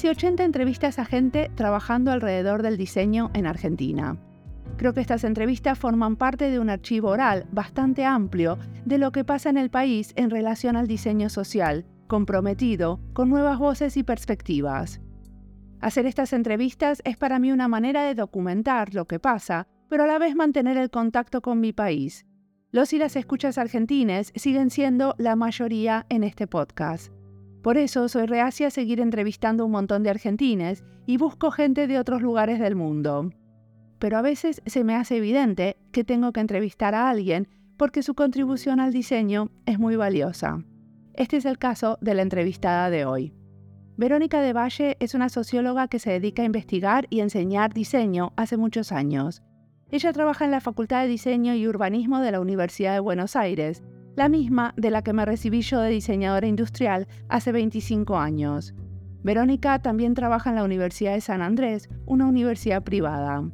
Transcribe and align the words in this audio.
hice 0.00 0.08
80 0.08 0.44
entrevistas 0.44 0.98
a 0.98 1.04
gente 1.04 1.50
trabajando 1.56 2.10
alrededor 2.10 2.62
del 2.62 2.78
diseño 2.78 3.30
en 3.34 3.46
Argentina. 3.46 4.16
Creo 4.78 4.94
que 4.94 5.02
estas 5.02 5.24
entrevistas 5.24 5.78
forman 5.78 6.16
parte 6.16 6.50
de 6.50 6.58
un 6.58 6.70
archivo 6.70 7.10
oral 7.10 7.44
bastante 7.52 8.06
amplio 8.06 8.56
de 8.86 8.96
lo 8.96 9.12
que 9.12 9.24
pasa 9.24 9.50
en 9.50 9.58
el 9.58 9.68
país 9.68 10.14
en 10.16 10.30
relación 10.30 10.76
al 10.76 10.86
diseño 10.86 11.28
social, 11.28 11.84
comprometido 12.06 12.98
con 13.12 13.28
nuevas 13.28 13.58
voces 13.58 13.98
y 13.98 14.02
perspectivas. 14.02 15.02
Hacer 15.82 16.06
estas 16.06 16.32
entrevistas 16.32 17.02
es 17.04 17.18
para 17.18 17.38
mí 17.38 17.52
una 17.52 17.68
manera 17.68 18.02
de 18.04 18.14
documentar 18.14 18.94
lo 18.94 19.04
que 19.04 19.18
pasa, 19.18 19.68
pero 19.90 20.04
a 20.04 20.06
la 20.06 20.18
vez 20.18 20.34
mantener 20.34 20.78
el 20.78 20.88
contacto 20.88 21.42
con 21.42 21.60
mi 21.60 21.74
país. 21.74 22.24
Los 22.72 22.94
y 22.94 22.98
las 22.98 23.16
escuchas 23.16 23.58
argentines 23.58 24.32
siguen 24.34 24.70
siendo 24.70 25.14
la 25.18 25.36
mayoría 25.36 26.06
en 26.08 26.24
este 26.24 26.46
podcast. 26.46 27.12
Por 27.62 27.76
eso 27.76 28.08
soy 28.08 28.26
reacia 28.26 28.68
a 28.68 28.70
seguir 28.70 29.00
entrevistando 29.00 29.66
un 29.66 29.72
montón 29.72 30.02
de 30.02 30.10
argentines 30.10 30.84
y 31.06 31.18
busco 31.18 31.50
gente 31.50 31.86
de 31.86 31.98
otros 31.98 32.22
lugares 32.22 32.58
del 32.58 32.76
mundo 32.76 33.30
pero 34.00 34.16
a 34.16 34.22
veces 34.22 34.62
se 34.66 34.82
me 34.82 34.96
hace 34.96 35.18
evidente 35.18 35.76
que 35.92 36.02
tengo 36.04 36.32
que 36.32 36.40
entrevistar 36.40 36.94
a 36.96 37.08
alguien 37.08 37.48
porque 37.76 38.02
su 38.02 38.14
contribución 38.14 38.80
al 38.80 38.92
diseño 38.92 39.50
es 39.66 39.78
muy 39.78 39.94
valiosa. 39.94 40.64
Este 41.14 41.36
es 41.36 41.44
el 41.44 41.58
caso 41.58 41.98
de 42.00 42.14
la 42.14 42.22
entrevistada 42.22 42.90
de 42.90 43.04
hoy. 43.04 43.34
Verónica 43.96 44.40
de 44.40 44.54
Valle 44.54 44.96
es 45.00 45.14
una 45.14 45.28
socióloga 45.28 45.86
que 45.88 45.98
se 45.98 46.10
dedica 46.10 46.42
a 46.42 46.46
investigar 46.46 47.06
y 47.10 47.20
enseñar 47.20 47.74
diseño 47.74 48.32
hace 48.36 48.56
muchos 48.56 48.90
años. 48.90 49.42
Ella 49.90 50.12
trabaja 50.12 50.46
en 50.46 50.50
la 50.50 50.62
Facultad 50.62 51.02
de 51.02 51.08
Diseño 51.08 51.54
y 51.54 51.68
Urbanismo 51.68 52.20
de 52.20 52.32
la 52.32 52.40
Universidad 52.40 52.94
de 52.94 53.00
Buenos 53.00 53.36
Aires, 53.36 53.82
la 54.16 54.28
misma 54.28 54.74
de 54.76 54.90
la 54.90 55.02
que 55.02 55.12
me 55.12 55.24
recibí 55.24 55.62
yo 55.62 55.80
de 55.80 55.90
diseñadora 55.90 56.46
industrial 56.46 57.06
hace 57.28 57.52
25 57.52 58.18
años. 58.18 58.74
Verónica 59.22 59.80
también 59.80 60.14
trabaja 60.14 60.50
en 60.50 60.56
la 60.56 60.64
Universidad 60.64 61.14
de 61.14 61.20
San 61.20 61.42
Andrés, 61.42 61.88
una 62.06 62.26
universidad 62.26 62.82
privada. 62.82 63.44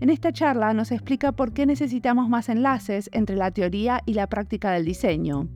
En 0.00 0.10
esta 0.10 0.32
charla 0.32 0.74
nos 0.74 0.92
explica 0.92 1.32
por 1.32 1.52
qué 1.52 1.66
necesitamos 1.66 2.28
más 2.28 2.48
enlaces 2.48 3.08
entre 3.12 3.36
la 3.36 3.50
teoría 3.50 4.02
y 4.04 4.14
la 4.14 4.26
práctica 4.26 4.70
del 4.72 4.84
diseño. 4.84 5.48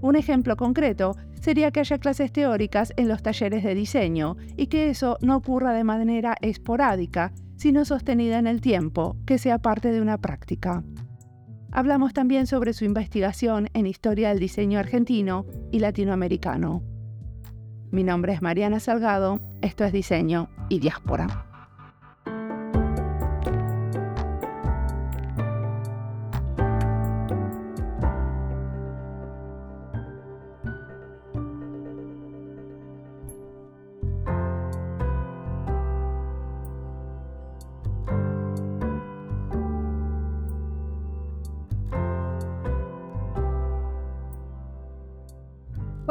Un 0.00 0.16
ejemplo 0.16 0.56
concreto 0.56 1.16
sería 1.40 1.70
que 1.70 1.80
haya 1.80 1.98
clases 1.98 2.32
teóricas 2.32 2.92
en 2.96 3.08
los 3.08 3.22
talleres 3.22 3.62
de 3.64 3.74
diseño 3.74 4.36
y 4.56 4.66
que 4.68 4.90
eso 4.90 5.18
no 5.20 5.36
ocurra 5.36 5.72
de 5.72 5.84
manera 5.84 6.36
esporádica, 6.40 7.32
sino 7.56 7.84
sostenida 7.84 8.38
en 8.38 8.46
el 8.46 8.60
tiempo, 8.60 9.16
que 9.26 9.38
sea 9.38 9.58
parte 9.58 9.92
de 9.92 10.00
una 10.00 10.18
práctica. 10.18 10.82
Hablamos 11.76 12.12
también 12.12 12.46
sobre 12.46 12.72
su 12.72 12.84
investigación 12.84 13.68
en 13.74 13.88
historia 13.88 14.28
del 14.28 14.38
diseño 14.38 14.78
argentino 14.78 15.44
y 15.72 15.80
latinoamericano. 15.80 16.84
Mi 17.90 18.04
nombre 18.04 18.32
es 18.32 18.42
Mariana 18.42 18.78
Salgado, 18.78 19.40
esto 19.60 19.84
es 19.84 19.92
Diseño 19.92 20.48
y 20.68 20.78
Diáspora. 20.78 21.53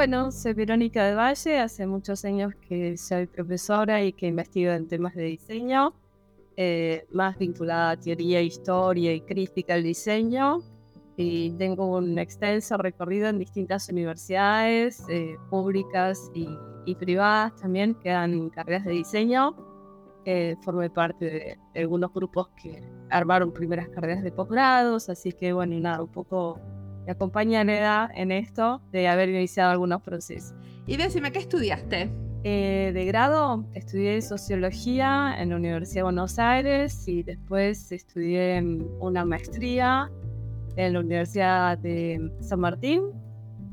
Bueno, 0.06 0.34
soy 0.34 0.52
Verónica 0.52 1.06
de 1.06 1.16
Valle, 1.16 1.60
hace 1.60 1.88
muchos 1.88 2.26
años 2.26 2.54
que 2.68 2.98
soy 2.98 3.26
profesora 3.26 4.04
y 4.04 4.12
que 4.12 4.28
investigo 4.28 4.74
en 4.74 4.86
temas 4.86 5.16
de 5.16 5.24
diseño, 5.24 5.94
eh, 6.58 7.08
más 7.14 7.38
vinculada 7.38 7.92
a 7.92 7.98
teoría, 7.98 8.42
historia 8.42 9.14
y 9.14 9.22
crítica 9.22 9.76
al 9.76 9.84
diseño. 9.84 10.60
Y 11.16 11.52
tengo 11.52 11.86
un 11.96 12.20
extenso 12.20 12.76
recorrido 12.76 13.30
en 13.30 13.40
distintas 13.40 13.88
universidades 13.88 15.06
eh, 15.08 15.38
públicas 15.50 16.30
y, 16.36 16.50
privadas 16.96 17.56
también 17.56 17.96
que 17.96 18.10
dan 18.10 18.50
carreras 18.50 18.84
de 18.84 18.92
diseño. 18.92 19.56
Eh, 20.26 20.58
formé 20.64 20.90
parte 20.90 21.58
de, 21.74 21.82
algunos 21.82 22.14
grupos 22.14 22.50
que 22.62 22.84
armaron 23.10 23.54
primeras 23.54 23.88
carreras 23.88 24.22
de 24.22 24.34
posgrados, 24.34 25.08
así 25.08 25.32
que 25.32 25.54
bueno, 25.54 25.76
y 25.76 25.80
nada, 25.80 26.04
un 26.04 26.12
poco 26.12 26.60
me 27.06 27.12
acompaña 27.12 27.62
edad 27.62 28.10
en 28.16 28.32
esto 28.32 28.82
de 28.92 29.08
haber 29.08 29.30
iniciado 29.30 29.72
algunos 29.72 30.02
procesos. 30.02 30.54
Y 30.86 30.98
decime, 30.98 31.32
¿qué 31.32 31.40
estudiaste? 31.40 32.10
Eh, 32.46 32.92
de 32.94 33.06
grado 33.06 33.66
estudié 33.74 34.22
sociología 34.22 35.34
en 35.38 35.50
la 35.50 35.56
Universidad 35.56 36.00
de 36.00 36.04
Buenos 36.04 36.40
Aires 36.40 37.08
y 37.08 37.24
después 37.24 37.90
estudié 37.94 38.62
una 39.00 39.24
maestría 39.24 40.12
en 40.76 40.94
la 40.94 41.00
Universidad 41.00 41.78
de 41.78 42.32
San 42.42 42.60
Martín 42.60 43.12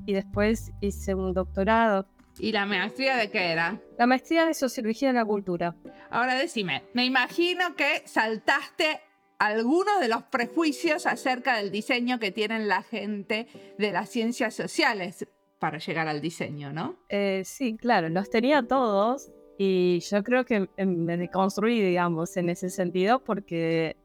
y 0.06 0.12
después 0.12 0.70
hice 0.80 1.14
un 1.14 1.34
doctorado. 1.34 2.06
¿Y 2.38 2.52
la 2.52 2.64
maestría 2.64 3.16
de 3.16 3.28
qué 3.30 3.50
era? 3.50 3.80
La 3.98 4.06
maestría 4.06 4.46
de 4.46 4.54
sociología 4.54 5.08
de 5.08 5.14
la 5.14 5.24
cultura. 5.24 5.74
Ahora 6.10 6.36
decime, 6.36 6.84
me 6.94 7.04
imagino 7.04 7.74
que 7.74 8.02
saltaste 8.06 9.00
algunos 9.40 10.00
de 10.00 10.08
los 10.08 10.22
prejuicios 10.24 11.06
acerca 11.06 11.56
del 11.56 11.70
diseño 11.70 12.18
que 12.20 12.30
tienen 12.30 12.68
la 12.68 12.82
gente 12.82 13.48
de 13.78 13.90
las 13.90 14.10
ciencias 14.10 14.54
sociales 14.54 15.26
para 15.58 15.78
llegar 15.78 16.08
al 16.08 16.20
diseño, 16.20 16.74
¿no? 16.74 16.96
Eh, 17.08 17.42
sí, 17.46 17.76
claro, 17.76 18.10
los 18.10 18.28
tenía 18.28 18.62
todos 18.62 19.32
y 19.58 20.00
yo 20.00 20.22
creo 20.22 20.44
que 20.44 20.68
me 20.84 21.16
deconstruí, 21.16 21.80
digamos, 21.80 22.36
en 22.36 22.50
ese 22.50 22.68
sentido, 22.68 23.24
porque, 23.24 23.96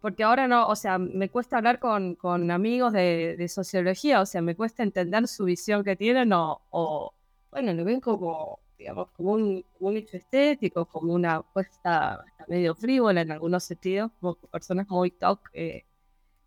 porque 0.00 0.22
ahora 0.22 0.46
no, 0.46 0.68
o 0.68 0.76
sea, 0.76 0.98
me 0.98 1.28
cuesta 1.28 1.56
hablar 1.56 1.80
con, 1.80 2.14
con 2.14 2.52
amigos 2.52 2.92
de, 2.92 3.46
sociología, 3.48 4.20
o 4.20 4.26
sea, 4.26 4.42
me 4.42 4.54
cuesta 4.54 4.84
entender 4.84 5.26
su 5.26 5.44
visión 5.44 5.82
que 5.82 5.96
tienen 5.96 6.32
o, 6.32 6.62
o 6.70 7.12
bueno, 7.50 7.72
lo 7.72 7.84
ven 7.84 8.00
como 8.00 8.60
digamos, 8.78 9.10
como 9.12 9.32
un, 9.32 9.64
hecho 9.96 10.16
estético, 10.16 10.86
como 10.86 11.12
una 11.14 11.36
apuesta 11.36 12.24
medio 12.48 12.74
frívola 12.74 13.22
en 13.22 13.32
algunos 13.32 13.64
sentidos, 13.64 14.10
como 14.20 14.34
personas 14.36 14.88
muy 14.88 15.10
TOC 15.10 15.50
eh, 15.52 15.84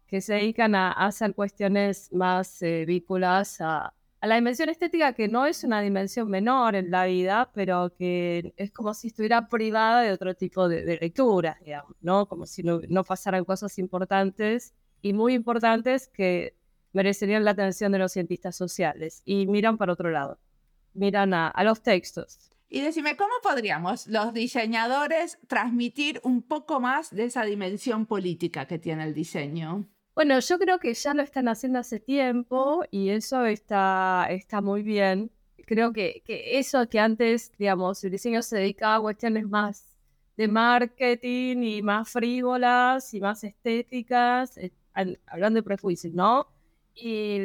que 0.07 0.21
se 0.21 0.35
dedican 0.35 0.75
a, 0.75 0.91
hacer 0.91 1.33
cuestiones 1.35 2.11
más 2.13 2.61
eh, 2.61 2.85
vinculadas 2.85 3.61
a, 3.61 3.93
la 4.21 4.35
dimensión 4.35 4.69
estética, 4.69 5.13
que 5.13 5.27
no 5.27 5.45
es 5.45 5.63
una 5.63 5.79
dimensión 5.81 6.29
menor 6.29 6.75
en 6.75 6.89
la 6.91 7.05
vida, 7.05 7.51
pero 7.53 7.93
que 7.95 8.53
es 8.57 8.71
como 8.71 8.93
si 8.93 9.07
estuviera 9.07 9.47
privada 9.47 10.01
de 10.01 10.11
otro 10.11 10.33
tipo 10.33 10.67
de, 10.67 10.83
de 10.83 10.97
lecturas, 10.97 11.57
digamos, 11.63 11.95
¿no? 12.01 12.27
Como 12.27 12.45
si 12.47 12.63
no, 12.63 12.81
no 12.89 13.03
pasaran 13.03 13.45
cosas 13.45 13.77
importantes 13.77 14.73
y 15.01 15.13
muy 15.13 15.33
importantes 15.33 16.07
que 16.07 16.55
merecerían 16.93 17.45
la 17.45 17.51
atención 17.51 17.91
de 17.91 17.99
los 17.99 18.11
cientistas 18.11 18.55
sociales 18.55 19.21
y 19.23 19.45
miran 19.45 19.77
para 19.77 19.93
otro 19.93 20.09
lado 20.09 20.39
miran 20.97 21.33
a, 21.33 21.53
los 21.63 21.81
textos. 21.81 22.51
Y 22.69 22.81
decime, 22.81 23.15
¿cómo 23.15 23.33
podríamos 23.41 24.07
los 24.07 24.33
diseñadores 24.33 25.39
transmitir 25.47 26.19
un 26.23 26.41
poco 26.41 26.79
más 26.81 27.15
de 27.15 27.25
esa 27.25 27.43
dimensión 27.43 28.05
política 28.05 28.65
que 28.67 28.77
tiene 28.77 29.05
el 29.05 29.13
diseño? 29.13 29.87
Bueno, 30.15 30.39
yo 30.39 30.59
creo 30.59 30.79
que 30.79 30.93
ya 30.93 31.13
lo 31.13 31.21
están 31.21 31.47
haciendo 31.47 31.79
hace 31.79 31.99
tiempo 31.99 32.83
y 32.91 33.09
eso 33.09 33.45
está, 33.45 34.27
está 34.29 34.61
muy 34.61 34.81
bien. 34.81 35.31
Creo 35.65 35.93
que, 35.93 36.23
que 36.25 36.57
eso 36.57 36.89
que 36.89 36.99
antes, 36.99 37.51
digamos, 37.57 38.03
el 38.03 38.11
diseño 38.11 38.41
se 38.41 38.57
dedicaba 38.57 38.95
a 38.95 39.01
cuestiones 39.01 39.47
más 39.47 39.97
de 40.37 40.47
marketing 40.47 41.63
y 41.63 41.81
más 41.81 42.09
frívolas 42.09 43.13
y 43.13 43.19
más 43.19 43.43
estéticas, 43.43 44.57
eh, 44.57 44.71
hablando 45.25 45.57
de 45.57 45.63
prejuicios, 45.63 46.13
¿no? 46.13 46.47
Y 46.93 47.39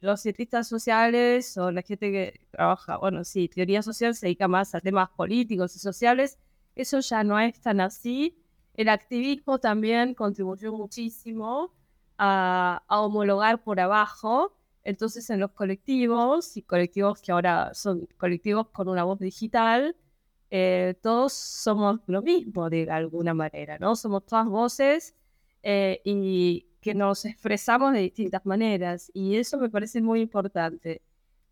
los 0.00 0.20
cientistas 0.22 0.68
sociales 0.68 1.56
o 1.58 1.70
la 1.70 1.82
gente 1.82 2.10
que 2.10 2.40
trabaja, 2.50 2.96
bueno, 2.98 3.24
sí, 3.24 3.48
teoría 3.48 3.82
social 3.82 4.14
se 4.14 4.26
dedica 4.26 4.48
más 4.48 4.74
a 4.74 4.80
temas 4.80 5.10
políticos 5.10 5.76
y 5.76 5.78
sociales, 5.78 6.38
eso 6.74 7.00
ya 7.00 7.24
no 7.24 7.38
es 7.38 7.60
tan 7.60 7.80
así. 7.80 8.36
El 8.74 8.88
activismo 8.88 9.58
también 9.58 10.14
contribuyó 10.14 10.72
muchísimo 10.72 11.74
a, 12.18 12.82
homologar 12.88 13.62
por 13.62 13.80
abajo. 13.80 14.56
Entonces, 14.84 15.28
en 15.30 15.40
los 15.40 15.52
colectivos, 15.52 16.56
y 16.56 16.62
colectivos 16.62 17.20
que 17.20 17.32
ahora 17.32 17.74
son 17.74 18.08
colectivos 18.16 18.68
con 18.70 18.88
una 18.88 19.04
voz 19.04 19.18
digital, 19.18 19.96
eh, 20.50 20.94
todos 21.02 21.32
somos 21.32 22.00
lo 22.06 22.22
mismo 22.22 22.70
de 22.70 22.90
alguna 22.90 23.34
manera, 23.34 23.78
¿no? 23.78 23.94
Somos 23.96 24.24
todas 24.26 24.46
voces 24.46 25.14
eh, 25.62 26.00
y, 26.04 26.66
que 26.80 26.94
nos 26.94 27.24
expresamos 27.24 27.92
de 27.92 28.00
distintas 28.00 28.44
maneras 28.46 29.10
y 29.14 29.36
eso 29.36 29.58
me 29.58 29.68
parece 29.68 30.00
muy 30.00 30.20
importante. 30.20 31.02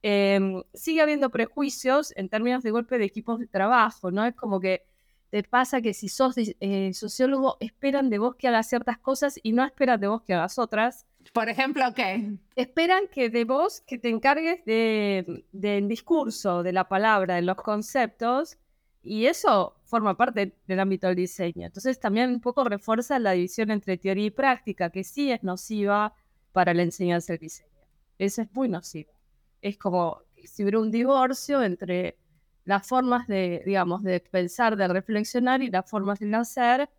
Em, 0.03 0.63
sigue 0.75 1.01
habiendo 1.01 1.31
prejuicios 1.31 2.13
en 2.17 2.29
términos 2.29 2.63
de 2.63 2.71
golpe 2.71 2.99
de 2.99 3.05
equipos 3.05 3.41
de 3.41 3.47
trabajo, 3.47 4.11
¿no? 4.11 4.25
Es 4.25 4.35
como 4.35 4.61
que 4.61 4.85
te 5.31 5.43
pasa 5.43 5.83
que 5.83 5.93
si 5.93 6.09
sos 6.09 6.37
eh, 6.39 6.93
sociólogo 6.95 7.57
esperan 7.61 8.09
de 8.09 8.19
vos 8.19 8.37
que 8.37 8.49
hagas 8.49 8.69
ciertas 8.69 8.99
cosas 8.99 9.39
y 9.43 9.53
no 9.53 9.65
esperan 9.65 10.01
de 10.01 10.09
vos 10.09 10.23
que 10.23 10.35
hagas 10.35 10.59
otras. 10.59 11.05
Por 11.33 11.49
ejemplo, 11.49 11.85
¿qué? 11.95 12.37
Esperan 12.57 13.09
que 13.09 13.29
de 13.29 13.45
vos 13.45 13.83
que 13.83 13.99
te 13.99 14.09
encargues 14.09 14.65
de, 14.65 15.45
del 15.53 15.89
discurso, 15.89 16.63
de 16.63 16.73
la 16.73 16.89
palabra, 16.89 17.35
de 17.35 17.43
los 17.43 17.57
conceptos, 17.57 18.57
Y 19.03 19.27
eso 19.27 19.77
forma 19.85 20.17
parte 20.17 20.55
del 20.67 20.81
ámbito 20.81 21.07
del 21.07 21.17
diseño. 21.17 21.67
Entonces 21.67 21.99
también 21.99 22.31
un 22.31 22.41
poco 22.41 22.65
refuerza 22.65 23.19
la 23.19 23.33
división 23.33 23.71
entre 23.71 23.97
teoría 23.97 24.27
y 24.27 24.31
práctica, 24.31 24.91
que 24.91 25.05
sí 25.05 25.31
es 25.31 25.43
nociva 25.43 26.15
para 26.53 26.75
la 26.75 26.83
enseñanza 26.83 27.33
del 27.33 27.41
diseño. 27.41 27.71
Eso 28.19 28.43
es 28.43 28.49
muy 28.53 28.69
nociva. 28.69 29.13
Es 29.63 29.79
como 29.79 30.23
si 30.45 30.63
hubiera 30.63 30.81
un 30.81 30.91
divorcio 30.91 31.63
entre 31.63 32.19
las 32.65 32.87
formas 32.87 33.27
de, 33.29 33.63
digamos, 33.65 34.03
de 34.03 34.21
pensar, 34.21 34.77
de 34.77 34.89
reflexionar 34.89 35.63
y 35.63 35.71
las 35.71 35.89
formas 35.89 36.19
de 36.19 36.35
hacer, 36.37 36.91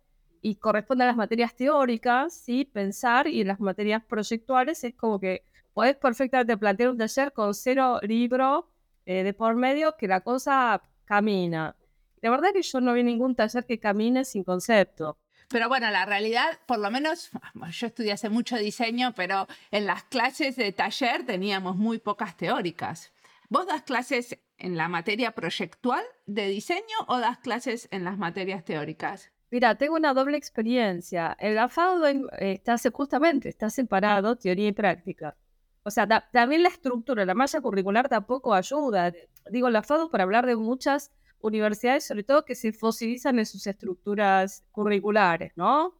y 0.42 0.56
corresponde 0.56 1.04
a 1.04 1.08
las 1.08 1.16
materias 1.16 1.54
teóricas, 1.54 2.34
¿sí? 2.34 2.64
Pensar, 2.64 3.28
y 3.28 3.42
en 3.42 3.48
las 3.48 3.60
materias 3.60 4.02
proyectuales 4.04 4.82
es 4.84 4.94
como 4.94 5.20
que 5.20 5.44
puedes 5.74 5.96
perfectamente 5.96 6.56
plantear 6.56 6.90
un 6.90 6.98
taller 6.98 7.32
con 7.32 7.54
cero 7.54 8.00
libro 8.02 8.70
eh, 9.06 9.22
de 9.22 9.34
por 9.34 9.54
medio 9.54 9.96
que 9.96 10.08
la 10.08 10.22
cosa 10.22 10.82
camina. 11.04 11.76
La 12.20 12.30
verdad 12.30 12.52
que 12.52 12.62
yo 12.62 12.80
no 12.80 12.92
vi 12.92 13.02
ningún 13.02 13.34
taller 13.34 13.64
que 13.64 13.78
camine 13.78 14.24
sin 14.24 14.44
concepto. 14.44 15.18
Pero 15.48 15.68
bueno, 15.68 15.90
la 15.90 16.04
realidad, 16.04 16.60
por 16.66 16.78
lo 16.78 16.90
menos, 16.90 17.30
yo 17.72 17.86
estudié 17.86 18.12
hace 18.12 18.28
mucho 18.28 18.56
diseño, 18.56 19.14
pero 19.14 19.46
en 19.70 19.86
las 19.86 20.04
clases 20.04 20.56
de 20.56 20.72
taller 20.72 21.26
teníamos 21.26 21.76
muy 21.76 21.98
pocas 21.98 22.36
teóricas. 22.36 23.12
¿Vos 23.48 23.66
das 23.66 23.82
clases 23.82 24.38
en 24.58 24.76
la 24.76 24.86
materia 24.86 25.32
proyectual 25.32 26.04
de 26.26 26.46
diseño 26.46 26.96
o 27.08 27.18
das 27.18 27.38
clases 27.38 27.88
en 27.90 28.04
las 28.04 28.16
materias 28.16 28.64
teóricas? 28.64 29.32
Mira, 29.50 29.74
tengo 29.74 29.96
una 29.96 30.14
doble 30.14 30.36
experiencia. 30.36 31.36
El 31.40 31.58
AFADO 31.58 32.06
está 32.38 32.76
justamente, 32.92 33.48
está 33.48 33.68
separado 33.68 34.36
teoría 34.36 34.68
y 34.68 34.72
práctica. 34.72 35.36
O 35.82 35.90
sea, 35.90 36.06
también 36.30 36.62
la 36.62 36.68
estructura, 36.68 37.24
la 37.24 37.34
malla 37.34 37.60
curricular 37.60 38.08
tampoco 38.08 38.54
ayuda. 38.54 39.12
Digo, 39.50 39.66
el 39.66 39.74
AFADO 39.74 40.10
para 40.10 40.22
hablar 40.22 40.46
de 40.46 40.54
muchas 40.54 41.10
universidades, 41.40 42.04
sobre 42.06 42.24
todo 42.24 42.44
que 42.44 42.54
se 42.54 42.72
fosilizan 42.72 43.38
en 43.38 43.46
sus 43.46 43.66
estructuras 43.66 44.64
curriculares, 44.72 45.52
¿no? 45.56 45.94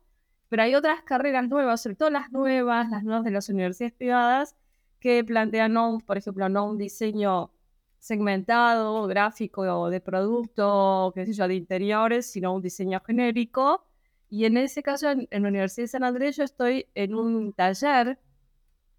Pero 0.49 0.63
hay 0.65 0.75
otras 0.75 1.03
carreras 1.03 1.49
nuevas, 1.49 1.83
sobre 1.83 1.97
todo 1.97 2.11
las 2.11 2.33
nuevas, 2.33 2.91
las 2.91 3.05
nuevas 3.05 3.25
de 3.25 3.31
las 3.31 3.49
universidades 3.49 3.95
privadas, 3.95 4.57
que 4.99 5.25
plantean, 5.25 5.75
por 6.07 6.19
ejemplo, 6.19 6.49
no 6.49 6.67
un 6.67 6.79
diseño 6.79 7.53
segmentado, 7.99 9.07
gráfico 9.07 9.91
de 9.91 10.01
producto, 10.01 11.13
qué 11.15 11.27
sé 11.27 11.35
yo, 11.35 11.49
de 11.49 11.55
interiores, 11.55 12.31
sino 12.31 12.55
un 12.55 12.63
diseño 12.63 13.01
genérico. 13.01 13.87
Y 14.29 14.45
en 14.45 14.57
ese 14.57 14.83
caso, 14.83 15.11
en, 15.11 15.29
la 15.31 15.49
Universidad 15.49 15.85
de 15.85 15.89
San 15.89 16.05
Andrés, 16.05 16.37
yo 16.37 16.45
estoy 16.45 16.87
en 16.95 17.15
un 17.15 17.53
taller, 17.53 18.19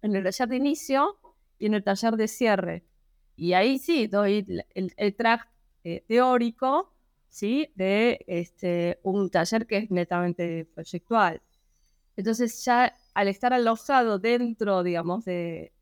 en 0.02 0.16
el 0.16 0.24
taller 0.24 0.48
de 0.48 0.56
inicio 0.56 1.18
y 1.58 1.66
en 1.66 1.74
el 1.74 1.84
taller 1.84 2.16
de 2.16 2.28
cierre. 2.28 2.84
Y 3.36 3.54
ahí 3.54 3.78
sí, 3.78 4.06
doy 4.06 4.64
el, 4.74 4.94
el 4.96 5.14
eh, 5.84 6.04
teórico, 6.06 6.92
¿sí? 7.28 7.70
De 7.74 8.24
este, 8.26 9.00
un 9.02 9.30
taller 9.30 9.66
que 9.66 9.78
es 9.78 9.90
netamente 9.90 10.66
proyectual. 10.74 11.42
Entonces 12.16 12.64
ya 12.64 12.94
al 13.14 13.28
estar 13.28 13.52
alojado 13.52 14.18
dentro, 14.18 14.82
digamos, 14.82 15.24
de, 15.24 15.72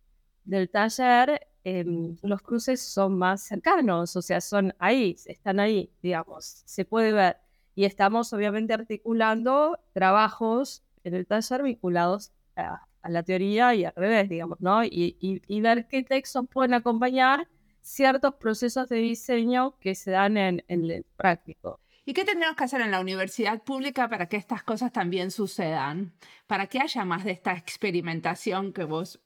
del 0.45 0.71
taller, 0.71 1.49
em, 1.65 2.17
los 2.23 2.43
cruces 2.43 2.81
son 2.81 3.19
más 3.19 3.43
cercanos, 3.43 4.17
o 4.17 4.23
sea, 4.23 4.41
son 4.41 4.75
ahí, 4.79 5.17
están 5.27 5.61
ahí, 5.61 5.91
digamos, 6.03 6.63
se 6.67 6.85
puede 6.85 7.13
ver. 7.13 7.37
Y 7.75 7.85
estamos 7.85 8.33
obviamente 8.33 8.75
articulando 8.75 9.79
trabajos 9.93 10.83
en 11.05 11.15
el 11.15 11.27
taller 11.27 11.63
vinculados 11.63 12.33
a, 12.57 12.87
la 13.09 13.23
teoría 13.23 13.75
y 13.75 13.85
al 13.85 13.95
revés, 13.97 14.29
digamos, 14.29 14.61
¿no? 14.61 14.85
Y, 14.85 15.17
y 15.21 15.61
ver 15.63 15.89
qué 15.89 16.03
textos 16.03 16.47
pueden 16.53 16.75
acompañar 16.75 17.49
ciertos 17.83 18.35
procesos 18.35 18.89
de 18.89 18.97
diseño 18.97 19.77
que 19.79 19.95
se 19.95 20.11
dan 20.11 20.37
en, 20.37 20.63
el 20.69 21.05
práctico. 21.17 21.81
¿Y 22.05 22.13
qué 22.13 22.25
tendríamos 22.25 22.57
que 22.57 22.65
hacer 22.65 22.81
en 22.81 22.91
la 22.91 23.01
universidad 23.01 23.63
pública 23.63 24.09
para 24.09 24.27
que 24.27 24.37
estas 24.37 24.63
cosas 24.63 24.93
también 24.93 25.31
sucedan? 25.31 26.13
Para 26.47 26.67
que 26.67 26.81
haya 26.81 27.05
más 27.05 27.25
de 27.25 27.33
esta 27.33 27.53
experimentación 27.53 28.73
que 28.73 28.85
vos, 28.85 29.21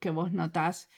que 0.00 0.10
vos 0.10 0.32
notás 0.32 0.88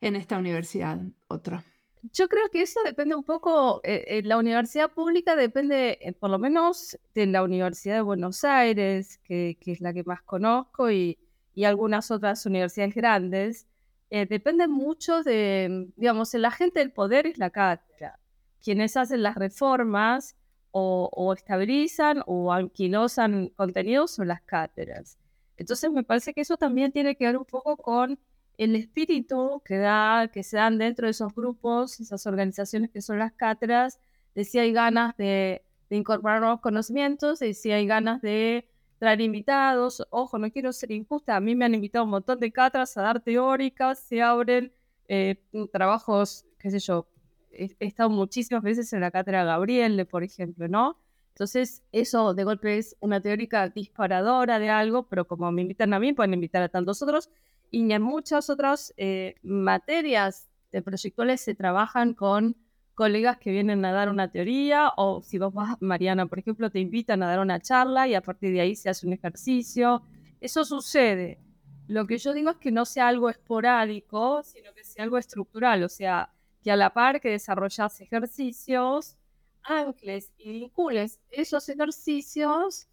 en 0.00 0.16
esta 0.16 0.38
universidad, 0.38 0.98
otra. 1.28 1.64
Yo 2.12 2.28
creo 2.28 2.48
que 2.50 2.62
eso 2.62 2.80
depende 2.82 3.14
un 3.14 3.24
poco, 3.24 3.80
eh, 3.84 4.04
eh, 4.06 4.22
la 4.22 4.38
universidad 4.38 4.90
pública 4.90 5.36
depende 5.36 5.98
eh, 6.00 6.12
por 6.12 6.30
lo 6.30 6.38
menos 6.38 6.98
de 7.14 7.26
la 7.26 7.42
Universidad 7.42 7.96
de 7.96 8.00
Buenos 8.00 8.42
Aires, 8.42 9.18
que, 9.24 9.58
es 9.60 9.80
la 9.82 9.92
que 9.92 10.02
más 10.04 10.22
conozco, 10.22 10.90
y, 10.90 11.18
y 11.54 11.64
algunas 11.64 12.10
otras 12.10 12.46
universidades 12.46 12.94
grandes. 12.94 13.66
Eh, 14.10 14.26
depende 14.26 14.66
mucho 14.66 15.22
de, 15.22 15.88
digamos, 15.96 16.34
la 16.34 16.50
gente 16.50 16.80
del 16.80 16.92
poder 16.92 17.26
es 17.26 17.38
la 17.38 17.50
cátedra. 17.50 18.18
Quienes 18.62 18.96
hacen 18.96 19.22
las 19.22 19.36
reformas 19.36 20.36
o, 20.72 21.32
estabilizan 21.36 22.22
o 22.26 22.52
anquilosan 22.52 23.48
contenidos 23.56 24.12
son 24.12 24.28
las 24.28 24.42
cátedras. 24.42 25.18
Entonces 25.56 25.90
me 25.90 26.04
parece 26.04 26.32
que 26.34 26.40
eso 26.42 26.56
también 26.56 26.92
tiene 26.92 27.16
que 27.16 27.26
ver 27.26 27.36
un 27.36 27.44
poco 27.44 27.76
con 27.76 28.18
el 28.58 28.76
espíritu 28.76 29.62
que, 29.64 29.78
da, 29.78 30.28
que 30.32 30.42
se 30.42 30.56
dan 30.56 30.78
dentro 30.78 31.06
de 31.06 31.12
esos 31.12 31.34
grupos, 31.34 32.00
esas 32.00 32.26
organizaciones 32.26 32.90
que 32.90 33.02
son 33.02 33.18
las 33.18 33.32
cátedras, 33.32 33.98
de 34.34 34.44
si 34.44 34.58
hay 34.58 34.72
ganas 34.72 35.16
de, 35.16 35.62
de 35.88 35.96
incorporar 35.96 36.40
nuevos 36.40 36.60
conocimientos, 36.60 37.40
de 37.40 37.54
si 37.54 37.72
hay 37.72 37.86
ganas 37.86 38.20
de 38.22 38.69
traer 39.00 39.22
invitados. 39.22 40.06
Ojo, 40.10 40.38
no 40.38 40.50
quiero 40.52 40.72
ser 40.72 40.92
injusta, 40.92 41.34
a 41.34 41.40
mí 41.40 41.56
me 41.56 41.64
han 41.64 41.74
invitado 41.74 42.04
un 42.04 42.10
montón 42.10 42.38
de 42.38 42.52
catras 42.52 42.96
a 42.96 43.02
dar 43.02 43.20
teóricas, 43.20 43.98
se 43.98 44.22
abren 44.22 44.72
eh, 45.08 45.42
trabajos, 45.72 46.44
qué 46.58 46.70
sé 46.70 46.78
yo, 46.78 47.08
he, 47.50 47.74
estado 47.80 48.10
muchísimas 48.10 48.62
veces 48.62 48.92
en 48.92 49.00
la 49.00 49.10
cátedra 49.10 49.42
Gabriel, 49.44 50.06
por 50.06 50.22
ejemplo, 50.22 50.68
¿no? 50.68 50.98
Entonces, 51.30 51.82
eso 51.92 52.34
de 52.34 52.44
golpe 52.44 52.76
es 52.76 52.94
una 53.00 53.22
teórica 53.22 53.70
disparadora 53.70 54.58
de 54.58 54.68
algo, 54.68 55.08
pero 55.08 55.26
como 55.26 55.50
me 55.50 55.62
invitan 55.62 55.94
a 55.94 55.98
mí, 55.98 56.12
pueden 56.12 56.34
invitar 56.34 56.62
a 56.62 56.68
tantos 56.68 57.00
otros. 57.00 57.30
Y 57.70 57.90
en 57.90 58.02
muchas 58.02 58.50
otras 58.50 58.92
eh, 58.98 59.36
materias 59.42 60.50
de 60.72 60.82
proyectuales 60.82 61.40
se 61.40 61.54
trabajan 61.54 62.12
con 62.12 62.56
colegas 63.00 63.38
que 63.38 63.50
vienen 63.50 63.82
a 63.86 63.92
dar 63.92 64.10
una 64.10 64.30
teoría 64.30 64.92
o 64.98 65.22
si 65.22 65.38
vos 65.38 65.54
vas, 65.54 65.80
Mariana, 65.80 66.26
por 66.26 66.38
ejemplo, 66.38 66.68
te 66.68 66.80
invitan 66.80 67.22
a 67.22 67.28
dar 67.28 67.40
una 67.40 67.58
charla 67.58 68.06
y 68.06 68.14
a 68.14 68.20
partir 68.20 68.52
de 68.52 68.60
ahí 68.60 68.76
se 68.76 68.90
hace 68.90 69.06
un 69.06 69.14
ejercicio. 69.14 70.02
Eso 70.38 70.66
sucede. 70.66 71.40
Lo 71.88 72.06
que 72.06 72.18
yo 72.18 72.34
digo 72.34 72.50
es 72.50 72.58
que 72.58 72.70
no 72.70 72.84
sea 72.84 73.08
algo 73.08 73.30
esporádico, 73.30 74.42
sino 74.42 74.74
que 74.74 74.84
sea 74.84 75.04
algo 75.04 75.16
estructural, 75.16 75.82
o 75.82 75.88
sea, 75.88 76.30
que 76.62 76.70
a 76.70 76.76
la 76.76 76.92
par 76.92 77.22
que 77.22 77.30
desarrollas 77.30 77.98
ejercicios, 78.02 79.16
ancles 79.62 80.30
y 80.36 80.52
vincules 80.52 81.20
esos 81.30 81.66
ejercicios 81.70 82.86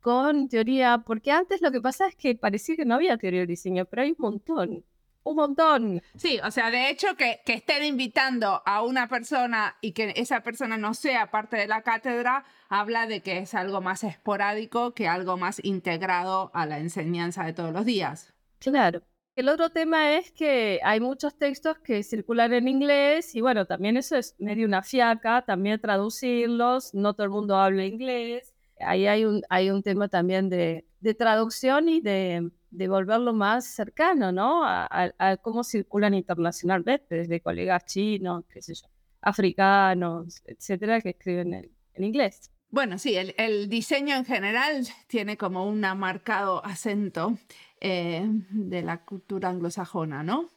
con 0.00 0.48
teoría, 0.48 1.02
porque 1.04 1.32
antes 1.32 1.62
lo 1.62 1.72
que 1.72 1.80
pasa 1.80 2.06
es 2.06 2.14
que 2.14 2.36
parecía 2.36 2.76
que 2.76 2.84
no 2.84 2.94
había 2.94 3.18
teoría 3.18 3.40
de 3.40 3.48
diseño, 3.48 3.86
pero 3.86 4.02
hay 4.02 4.10
un 4.10 4.18
montón 4.20 4.84
un 5.28 5.36
montón. 5.36 6.02
Sí, 6.16 6.40
o 6.44 6.50
sea, 6.50 6.70
de 6.70 6.90
hecho 6.90 7.16
que, 7.16 7.40
que 7.44 7.54
estén 7.54 7.84
invitando 7.84 8.62
a 8.64 8.82
una 8.82 9.08
persona 9.08 9.76
y 9.80 9.92
que 9.92 10.12
esa 10.16 10.42
persona 10.42 10.76
no 10.76 10.94
sea 10.94 11.30
parte 11.30 11.56
de 11.56 11.66
la 11.66 11.82
cátedra, 11.82 12.44
habla 12.68 13.06
de 13.06 13.20
que 13.20 13.38
es 13.38 13.54
algo 13.54 13.80
más 13.80 14.04
esporádico 14.04 14.94
que 14.94 15.08
algo 15.08 15.36
más 15.36 15.60
integrado 15.64 16.50
a 16.54 16.66
la 16.66 16.78
enseñanza 16.78 17.44
de 17.44 17.52
todos 17.52 17.72
los 17.72 17.84
días. 17.84 18.34
Claro. 18.58 19.02
El 19.38 19.48
otro 19.48 19.70
tema 19.70 20.16
es 20.16 20.32
que 20.32 20.80
hay 20.82 20.98
muchos 20.98 21.38
textos 21.38 21.78
que 21.78 22.02
circulan 22.02 22.52
en 22.52 22.66
inglés 22.66 23.36
y 23.36 23.40
bueno, 23.40 23.66
también 23.66 23.96
eso 23.96 24.16
es 24.16 24.34
medio 24.38 24.66
una 24.66 24.82
fiaca, 24.82 25.42
también 25.42 25.80
traducirlos, 25.80 26.92
no 26.92 27.14
todo 27.14 27.24
el 27.24 27.30
mundo 27.30 27.56
habla 27.56 27.84
inglés. 27.84 28.52
Ahí 28.80 29.06
hay 29.06 29.24
un, 29.24 29.42
hay 29.48 29.70
un 29.70 29.82
tema 29.82 30.08
también 30.08 30.48
de, 30.48 30.86
de 31.00 31.14
traducción 31.14 31.88
y 31.88 32.00
de, 32.00 32.50
de 32.70 32.88
volverlo 32.88 33.32
más 33.32 33.66
cercano, 33.66 34.32
¿no? 34.32 34.62
A, 34.64 35.36
cómo 35.42 35.64
circulan 35.64 36.14
internacionalmente, 36.14 37.14
desde 37.16 37.40
colegas 37.40 37.84
chinos, 37.86 38.44
qué 38.52 38.62
sé 38.62 38.74
yo, 38.74 38.88
africanos, 39.22 40.42
etcétera, 40.44 41.00
que 41.00 41.10
escriben 41.10 41.54
en, 41.54 42.04
inglés. 42.04 42.50
Bueno, 42.70 42.98
sí, 42.98 43.16
el, 43.16 43.68
diseño 43.68 44.14
en 44.14 44.24
general 44.24 44.86
tiene 45.06 45.36
como 45.36 45.66
un 45.66 45.80
marcado 45.80 46.64
acento 46.64 47.36
eh, 47.80 48.24
de 48.50 48.82
la 48.82 49.04
cultura 49.04 49.48
anglosajona, 49.48 50.22
¿no? 50.22 50.48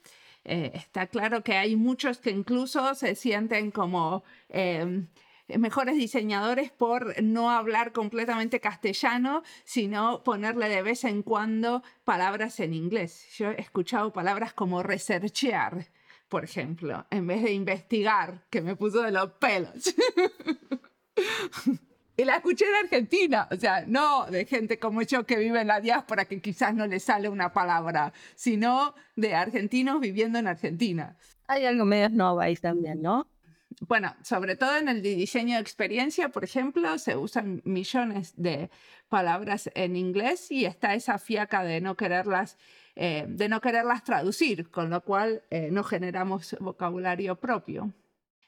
Eh, 0.43 0.71
está 0.73 1.07
claro 1.07 1.43
que 1.43 1.55
hay 1.55 1.75
muchos 1.75 2.17
que 2.17 2.31
incluso 2.31 2.93
se 2.95 3.15
sienten 3.15 3.71
como 3.71 4.23
eh, 4.49 5.05
mejores 5.57 5.95
diseñadores 5.95 6.71
por 6.71 7.21
no 7.21 7.51
hablar 7.51 7.91
completamente 7.91 8.59
castellano, 8.59 9.43
sino 9.63 10.23
ponerle 10.23 10.69
de 10.69 10.81
vez 10.81 11.03
en 11.03 11.23
cuando 11.23 11.83
palabras 12.03 12.59
en 12.59 12.73
inglés. 12.73 13.27
Yo 13.37 13.51
he 13.51 13.61
escuchado 13.61 14.13
palabras 14.13 14.53
como 14.53 14.83
researchear, 14.83 15.87
por 16.29 16.43
ejemplo, 16.43 17.05
en 17.09 17.27
vez 17.27 17.43
de 17.43 17.53
investigar, 17.53 18.45
que 18.49 18.61
me 18.61 18.75
puso 18.75 19.01
de 19.01 19.11
los 19.11 19.31
pelos. 19.33 19.95
Y 22.17 22.25
la 22.25 22.35
escuché 22.35 22.65
de 22.65 22.77
Argentina, 22.77 23.47
o 23.49 23.55
sea, 23.55 23.85
no 23.87 24.25
de 24.25 24.45
gente 24.45 24.77
como 24.77 25.01
yo 25.01 25.25
que 25.25 25.37
vive 25.37 25.61
en 25.61 25.67
la 25.67 25.79
diáspora 25.79 26.25
que 26.25 26.41
quizás 26.41 26.75
no 26.75 26.85
le 26.85 26.99
sale 26.99 27.29
una 27.29 27.51
palabra, 27.51 28.13
sino 28.35 28.93
de 29.15 29.33
argentinos 29.33 29.99
viviendo 29.99 30.37
en 30.37 30.45
Argentina. 30.45 31.17
Hay 31.47 31.65
algo 31.65 31.85
medio 31.85 32.39
ahí 32.39 32.55
también, 32.57 33.01
¿no? 33.01 33.27
Bueno, 33.87 34.15
sobre 34.21 34.55
todo 34.55 34.77
en 34.77 34.87
el 34.89 35.01
diseño 35.01 35.55
de 35.55 35.61
experiencia, 35.61 36.29
por 36.29 36.43
ejemplo, 36.43 36.99
se 36.99 37.15
usan 37.17 37.61
millones 37.65 38.33
de 38.37 38.69
palabras 39.09 39.71
en 39.73 39.95
inglés 39.95 40.51
y 40.51 40.65
está 40.65 40.93
esa 40.93 41.17
fiaca 41.17 41.63
de 41.63 41.81
no 41.81 41.97
quererlas, 41.97 42.59
eh, 42.95 43.25
de 43.27 43.49
no 43.49 43.59
quererlas 43.59 44.03
traducir, 44.03 44.69
con 44.69 44.91
lo 44.91 45.01
cual 45.01 45.43
eh, 45.49 45.69
no 45.71 45.83
generamos 45.83 46.55
vocabulario 46.59 47.37
propio. 47.37 47.91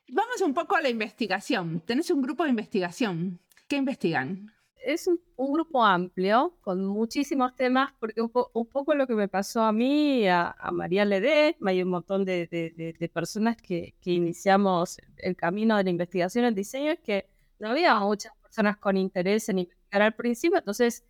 Vamos 0.10 0.42
un 0.42 0.54
poco 0.54 0.76
a 0.76 0.82
la 0.82 0.90
investigación. 0.90 1.82
Tenés 1.82 2.12
un 2.12 2.22
grupo 2.22 2.44
de 2.44 2.52
investigación. 2.52 3.40
¿Qué 3.68 3.78
investigan? 3.78 4.54
Es 4.86 5.08
un, 5.08 5.20
grupo 5.38 5.84
amplio, 5.84 6.56
con 6.62 6.86
muchísimos 6.86 7.56
temas, 7.56 7.94
porque 8.00 8.22
un, 8.22 8.30
poco 8.30 8.94
lo 8.96 9.08
que 9.08 9.16
me 9.16 9.28
pasó 9.28 9.64
a 9.64 9.72
mí, 9.72 10.28
a, 10.28 10.56
María 10.72 11.06
Ledesma 11.06 11.74
y 11.74 11.84
un 11.84 11.90
montón 11.90 12.26
de, 12.26 13.12
personas 13.14 13.58
que, 13.58 13.96
iniciamos 14.04 14.98
el 15.18 15.36
camino 15.36 15.78
de 15.78 15.86
la 15.86 15.90
investigación 15.90 16.46
en 16.46 16.56
diseño, 16.56 16.92
es 16.92 17.00
que 17.00 17.26
no 17.60 17.70
había 17.70 17.98
muchas 18.00 18.34
personas 18.42 18.78
con 18.78 18.98
interés 18.98 19.48
en 19.50 19.60
investigar 19.60 20.02
al 20.02 20.14
principio, 20.14 20.60
entonces 20.60 21.04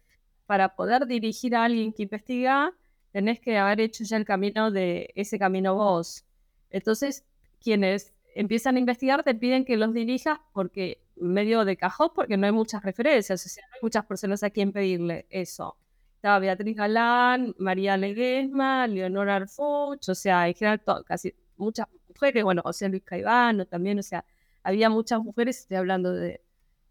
para 0.46 0.76
poder 0.76 1.08
dirigir 1.08 1.56
a 1.56 1.64
alguien 1.64 1.94
que 1.94 2.04
investiga, 2.04 2.74
tenés 3.12 3.40
que 3.40 3.58
haber 3.58 3.80
hecho 3.82 4.04
ya 4.04 4.18
el 4.18 4.26
camino 4.26 4.72
de 4.72 5.12
ese 5.16 5.40
camino 5.40 5.76
vos. 5.76 6.26
Entonces, 6.70 7.26
quienes 7.62 8.14
empiezan 8.36 8.76
a 8.76 8.80
investigar 8.80 9.24
te 9.24 9.36
piden 9.36 9.64
que 9.64 9.78
los 9.78 9.94
dirijas 9.94 10.40
porque 10.54 11.03
medio 11.16 11.66
de 11.66 11.78
cajón 11.78 12.12
porque 12.16 12.38
no 12.38 12.46
hay 12.46 12.52
muchas 12.52 12.84
referencias, 12.84 13.46
o 13.46 13.50
sea, 13.50 13.64
no 13.70 13.76
hay 13.76 13.80
muchas 13.82 14.06
personas 14.06 14.44
a 14.44 14.50
quien 14.50 14.72
pedirle 14.72 15.28
eso. 15.30 15.78
Estaba 16.16 16.40
Beatriz 16.40 16.76
Galán, 16.78 17.54
María 17.58 17.98
Ledesma, 17.98 18.88
Leonora 18.88 19.36
Arfuch, 19.36 20.10
o 20.10 20.16
sea, 20.16 20.48
en 20.48 20.54
general 20.54 20.82
casi 21.06 21.36
muchas 21.58 21.88
mujeres, 22.08 22.44
bueno, 22.44 22.62
o 22.66 22.74
sea, 22.74 22.90
Luis 22.90 23.04
Caivano 23.04 23.66
también, 23.66 24.00
o 24.00 24.04
sea, 24.04 24.26
había 24.64 24.90
muchas 24.90 25.20
mujeres, 25.22 25.60
estoy 25.60 25.78
hablando 25.78 26.14
de, 26.14 26.42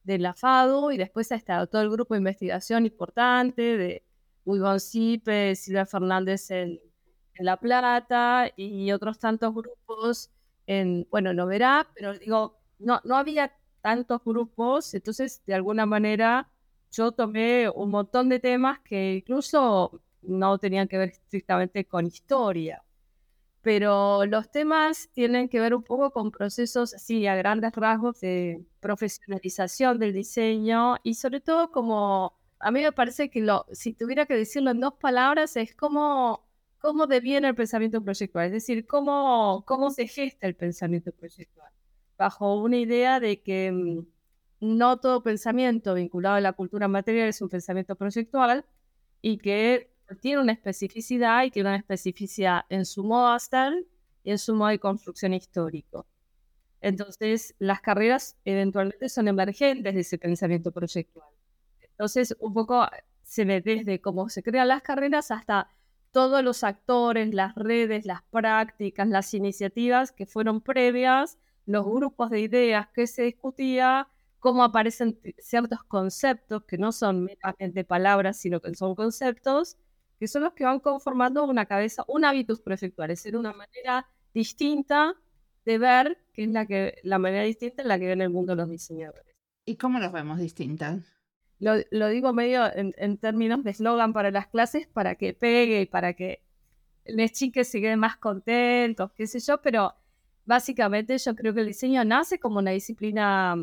de 0.05 0.19
la 0.19 0.35
FADO, 0.35 0.93
y 0.93 0.99
después 0.99 1.33
ha 1.33 1.37
estado 1.37 1.67
todo 1.67 1.83
el 1.83 1.91
grupo 1.91 2.15
de 2.15 2.19
investigación 2.19 2.85
importante 2.85 3.77
de 3.77 4.05
Hugo 4.45 4.79
Cipe, 4.79 5.55
Silvia 5.55 5.87
Fernández 5.87 6.51
en, 6.51 6.81
en 7.35 7.45
La 7.45 7.57
Plata, 7.57 8.51
y 8.57 8.93
otros 8.93 9.19
tantos 9.19 9.55
grupos 9.55 10.31
en, 10.67 11.07
bueno, 11.11 11.33
no 11.33 11.47
verá, 11.47 11.89
pero 11.95 12.19
digo, 12.19 12.61
no, 12.79 13.01
no 13.05 13.17
había 13.17 13.53
tantos 13.83 14.23
grupos, 14.25 14.95
entonces 14.95 15.43
de 15.47 15.55
alguna 15.55 15.87
manera 15.87 16.49
yo 16.93 17.13
tomé 17.13 17.69
un 17.71 17.91
montón 17.91 18.29
de 18.29 18.39
temas 18.41 18.81
que 18.81 19.17
incluso 19.17 20.01
no 20.23 20.59
tenían 20.59 20.89
que 20.89 20.99
ver 20.99 21.11
estrictamente 21.11 21.85
con 21.87 22.07
historia, 22.07 22.83
pero 23.63 24.25
los 24.27 24.51
temas 24.51 25.09
tienen 25.13 25.49
que 25.49 25.61
ver 25.61 25.75
un 25.75 25.83
poco 25.83 26.11
con 26.13 26.31
procesos 26.31 26.95
así 26.95 27.27
a 27.27 27.37
grandes 27.37 27.73
rasgos 27.75 28.21
de 28.21 28.65
profesionalización 28.81 29.99
del 29.99 30.13
diseño 30.13 30.97
y 31.03 31.15
sobre 31.15 31.41
todo 31.41 31.71
como 31.73 32.39
a 32.61 32.71
mí 32.71 32.83
me 32.83 32.93
parece 32.93 33.31
que 33.31 33.41
lo, 33.41 33.67
si 33.73 33.93
tuviera 33.95 34.27
que 34.27 34.37
decirlo 34.37 34.71
en 34.71 34.81
dos 34.81 34.95
palabras 34.95 35.57
es 35.57 35.75
como 35.75 36.47
cómo 36.79 37.07
deviene 37.07 37.49
el 37.49 37.55
pensamiento 37.55 38.03
proyectual, 38.03 38.47
es 38.47 38.53
decir, 38.53 38.87
cómo, 38.87 39.65
cómo 39.67 39.91
se 39.91 40.09
gesta 40.09 40.47
el 40.49 40.57
pensamiento 40.57 41.13
proyectual 41.13 41.72
bajo 42.23 42.55
una 42.55 42.77
idea 42.77 43.19
de 43.19 43.43
que 43.43 43.73
mm, 43.73 44.07
no 44.61 44.99
todo 44.99 45.25
pensamiento 45.25 45.95
vinculado 45.95 46.37
a 46.37 46.41
la 46.41 46.53
cultura 46.53 46.87
material 46.87 47.29
es 47.29 47.43
un 47.43 47.49
pensamiento 47.49 47.97
proyectual 47.97 48.65
y 49.21 49.39
que 49.39 49.91
tiene 50.21 50.41
una 50.41 50.53
especificidad 50.53 51.45
y 51.45 51.51
tiene 51.51 51.71
una 51.71 51.79
especificidad 51.79 52.65
en 52.69 52.85
su 52.85 53.03
modo 53.03 53.37
de 53.37 53.87
y 54.23 54.31
en 54.31 54.39
su 54.39 54.55
modo 54.55 54.69
de 54.69 54.79
construcción 54.79 55.35
histórico. 55.35 56.07
Entonces, 56.81 57.57
las 57.59 57.81
carreras 57.81 58.37
eventualmente 58.45 59.09
son 59.09 59.27
emergentes 59.27 59.95
de 59.95 60.01
ese 60.01 60.19
pensamiento 60.19 60.71
proyectual. 60.71 61.29
Entonces, 61.81 62.37
un 62.39 62.55
poco 62.55 62.87
se 63.25 63.45
ve 63.45 63.61
desde 63.61 64.01
cómo 64.01 64.29
se 64.29 64.45
crean 64.45 64.69
las 64.69 64.83
carreras 64.83 65.33
hasta 65.33 65.69
todos 66.13 66.45
los 66.45 66.63
actores, 66.63 67.35
las 67.35 67.55
redes, 67.57 68.07
las 68.07 68.23
prácticas, 68.31 69.09
las 69.09 69.35
iniciativas 69.35 70.13
que 70.13 70.27
fueron 70.27 70.61
previas 70.61 71.39
los 71.67 71.85
grupos 71.85 72.31
de 72.31 72.41
ideas 72.41 72.89
que 72.95 73.07
se 73.07 73.23
discutía, 73.23 74.09
cómo 74.39 74.65
aparecen 74.65 75.21
ciertos 75.39 75.85
conceptos 75.85 76.65
que 76.65 76.79
no 76.79 76.91
son 76.91 77.25
meramente 77.25 77.85
palabras, 77.85 78.39
sino 78.39 78.61
que 78.61 78.75
son 78.75 78.95
conceptos, 78.95 79.77
que 80.19 80.27
son 80.27 80.43
los 80.43 80.53
que 80.53 80.65
van 80.65 80.81
conformando 80.81 81.45
una 81.45 81.67
cabeza, 81.67 82.05
un 82.09 82.25
hábitus 82.25 82.61
prefectual, 82.61 83.11
es 83.11 83.23
decir, 83.23 83.37
una 83.37 83.53
manera 83.53 84.09
distinta 84.35 85.15
de 85.65 85.79
ver, 85.79 86.19
que 86.33 86.45
es 86.45 86.51
la, 86.51 86.67
que, 86.67 86.97
la 87.05 87.19
manera 87.19 87.45
distinta 87.45 87.83
en 87.83 87.89
la 87.89 87.99
que 87.99 88.07
ven 88.07 88.21
el 88.21 88.31
mundo 88.31 88.55
los 88.55 88.69
diseñadores. 88.69 89.35
¿Y 89.65 89.77
cómo 89.77 90.01
los 90.01 90.13
vemos 90.13 90.39
distintas? 90.39 91.05
Lo, 91.61 91.75
lo 91.93 92.09
digo 92.09 92.33
medio 92.33 92.67
en, 92.75 92.95
en 92.99 93.19
términos 93.19 93.63
de 93.63 93.71
eslogan 93.71 94.13
para 94.13 94.33
las 94.33 94.49
clases, 94.49 94.89
para 94.89 95.15
que 95.15 95.35
pegue 95.35 95.83
y 95.83 95.87
para 95.87 96.15
que 96.15 96.43
los 97.07 97.31
chiques 97.31 97.69
se 97.69 97.81
queden 97.81 98.01
más 98.01 98.17
contentos, 98.17 99.13
qué 99.13 99.27
sé 99.27 99.39
yo, 99.41 99.61
pero 99.63 99.95
básicamente 100.45 101.19
yo 101.19 101.35
creo 101.35 101.55
que 101.55 101.61
el 101.61 101.67
diseño 101.69 102.05
nace 102.05 102.39
como 102.39 102.59
una 102.59 102.71
disciplina 102.73 103.57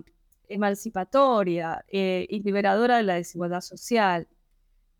emancipatoria 0.48 1.86
eh, 1.88 2.25
y 2.29 2.41
liberadora 2.41 2.98
de 2.98 3.03
la 3.03 3.15
desigualdad 3.15 3.62
social. 3.62 4.27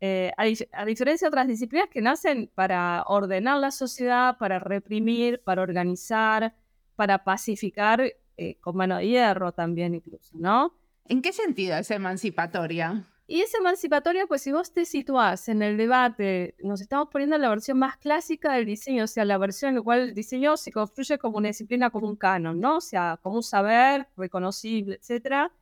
Eh, 0.02 0.32
a, 0.38 0.44
diferencia 0.86 1.26
de 1.26 1.28
otras 1.28 1.46
disciplinas 1.46 1.88
que 1.90 2.00
nacen 2.00 2.50
para 2.54 3.02
ordenar 3.06 3.58
la 3.58 3.70
sociedad, 3.70 4.38
para 4.38 4.58
reprimir, 4.58 5.42
para 5.44 5.60
organizar, 5.60 6.54
para 6.96 7.22
pacificar 7.22 8.00
eh, 8.38 8.56
con 8.60 8.76
mano 8.76 8.96
de 8.96 9.08
hierro 9.08 9.52
también 9.52 9.94
incluso, 9.94 10.38
¿no? 10.38 10.74
¿En 11.04 11.20
qué 11.20 11.32
sentido 11.32 11.76
es 11.76 11.90
emancipatoria? 11.90 13.09
Y 13.32 13.42
esa 13.42 13.58
emancipatoria, 13.58 14.26
pues 14.26 14.42
si 14.42 14.50
vos 14.50 14.72
te 14.72 14.84
situás 14.84 15.48
en 15.48 15.62
el 15.62 15.76
debate, 15.76 16.56
nos 16.64 16.80
estamos 16.80 17.10
poniendo 17.12 17.36
en 17.36 17.42
la 17.42 17.48
versión 17.48 17.78
más 17.78 17.96
clásica 17.96 18.54
del 18.54 18.66
diseño, 18.66 19.04
o 19.04 19.06
sea, 19.06 19.24
la 19.24 19.38
versión 19.38 19.68
en 19.68 19.76
la 19.76 19.82
cual 19.82 20.00
el 20.00 20.14
diseño 20.14 20.56
se 20.56 20.72
construye 20.72 21.16
como 21.16 21.38
una 21.38 21.46
disciplina, 21.46 21.90
como 21.90 22.08
un 22.08 22.16
canon, 22.16 22.58
¿no? 22.58 22.78
O 22.78 22.80
sea, 22.80 23.20
como 23.22 23.36
un 23.36 23.44
saber 23.44 24.08
reconocible, 24.16 24.96
etcétera, 24.96 25.52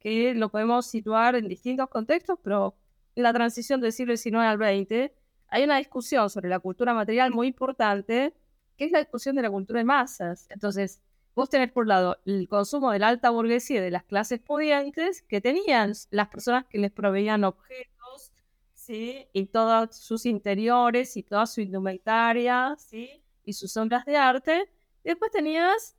que 0.00 0.34
lo 0.34 0.48
podemos 0.48 0.86
situar 0.86 1.36
en 1.36 1.46
distintos 1.46 1.88
contextos, 1.88 2.40
pero 2.42 2.74
en 3.14 3.22
la 3.22 3.32
transición 3.32 3.80
del 3.80 3.92
siglo 3.92 4.16
XIX 4.16 4.38
al 4.38 4.58
XX 4.58 5.12
hay 5.46 5.62
una 5.62 5.76
discusión 5.76 6.28
sobre 6.28 6.48
la 6.48 6.58
cultura 6.58 6.92
material 6.92 7.30
muy 7.30 7.46
importante, 7.46 8.34
que 8.76 8.86
es 8.86 8.90
la 8.90 8.98
discusión 8.98 9.36
de 9.36 9.42
la 9.42 9.50
cultura 9.50 9.78
de 9.78 9.84
masas. 9.84 10.48
Entonces, 10.50 11.00
vos 11.34 11.48
tenés 11.48 11.72
por 11.72 11.84
un 11.84 11.88
lado 11.88 12.18
el 12.24 12.48
consumo 12.48 12.90
de 12.92 12.98
la 12.98 13.08
alta 13.08 13.30
burguesía 13.30 13.78
y 13.78 13.82
de 13.82 13.90
las 13.90 14.04
clases 14.04 14.40
pudientes 14.40 15.22
que 15.22 15.40
tenían 15.40 15.92
las 16.10 16.28
personas 16.28 16.66
que 16.66 16.78
les 16.78 16.92
proveían 16.92 17.44
objetos, 17.44 18.32
¿sí? 18.74 19.26
Y 19.32 19.46
todos 19.46 19.96
sus 19.96 20.26
interiores 20.26 21.16
y 21.16 21.22
toda 21.22 21.46
su 21.46 21.60
indumentaria, 21.60 22.74
¿sí? 22.78 23.22
Y 23.44 23.54
sus 23.54 23.76
obras 23.76 24.04
de 24.04 24.16
arte. 24.16 24.70
Después 25.04 25.30
tenías 25.30 25.96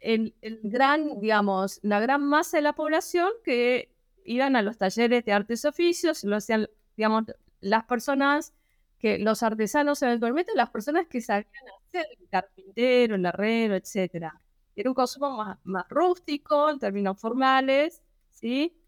el, 0.00 0.34
el, 0.42 0.60
gran, 0.62 1.20
digamos, 1.20 1.80
la 1.82 2.00
gran 2.00 2.24
masa 2.24 2.58
de 2.58 2.62
la 2.62 2.74
población 2.74 3.30
que 3.44 3.92
iban 4.24 4.56
a 4.56 4.62
los 4.62 4.78
talleres 4.78 5.24
de 5.24 5.32
artes 5.32 5.64
y 5.64 5.68
oficios, 5.68 6.24
lo 6.24 6.36
hacían, 6.36 6.68
digamos, 6.96 7.24
las 7.60 7.84
personas 7.84 8.54
que 8.98 9.18
los 9.18 9.42
artesanos 9.42 10.02
eventualmente, 10.02 10.52
las 10.54 10.70
personas 10.70 11.06
que 11.08 11.20
sabían 11.20 11.48
hacer 11.88 12.06
el 12.20 12.28
carpintero, 12.28 13.14
el 13.16 13.26
herrero, 13.26 13.76
etcétera. 13.76 14.40
Era 14.78 14.90
un 14.90 14.94
consumo 14.94 15.56
más, 15.64 15.88
rústico, 15.88 16.70
en 16.70 16.78
términos 16.78 17.20
formales, 17.20 18.00
¿sí? 18.30 18.80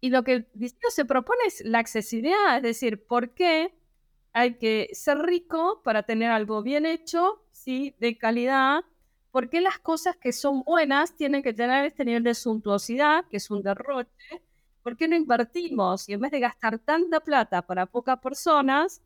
Y 0.00 0.08
lo 0.08 0.24
que 0.24 0.48
diseño 0.54 0.88
se 0.88 1.04
propone 1.04 1.40
es 1.46 1.62
la 1.66 1.80
accesibilidad, 1.80 2.56
es 2.56 2.62
decir, 2.62 3.06
¿por 3.06 3.34
qué 3.34 3.74
hay 4.32 4.54
que 4.56 4.88
ser 4.94 5.18
rico 5.18 5.82
para 5.84 6.02
tener 6.02 6.30
algo 6.30 6.62
bien 6.62 6.86
hecho, 6.86 7.44
¿sí? 7.52 7.94
De 8.00 8.16
calidad. 8.16 8.84
¿Por 9.30 9.50
qué 9.50 9.60
las 9.60 9.78
cosas 9.78 10.16
que 10.16 10.32
son 10.32 10.62
buenas 10.62 11.14
tienen 11.14 11.42
que 11.42 11.52
tener 11.52 11.84
este 11.84 12.06
nivel 12.06 12.22
de 12.22 12.34
suntuosidad, 12.34 13.26
que 13.26 13.36
es 13.36 13.50
un 13.50 13.62
derroche? 13.62 14.42
¿Por 14.82 14.96
qué 14.96 15.08
no 15.08 15.14
invertimos 15.14 16.08
y 16.08 16.14
en 16.14 16.20
vez 16.20 16.30
de 16.30 16.40
gastar 16.40 16.78
tanta 16.78 17.20
plata 17.20 17.60
para 17.60 17.84
pocas 17.84 18.18
personas, 18.20 19.02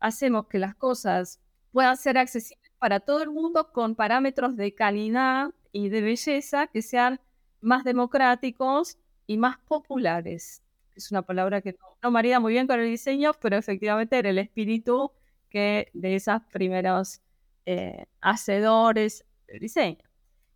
hacemos 0.00 0.46
que 0.46 0.58
las 0.58 0.74
cosas 0.74 1.38
puedan 1.70 1.98
ser 1.98 2.16
accesibles 2.16 2.72
para 2.78 3.00
todo 3.00 3.22
el 3.22 3.30
mundo 3.30 3.70
con 3.72 3.94
parámetros 3.94 4.56
de 4.56 4.74
calidad 4.74 5.52
y 5.72 5.88
de 5.88 6.02
belleza 6.02 6.66
que 6.66 6.82
sean 6.82 7.20
más 7.60 7.84
democráticos 7.84 8.98
y 9.26 9.38
más 9.38 9.58
populares. 9.58 10.62
Es 10.94 11.10
una 11.10 11.22
palabra 11.22 11.62
que 11.62 11.74
no, 12.02 12.10
marida 12.10 12.38
muy 12.38 12.52
bien 12.52 12.66
con 12.66 12.78
el 12.78 12.88
diseño, 12.88 13.32
pero 13.40 13.56
efectivamente 13.56 14.18
era 14.18 14.30
el 14.30 14.38
espíritu 14.38 15.12
que 15.48 15.88
de 15.94 16.16
esos 16.16 16.42
primeros 16.52 17.22
eh, 17.64 18.06
hacedores 18.20 19.24
del 19.46 19.60
diseño. 19.60 20.04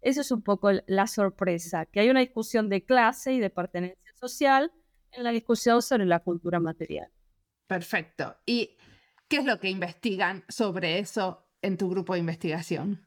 Eso 0.03 0.21
es 0.21 0.31
un 0.31 0.43
poco 0.43 0.71
la 0.87 1.07
sorpresa, 1.07 1.87
que 1.87 2.01
hay 2.01 2.11
una 2.11 2.21
discusión 2.21 2.69
de 2.69 2.85
clase 2.85 3.33
y 3.33 3.41
de 3.41 3.51
pertenencia 3.51 4.13
social 4.15 4.71
en 5.13 5.25
la 5.25 5.31
discusión 5.31 5.83
sobre 5.83 6.05
la 6.05 6.21
cultura 6.21 6.61
material. 6.61 7.11
Perfecto. 7.67 8.37
¿Y 8.45 8.77
qué 9.29 9.39
es 9.39 9.45
lo 9.45 9.59
que 9.59 9.71
investigan 9.71 10.45
sobre 10.49 10.99
eso 10.99 11.49
en 11.63 11.77
tu 11.77 11.89
grupo 11.89 12.13
de 12.13 12.21
investigación? 12.21 13.06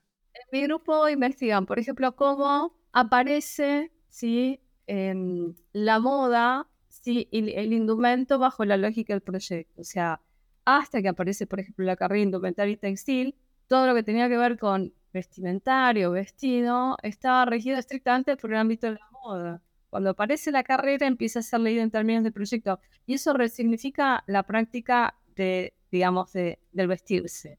Mi 0.51 0.63
grupo 0.63 1.07
investigan, 1.09 1.65
por 1.65 1.79
ejemplo, 1.79 2.15
cómo 2.15 2.73
aparece 2.91 3.91
¿sí? 4.09 4.59
la 4.87 5.99
moda 5.99 6.67
¿sí? 6.87 7.27
y 7.31 7.51
el 7.53 7.73
indumento 7.73 8.39
bajo 8.39 8.65
la 8.65 8.77
lógica 8.77 9.13
del 9.13 9.21
proyecto. 9.21 9.81
O 9.81 9.83
sea, 9.83 10.21
hasta 10.65 11.01
que 11.01 11.09
aparece, 11.09 11.47
por 11.47 11.59
ejemplo, 11.59 11.85
la 11.85 11.95
carrera 11.95 12.23
indumentaria 12.23 12.73
y 12.73 12.77
textil, 12.77 13.35
todo 13.67 13.87
lo 13.87 13.95
que 13.95 14.03
tenía 14.03 14.29
que 14.29 14.37
ver 14.37 14.57
con 14.57 14.93
vestimentario, 15.13 16.11
vestido, 16.11 16.97
estaba 17.03 17.45
regido 17.45 17.77
estrictamente 17.77 18.37
por 18.37 18.51
el 18.51 18.57
ámbito 18.57 18.87
de 18.87 18.93
la 18.93 19.09
moda. 19.23 19.61
Cuando 19.89 20.11
aparece 20.11 20.51
la 20.51 20.63
carrera 20.63 21.07
empieza 21.07 21.39
a 21.39 21.41
ser 21.41 21.61
leída 21.61 21.81
en 21.81 21.89
términos 21.89 22.23
de 22.23 22.31
proyecto 22.31 22.79
y 23.05 23.15
eso 23.15 23.33
resignifica 23.33 24.23
la 24.27 24.43
práctica 24.43 25.15
de, 25.35 25.73
digamos, 25.91 26.31
de, 26.33 26.59
del 26.71 26.87
vestirse. 26.87 27.57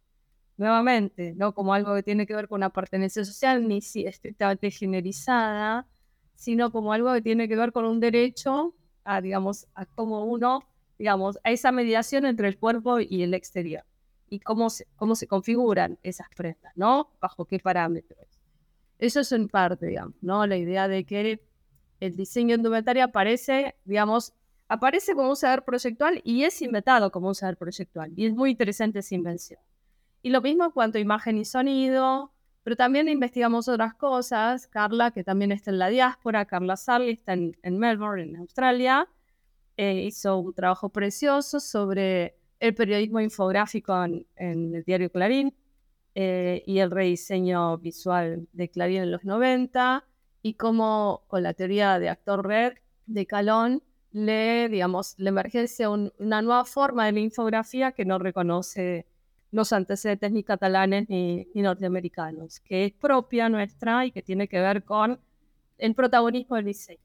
Nuevamente, 0.61 1.33
no 1.39 1.55
como 1.55 1.73
algo 1.73 1.95
que 1.95 2.03
tiene 2.03 2.27
que 2.27 2.35
ver 2.35 2.47
con 2.47 2.59
una 2.59 2.69
pertenencia 2.69 3.25
social 3.25 3.67
ni 3.67 3.81
si 3.81 4.05
estrictamente 4.05 4.71
generalizada, 4.71 5.87
sino 6.35 6.71
como 6.71 6.93
algo 6.93 7.15
que 7.15 7.23
tiene 7.23 7.49
que 7.49 7.57
ver 7.57 7.73
con 7.73 7.87
un 7.87 7.99
derecho 7.99 8.75
a, 9.03 9.23
digamos, 9.23 9.69
a 9.75 9.87
cómo 9.87 10.27
uno, 10.27 10.63
digamos, 10.99 11.39
a 11.45 11.51
esa 11.51 11.73
mediación 11.73 12.27
entre 12.27 12.47
el 12.47 12.59
cuerpo 12.59 13.01
y 13.01 13.23
el 13.23 13.33
exterior 13.33 13.85
y 14.29 14.41
cómo 14.41 14.69
se, 14.69 14.87
cómo 14.97 15.15
se 15.15 15.27
configuran 15.27 15.99
esas 16.03 16.29
prendas, 16.37 16.77
¿no? 16.77 17.11
Bajo 17.23 17.47
qué 17.47 17.59
parámetros. 17.59 18.29
Eso 18.99 19.21
es 19.21 19.33
en 19.33 19.49
parte, 19.49 19.87
digamos, 19.87 20.17
¿no? 20.21 20.47
La 20.47 20.59
idea 20.59 20.89
de 20.89 21.07
que 21.07 21.41
el 22.01 22.17
diseño 22.17 22.55
indumentario 22.55 23.03
aparece, 23.03 23.77
digamos, 23.87 24.35
aparece 24.69 25.15
como 25.15 25.31
un 25.31 25.37
saber 25.37 25.65
proyectual 25.65 26.21
y 26.23 26.45
es 26.45 26.61
inventado 26.61 27.11
como 27.11 27.29
un 27.29 27.35
saber 27.35 27.57
proyectual. 27.57 28.13
Y 28.15 28.27
es 28.27 28.35
muy 28.35 28.51
interesante 28.51 28.99
esa 28.99 29.15
invención. 29.15 29.59
Y 30.23 30.31
lo 30.31 30.43
mismo 30.43 30.65
en 30.65 30.71
cuanto 30.71 30.99
a 30.99 31.01
imagen 31.01 31.39
y 31.39 31.45
sonido, 31.45 32.33
pero 32.63 32.77
también 32.77 33.09
investigamos 33.09 33.69
otras 33.69 33.95
cosas. 33.95 34.67
Carla, 34.67 35.11
que 35.13 35.25
también 35.25 35.53
está 35.53 35.71
en 35.71 35.79
la 35.79 35.89
diáspora, 35.89 36.45
Carla 36.45 36.77
Sarli 36.77 37.13
está 37.13 37.33
en, 37.33 37.57
Melbourne, 37.65 38.23
en 38.23 38.37
Australia, 38.37 39.09
eh, 39.77 40.03
hizo 40.07 40.39
un 40.39 40.55
trabajo 40.55 40.91
precioso 40.91 41.59
sobre 41.59 42.37
el 42.61 42.75
periodismo 42.75 43.21
infográfico 43.21 44.05
en, 44.05 44.27
el 44.37 44.85
diario 44.85 45.11
Clarín 45.11 45.55
eh, 46.15 46.63
y 46.67 46.79
el 46.81 46.91
rediseño 46.91 47.79
visual 47.79 48.47
de 48.53 48.69
Clarín 48.69 49.03
en 49.03 49.13
los 49.13 49.25
90 49.25 50.05
y 50.43 50.55
cómo 50.55 51.25
con 51.29 51.43
la 51.43 51.55
teoría 51.55 51.99
de 51.99 52.11
actor 52.11 52.47
red 52.47 52.75
de 53.07 53.27
Calón 53.27 53.83
le, 54.13 54.69
digamos, 54.69 55.15
le 55.19 55.31
emergencia 55.31 55.89
una 55.89 56.43
nueva 56.43 56.65
forma 56.65 57.07
de 57.07 57.13
la 57.13 57.21
infografía 57.21 57.93
que 57.93 58.05
no 58.05 58.19
reconoce 58.19 59.07
los 59.51 59.73
antecedentes 59.73 60.31
ni 60.33 60.45
catalanes 60.45 61.09
ni, 61.09 61.47
ni, 61.55 61.63
norteamericanos, 61.63 62.61
que 62.61 62.87
es 62.87 62.93
propia 62.93 63.49
nuestra 63.49 64.07
y 64.07 64.13
que 64.13 64.23
tiene 64.23 64.49
que 64.49 64.61
ver 64.61 64.85
con 64.85 65.21
el 65.79 65.95
protagonismo 65.95 66.57
del 66.57 66.67
diseño. 66.67 67.01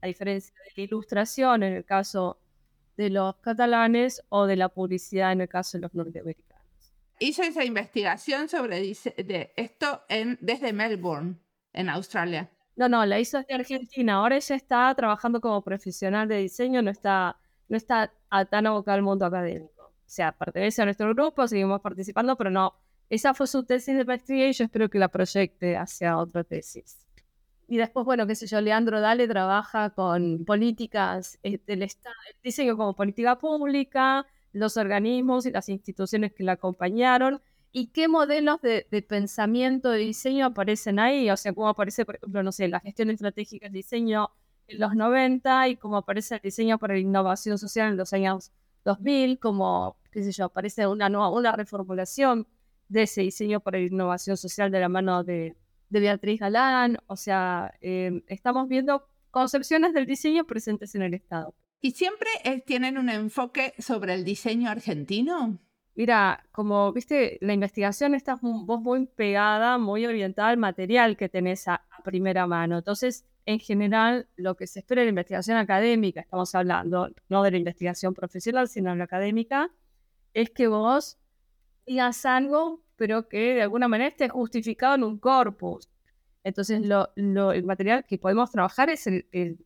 A 0.00 0.06
diferencia 0.06 0.54
de 0.64 0.72
la 0.76 0.82
ilustración 0.84 1.62
en 1.64 1.72
el 1.72 1.84
caso 1.84 2.38
de 2.96 3.10
los 3.10 3.36
catalanes 3.36 4.22
o 4.28 4.46
de 4.46 4.56
la 4.56 4.68
publicidad 4.68 5.32
en 5.32 5.40
el 5.40 5.48
caso 5.48 5.78
de 5.78 5.82
los 5.82 5.94
norteamericanos. 5.94 6.48
Hizo 7.20 7.42
esa 7.42 7.64
investigación 7.64 8.48
sobre 8.48 8.80
de 8.80 9.52
esto 9.56 10.02
en, 10.08 10.38
desde 10.40 10.72
Melbourne, 10.72 11.36
en 11.72 11.88
Australia. 11.88 12.50
No, 12.76 12.88
no, 12.88 13.04
la 13.04 13.18
hizo 13.18 13.38
desde 13.38 13.54
Argentina. 13.54 14.14
Ahora 14.14 14.36
ella 14.36 14.54
está 14.54 14.94
trabajando 14.94 15.40
como 15.40 15.62
profesional 15.62 16.28
de 16.28 16.36
diseño, 16.38 16.80
no 16.80 16.90
está, 16.90 17.36
no 17.68 17.76
está 17.76 18.12
tan 18.50 18.66
abocada 18.68 18.96
al 18.96 19.02
mundo 19.02 19.26
académico. 19.26 19.77
O 20.08 20.10
sea, 20.10 20.32
pertenece 20.32 20.80
a 20.80 20.86
nuestro 20.86 21.12
grupo, 21.12 21.46
seguimos 21.46 21.82
participando, 21.82 22.34
pero 22.34 22.48
no. 22.48 22.72
Esa 23.10 23.34
fue 23.34 23.46
su 23.46 23.64
tesis 23.64 23.94
de 23.94 24.06
maestría 24.06 24.48
y 24.48 24.54
yo 24.54 24.64
espero 24.64 24.88
que 24.88 24.98
la 24.98 25.08
proyecte 25.08 25.76
hacia 25.76 26.16
otra 26.16 26.44
tesis. 26.44 26.96
Y 27.66 27.76
después, 27.76 28.06
bueno, 28.06 28.26
qué 28.26 28.34
sé 28.34 28.46
yo, 28.46 28.58
Leandro 28.62 29.02
Dale 29.02 29.28
trabaja 29.28 29.90
con 29.90 30.46
políticas 30.46 31.38
del 31.42 31.82
Estado, 31.82 32.14
diseño 32.42 32.74
como 32.78 32.96
política 32.96 33.38
pública, 33.38 34.26
los 34.54 34.78
organismos 34.78 35.44
y 35.44 35.50
las 35.50 35.68
instituciones 35.68 36.32
que 36.32 36.42
la 36.42 36.52
acompañaron, 36.52 37.42
y 37.70 37.88
qué 37.88 38.08
modelos 38.08 38.62
de, 38.62 38.86
pensamiento 39.06 39.90
de 39.90 39.98
diseño 39.98 40.46
aparecen 40.46 40.98
ahí, 40.98 41.30
o 41.30 41.36
sea, 41.36 41.52
cómo 41.52 41.68
aparece, 41.68 42.06
por 42.06 42.16
ejemplo, 42.16 42.42
no 42.42 42.50
sé, 42.50 42.68
la 42.68 42.80
gestión 42.80 43.10
estratégica 43.10 43.66
del 43.66 43.74
diseño 43.74 44.30
en 44.68 44.80
los 44.80 44.94
90 44.94 45.68
y 45.68 45.76
cómo 45.76 45.98
aparece 45.98 46.36
el 46.36 46.40
diseño 46.40 46.78
para 46.78 46.94
la 46.94 47.00
innovación 47.00 47.58
social 47.58 47.90
en 47.90 47.98
los 47.98 48.14
años 48.14 48.52
2000, 48.84 49.38
como, 49.38 49.96
qué 50.10 50.22
sé 50.22 50.32
yo, 50.32 50.46
aparece 50.46 50.86
una, 50.86 51.08
nueva, 51.08 51.30
una 51.30 51.52
reformulación 51.52 52.46
de 52.88 53.02
ese 53.02 53.22
diseño 53.22 53.60
para 53.60 53.78
la 53.78 53.84
innovación 53.84 54.36
social 54.36 54.70
de 54.70 54.80
la 54.80 54.88
mano 54.88 55.24
de 55.24 55.56
de 55.90 56.00
Beatriz 56.00 56.40
Galán, 56.40 56.98
o 57.06 57.16
sea, 57.16 57.74
em, 57.80 58.22
estamos 58.26 58.68
viendo 58.68 59.08
concepciones 59.30 59.94
del 59.94 60.06
diseño 60.06 60.46
presentes 60.46 60.94
en 60.94 61.02
el 61.02 61.14
Estado. 61.14 61.54
¿Y 61.80 61.92
siempre 61.92 62.28
eh, 62.44 62.60
tienen 62.60 62.98
un 62.98 63.08
enfoque 63.08 63.74
sobre 63.78 64.14
el 64.14 64.24
diseño 64.24 64.68
argentino? 64.68 65.58
Mira, 65.94 66.44
como 66.52 66.92
viste, 66.92 67.38
la 67.40 67.52
investigación 67.52 68.14
está 68.14 68.38
vos 68.40 68.80
muy 68.80 69.06
pegada, 69.06 69.78
muy 69.78 70.06
orientada 70.06 70.48
al 70.48 70.56
material 70.56 71.16
que 71.16 71.28
tenés 71.28 71.66
a, 71.68 71.84
primera 72.04 72.46
mano. 72.46 72.78
Entonces, 72.78 73.26
en 73.48 73.60
general, 73.60 74.28
lo 74.36 74.56
que 74.56 74.66
se 74.66 74.80
espera 74.80 75.00
de 75.00 75.06
la 75.06 75.08
investigación 75.08 75.56
académica, 75.56 76.20
estamos 76.20 76.54
hablando 76.54 77.08
no 77.30 77.42
de 77.42 77.50
la 77.50 77.56
investigación 77.56 78.12
profesional, 78.12 78.68
sino 78.68 78.90
de 78.90 78.96
la 78.96 79.04
académica, 79.04 79.70
es 80.34 80.50
que 80.50 80.68
vos 80.68 81.16
digas 81.86 82.26
algo 82.26 82.82
pero 82.96 83.26
que 83.26 83.54
de 83.54 83.62
alguna 83.62 83.88
manera 83.88 84.10
esté 84.10 84.28
justificado 84.28 84.96
en 84.96 85.04
un 85.04 85.18
corpus. 85.18 85.88
Entonces, 86.44 86.84
lo, 86.84 87.10
el 87.52 87.64
material 87.64 88.04
que 88.06 88.18
podemos 88.18 88.50
trabajar 88.50 88.90
es 88.90 89.06
el, 89.06 89.64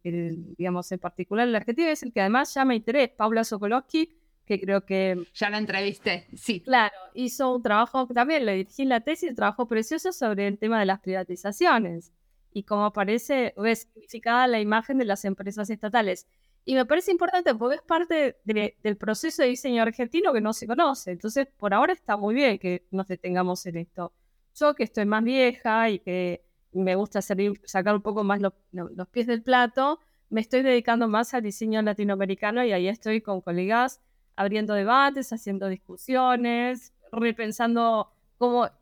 digamos, 0.57 0.93
en 0.93 1.01
particular 1.01 1.49
el 1.49 1.57
argentino, 1.57 1.89
es 1.89 2.05
el 2.05 2.13
que 2.13 2.21
además 2.21 2.55
llama 2.55 2.77
interés. 2.77 3.11
Paula 3.11 3.43
Sokolowski, 3.43 4.15
que 4.45 4.61
creo 4.61 4.85
que... 4.85 5.27
Ya 5.35 5.51
la 5.51 5.59
entrevisté, 5.59 6.29
sí. 6.37 6.61
Claro, 6.61 6.95
hizo 7.15 7.57
un 7.57 7.63
trabajo, 7.63 8.07
también 8.07 8.45
le 8.45 8.55
dirigí 8.55 8.85
la 8.85 9.01
tesis, 9.01 9.31
un 9.31 9.37
trabajo 9.37 9.67
precioso 9.67 10.13
sobre 10.13 10.47
el 10.47 10.59
tema 10.59 10.79
de 10.79 10.87
las 10.87 11.01
privatizaciones 11.01 12.13
y 12.53 12.65
cómo 12.65 12.85
aparece, 12.87 13.55
es 13.65 13.89
significada 13.93 14.47
la 14.47 14.61
imagen 14.61 14.99
de 14.99 15.05
las 15.05 15.25
empresas 15.25 15.71
estatales. 15.71 16.27
Y 16.65 16.75
me 16.75 16.87
parece 16.87 17.11
importante 17.11 17.55
porque 17.55 17.77
es 17.77 17.83
parte 17.83 18.37
del 18.45 18.97
proceso 18.97 19.43
de 19.43 19.49
diseño 19.49 19.83
argentino 19.83 20.33
que 20.33 20.41
no 20.41 20.53
se 20.53 20.67
conoce. 20.67 21.11
Entonces, 21.11 21.49
por 21.57 21.75
ahora 21.75 21.93
está 21.93 22.17
muy 22.17 22.35
bien 22.35 22.59
que 22.59 22.87
nos 22.91 23.09
detengamos 23.09 23.67
en 23.67 23.79
esto. 23.79 24.13
Yo 24.55 24.75
que 24.75 24.85
estoy 24.85 25.07
más 25.07 25.25
vieja 25.25 25.91
y 25.91 25.99
que 25.99 26.45
me 26.73 26.95
gusta 26.95 27.21
sacar 27.21 27.95
un 27.95 28.03
poco 28.03 28.23
más 28.23 28.41
los 28.41 29.09
pies 29.11 29.27
del 29.27 29.43
plato, 29.43 29.99
me 30.31 30.41
estoy 30.41 30.63
dedicando 30.63 31.09
más 31.09 31.35
al 31.35 31.43
diseño 31.43 31.83
latinoamericano 31.83 32.65
y 32.65 32.73
ahí 32.73 32.89
estoy 32.89 33.21
con 33.21 33.41
colegas 33.41 34.01
abriendo 34.37 34.73
debates, 34.75 35.33
haciendo 35.33 35.69
discusiones, 35.69 36.95
repensando 37.11 38.13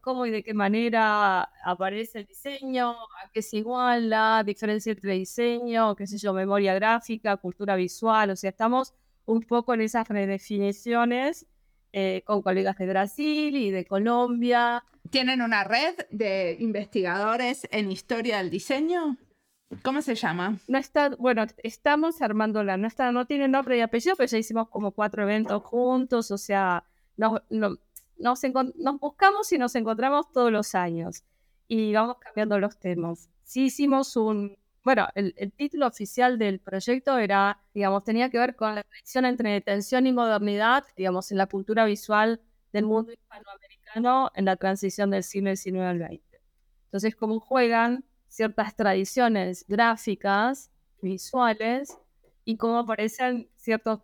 cómo, 0.01 0.27
y 0.27 0.31
de 0.31 0.43
qué 0.43 0.55
manera 0.55 1.43
aparece 1.65 2.21
el 2.21 2.27
diseño, 2.27 2.93
a 2.93 3.31
qué 3.33 3.43
se 3.43 3.59
iguala, 3.59 4.43
diferencia 4.45 4.93
entre 4.93 5.13
diseño, 5.13 5.95
qué 5.97 6.07
sé 6.07 6.17
yo, 6.17 6.33
memoria 6.33 6.73
gráfica, 6.75 7.37
cultura 7.37 7.77
visual, 7.77 8.31
o 8.31 8.37
sea, 8.37 8.51
estamos 8.51 8.95
un 9.27 9.43
poco 9.43 9.75
en 9.75 9.83
esas 9.83 10.09
redefiniciones 10.09 11.47
eh, 11.93 12.23
con 12.25 12.41
colegas 12.41 12.79
de 12.79 12.87
Brasil 12.87 13.55
y 13.55 13.71
de 13.71 13.85
Colombia. 13.85 14.83
¿Tienen 15.11 15.43
una 15.43 15.65
red 15.65 15.95
de 16.11 16.57
investigadores 16.59 17.69
en 17.71 17.91
historia 17.91 18.39
del 18.39 18.49
diseño? 18.49 19.19
¿Cómo 19.83 20.01
se 20.01 20.15
llama? 20.15 20.59
No 20.69 20.79
está, 20.79 21.11
bueno, 21.19 21.45
estamos 21.63 22.23
armándola, 22.23 22.77
no 22.77 22.89
está, 22.89 23.13
no 23.13 23.27
tiene 23.27 23.47
nombre 23.47 23.77
y 23.77 23.83
apellido, 23.83 24.17
pero 24.17 24.27
ya 24.27 24.39
hicimos 24.39 24.69
como 24.69 24.93
cuatro 24.93 25.23
eventos 25.23 25.63
juntos, 25.63 26.31
o 26.31 26.39
sea, 26.39 26.85
no, 27.17 27.43
no 27.51 27.77
nos, 28.21 28.41
buscamos 29.01 29.53
y 29.53 29.59
nos 29.59 29.75
encontramos 29.75 30.31
todos 30.33 30.53
los 30.53 30.75
años 30.75 31.25
y 31.69 31.93
vamos 31.93 32.17
cambiando 32.21 32.59
los 32.59 32.79
temas. 32.79 33.29
Sí 33.43 33.65
hicimos 33.65 34.17
un, 34.17 34.57
bueno, 34.85 35.09
el, 35.15 35.53
título 35.53 35.87
oficial 35.87 36.39
del 36.39 36.61
proyecto 36.61 37.19
era, 37.19 37.61
digamos, 37.75 38.05
tenía 38.05 38.31
que 38.31 38.39
ver 38.39 38.57
con 38.57 38.75
la 38.75 38.85
conexión 38.85 39.25
entre 39.25 39.51
detención 39.51 40.07
y 40.07 40.13
modernidad, 40.13 40.85
digamos, 40.97 41.31
en 41.33 41.39
la 41.39 41.47
cultura 41.47 41.85
visual 41.85 42.41
del 42.73 42.85
mundo 42.85 43.13
hispanoamericano 43.13 44.31
en 44.35 44.45
la 44.45 44.57
transición 44.57 45.11
del 45.11 45.25
siglo 45.25 45.55
XIX 45.55 45.81
al 45.81 45.99
XX. 45.99 46.21
Entonces, 46.85 47.17
cómo 47.17 47.41
juegan 47.41 48.05
ciertas 48.29 48.77
tradiciones 48.77 49.65
gráficas, 49.67 50.71
visuales, 51.03 51.99
y 52.45 52.57
cómo 52.57 52.79
aparecen 52.79 53.49
ciertos 53.57 54.01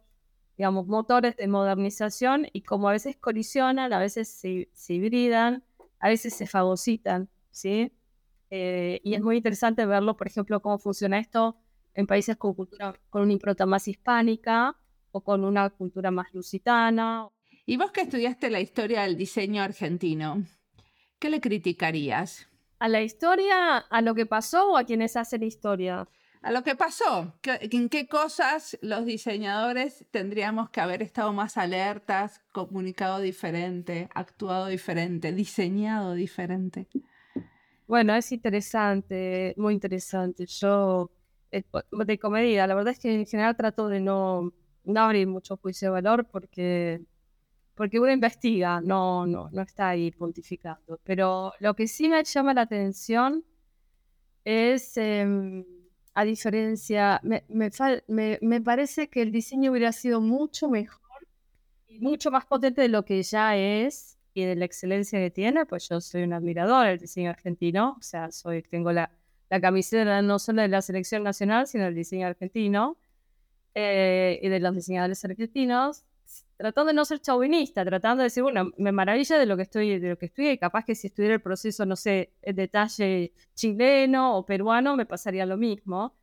digamos, 0.56 0.86
motores 0.86 1.36
de 1.36 1.48
modernización 1.48 2.46
y 2.52 2.62
como 2.62 2.88
a 2.88 2.92
veces 2.92 3.16
colisionan, 3.16 3.92
a 3.92 3.98
veces 3.98 4.28
se, 4.28 4.68
se 4.72 4.94
hibridan, 4.94 5.64
a 5.98 6.08
veces 6.08 6.34
se 6.34 6.46
fagocitan, 6.46 7.28
¿sí? 7.50 7.92
Eh, 8.50 9.00
y 9.02 9.14
es 9.14 9.22
muy 9.22 9.36
interesante 9.36 9.84
verlo, 9.86 10.16
por 10.16 10.26
ejemplo, 10.26 10.60
cómo 10.60 10.78
funciona 10.78 11.18
esto 11.18 11.56
en 11.94 12.06
países 12.06 12.36
con 12.36 12.54
cultura, 12.54 12.94
con 13.10 13.22
una 13.22 13.32
impronta 13.32 13.66
más 13.66 13.88
hispánica 13.88 14.76
o 15.10 15.22
con 15.22 15.44
una 15.44 15.68
cultura 15.70 16.10
más 16.10 16.32
lusitana. 16.32 17.28
Y 17.64 17.76
vos 17.76 17.90
que 17.90 18.02
estudiaste 18.02 18.50
la 18.50 18.60
historia 18.60 19.02
del 19.02 19.16
diseño 19.16 19.62
argentino, 19.62 20.44
¿qué 21.18 21.30
le 21.30 21.40
criticarías? 21.40 22.48
¿A 22.78 22.88
la 22.88 23.02
historia, 23.02 23.78
a 23.78 24.02
lo 24.02 24.14
que 24.14 24.26
pasó 24.26 24.72
o 24.72 24.76
a 24.76 24.84
quienes 24.84 25.16
hacen 25.16 25.42
historia? 25.42 26.06
A 26.42 26.52
lo 26.52 26.62
que 26.62 26.76
pasó, 26.76 27.34
en 27.42 27.88
qué 27.88 28.06
cosas 28.06 28.78
los 28.80 29.04
diseñadores 29.04 30.06
tendríamos 30.10 30.70
que 30.70 30.80
haber 30.80 31.02
estado 31.02 31.32
más 31.32 31.56
alertas, 31.56 32.40
comunicado 32.52 33.20
diferente, 33.20 34.08
actuado 34.14 34.66
diferente, 34.66 35.32
diseñado 35.32 36.14
diferente. 36.14 36.88
Bueno, 37.86 38.14
es 38.14 38.30
interesante, 38.32 39.54
muy 39.56 39.74
interesante. 39.74 40.46
Yo, 40.46 41.10
eh, 41.50 41.64
de 41.90 42.18
comedia, 42.18 42.66
la 42.66 42.74
verdad 42.74 42.92
es 42.92 42.98
que 42.98 43.12
en 43.12 43.26
general 43.26 43.56
trato 43.56 43.88
de 43.88 44.00
no, 44.00 44.52
no 44.84 45.00
abrir 45.00 45.26
mucho 45.26 45.56
juicio 45.56 45.88
de 45.88 45.92
valor 45.92 46.26
porque 46.30 47.00
porque 47.76 48.00
uno 48.00 48.10
investiga, 48.10 48.80
no, 48.80 49.26
no, 49.26 49.50
no 49.52 49.62
está 49.62 49.90
ahí 49.90 50.10
pontificando. 50.10 50.98
Pero 51.04 51.52
lo 51.60 51.74
que 51.74 51.86
sí 51.86 52.08
me 52.08 52.24
llama 52.24 52.54
la 52.54 52.62
atención 52.62 53.44
es, 54.44 54.96
em, 54.96 55.62
a 56.18 56.24
diferencia, 56.24 57.20
me, 57.22 57.44
me, 58.40 58.60
parece 58.62 59.08
que 59.10 59.20
el 59.20 59.30
diseño 59.30 59.70
hubiera 59.70 59.92
sido 59.92 60.22
mucho 60.22 60.66
mejor 60.66 60.98
y 61.88 62.00
mucho 62.00 62.30
más 62.30 62.46
potente 62.46 62.80
de 62.80 62.88
lo 62.88 63.04
que 63.04 63.22
ya 63.22 63.54
es 63.54 64.16
y 64.32 64.44
de 64.46 64.56
la 64.56 64.64
excelencia 64.64 65.18
que 65.18 65.30
tiene, 65.30 65.66
pues 65.66 65.90
yo 65.90 66.00
soy 66.00 66.22
un 66.22 66.32
admirador 66.32 66.86
del 66.86 66.98
diseño 67.00 67.28
argentino, 67.28 67.96
o 67.98 68.02
sea, 68.02 68.30
soy, 68.30 68.62
tengo 68.62 68.92
la, 68.92 69.10
la 69.50 69.60
camiseta 69.60 70.22
no 70.22 70.38
solo 70.38 70.62
de 70.62 70.68
la 70.68 70.80
selección 70.80 71.22
nacional, 71.22 71.66
sino 71.66 71.84
del 71.84 71.94
diseño 71.94 72.26
argentino 72.26 72.96
eh, 73.74 74.40
y 74.40 74.48
de 74.48 74.58
los 74.58 74.74
diseñadores 74.74 75.22
argentinos 75.22 76.02
tratando 76.56 76.88
de 76.88 76.94
no 76.94 77.04
ser 77.04 77.20
chauvinista, 77.20 77.84
tratando 77.84 78.22
de 78.22 78.24
decir, 78.24 78.42
bueno, 78.42 78.70
me 78.78 78.92
maravilla 78.92 79.38
de 79.38 79.46
lo 79.46 79.56
que 79.56 79.62
estoy, 79.62 79.98
de 79.98 80.10
lo 80.10 80.18
que 80.18 80.32
y 80.36 80.58
capaz 80.58 80.84
que 80.84 80.94
si 80.94 81.08
estuviera 81.08 81.34
el 81.34 81.42
proceso, 81.42 81.84
no 81.86 81.96
sé, 81.96 82.32
el 82.42 82.56
detalle 82.56 83.32
chileno 83.54 84.36
o 84.36 84.46
peruano, 84.46 84.96
me 84.96 85.06
pasaría 85.06 85.46
lo 85.46 85.56
mismo. 85.56 86.14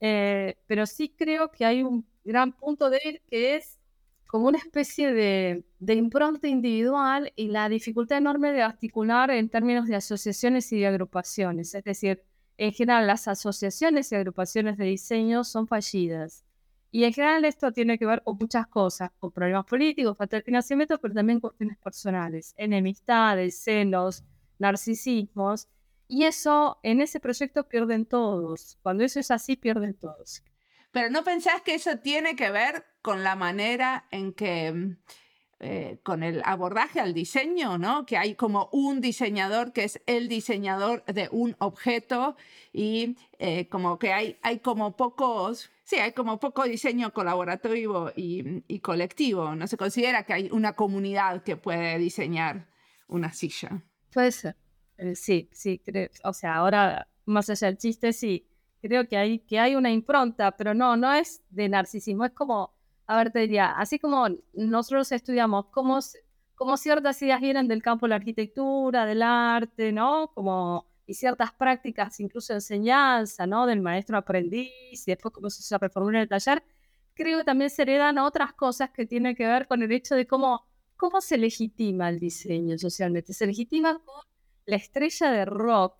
Eh, 0.00 0.56
pero 0.66 0.86
sí 0.86 1.14
creo 1.16 1.50
que 1.50 1.64
hay 1.64 1.82
un 1.82 2.06
gran 2.24 2.52
punto 2.52 2.90
de 2.90 3.00
ir 3.04 3.22
que 3.28 3.56
es 3.56 3.78
como 4.26 4.48
una 4.48 4.58
especie 4.58 5.12
de, 5.12 5.64
de 5.78 5.94
impronta 5.94 6.48
individual 6.48 7.32
y 7.34 7.48
la 7.48 7.68
dificultad 7.68 8.18
enorme 8.18 8.52
de 8.52 8.62
articular 8.62 9.30
en 9.30 9.48
términos 9.48 9.88
de 9.88 9.96
asociaciones 9.96 10.70
y 10.72 10.80
de 10.80 10.86
agrupaciones. 10.86 11.74
Es 11.74 11.84
decir, 11.84 12.22
en 12.58 12.72
general 12.72 13.06
las 13.06 13.28
asociaciones 13.28 14.12
y 14.12 14.16
agrupaciones 14.16 14.76
de 14.76 14.84
diseño 14.84 15.44
son 15.44 15.66
fallidas. 15.66 16.44
Y 16.90 17.04
en 17.04 17.12
general 17.12 17.44
esto 17.44 17.72
tiene 17.72 17.98
que 17.98 18.06
ver 18.06 18.22
con 18.22 18.36
muchas 18.38 18.66
cosas, 18.66 19.10
con 19.18 19.30
problemas 19.30 19.66
políticos, 19.66 20.16
falta 20.16 20.36
de 20.36 20.42
financiamiento, 20.42 20.98
pero 20.98 21.14
también 21.14 21.40
cuestiones 21.40 21.76
personales, 21.78 22.54
enemistades, 22.56 23.62
celos, 23.62 24.24
narcisismos. 24.58 25.68
Y 26.06 26.24
eso, 26.24 26.78
en 26.82 27.02
ese 27.02 27.20
proyecto 27.20 27.68
pierden 27.68 28.06
todos. 28.06 28.78
Cuando 28.82 29.04
eso 29.04 29.20
es 29.20 29.30
así, 29.30 29.56
pierden 29.56 29.94
todos. 29.94 30.42
Pero 30.90 31.10
¿no 31.10 31.22
pensás 31.22 31.60
que 31.62 31.74
eso 31.74 31.98
tiene 31.98 32.34
que 32.34 32.50
ver 32.50 32.84
con 33.02 33.22
la 33.22 33.36
manera 33.36 34.06
en 34.10 34.32
que 34.32 34.72
mm, 34.72 34.96
eh, 35.60 35.98
con 36.04 36.22
el 36.22 36.40
abordaje 36.44 37.00
al 37.00 37.12
diseño, 37.12 37.78
¿no? 37.78 38.06
Que 38.06 38.16
hay 38.16 38.36
como 38.36 38.68
un 38.72 39.00
diseñador 39.00 39.72
que 39.72 39.82
es 39.82 40.00
el 40.06 40.28
diseñador 40.28 41.04
de 41.06 41.28
un 41.32 41.56
objeto 41.58 42.36
y 42.72 43.16
eh, 43.40 43.68
como 43.68 43.98
que 43.98 44.12
hay, 44.12 44.38
hay 44.42 44.60
como 44.60 44.96
pocos, 44.96 45.72
sí, 45.88 45.96
hay 45.96 46.12
como 46.12 46.38
poco 46.38 46.64
diseño 46.64 47.12
colaborativo 47.14 48.12
y, 48.14 48.78
colectivo. 48.80 49.54
No 49.54 49.66
se 49.66 49.78
considera 49.78 50.24
que 50.24 50.34
hay 50.34 50.48
una 50.52 50.74
comunidad 50.74 51.42
que 51.42 51.56
puede 51.56 51.96
diseñar 51.98 52.68
una 53.08 53.32
silla. 53.32 53.82
Puede 54.12 54.32
ser. 54.32 54.56
Eh, 54.98 55.14
sí, 55.14 55.48
sí, 55.50 55.80
creo. 55.82 56.10
O 56.24 56.34
sea, 56.34 56.56
ahora, 56.56 57.08
más 57.24 57.48
allá 57.48 57.68
del 57.68 57.78
chiste, 57.78 58.12
sí, 58.12 58.46
creo 58.82 59.08
que 59.08 59.16
hay, 59.16 59.38
que 59.38 59.58
hay 59.58 59.76
una 59.76 59.90
impronta, 59.90 60.50
pero 60.52 60.74
no, 60.74 60.94
no 60.96 61.14
es 61.14 61.42
de 61.48 61.70
narcisismo, 61.70 62.26
es 62.26 62.32
como 62.32 62.74
a 63.06 63.16
ver, 63.16 63.30
te 63.32 63.38
diría, 63.40 63.70
así 63.70 63.98
como 63.98 64.26
nosotros 64.52 65.10
estudiamos 65.12 65.64
cómo, 65.70 65.98
cómo 66.54 66.76
ciertas 66.76 67.20
ideas 67.22 67.40
vienen 67.40 67.66
del 67.66 67.82
campo 67.82 68.04
de 68.04 68.10
la 68.10 68.16
arquitectura, 68.16 69.06
del 69.06 69.22
arte, 69.22 69.92
¿no? 69.92 70.30
Como, 70.34 70.84
y 71.08 71.14
ciertas 71.14 71.52
prácticas, 71.54 72.20
incluso 72.20 72.52
enseñanza, 72.52 73.46
¿no? 73.46 73.66
Del 73.66 73.80
maestro 73.80 74.18
aprendiz, 74.18 74.68
y 75.08 75.10
después 75.10 75.32
cómo 75.32 75.48
se 75.48 75.78
reformula 75.78 76.18
en 76.18 76.22
el 76.24 76.28
taller, 76.28 76.62
creo 77.14 77.38
que 77.38 77.44
también 77.44 77.70
se 77.70 77.80
heredan 77.80 78.18
otras 78.18 78.52
cosas 78.52 78.90
que 78.90 79.06
tienen 79.06 79.34
que 79.34 79.46
ver 79.46 79.66
con 79.66 79.82
el 79.82 79.90
hecho 79.90 80.14
de 80.14 80.26
cómo, 80.26 80.66
cómo 80.96 81.22
se 81.22 81.38
legitima 81.38 82.10
el 82.10 82.18
diseño 82.18 82.76
socialmente. 82.76 83.32
Se 83.32 83.46
legitima 83.46 83.94
con 84.04 84.22
la 84.66 84.76
estrella 84.76 85.30
de 85.30 85.46
rock. 85.46 85.96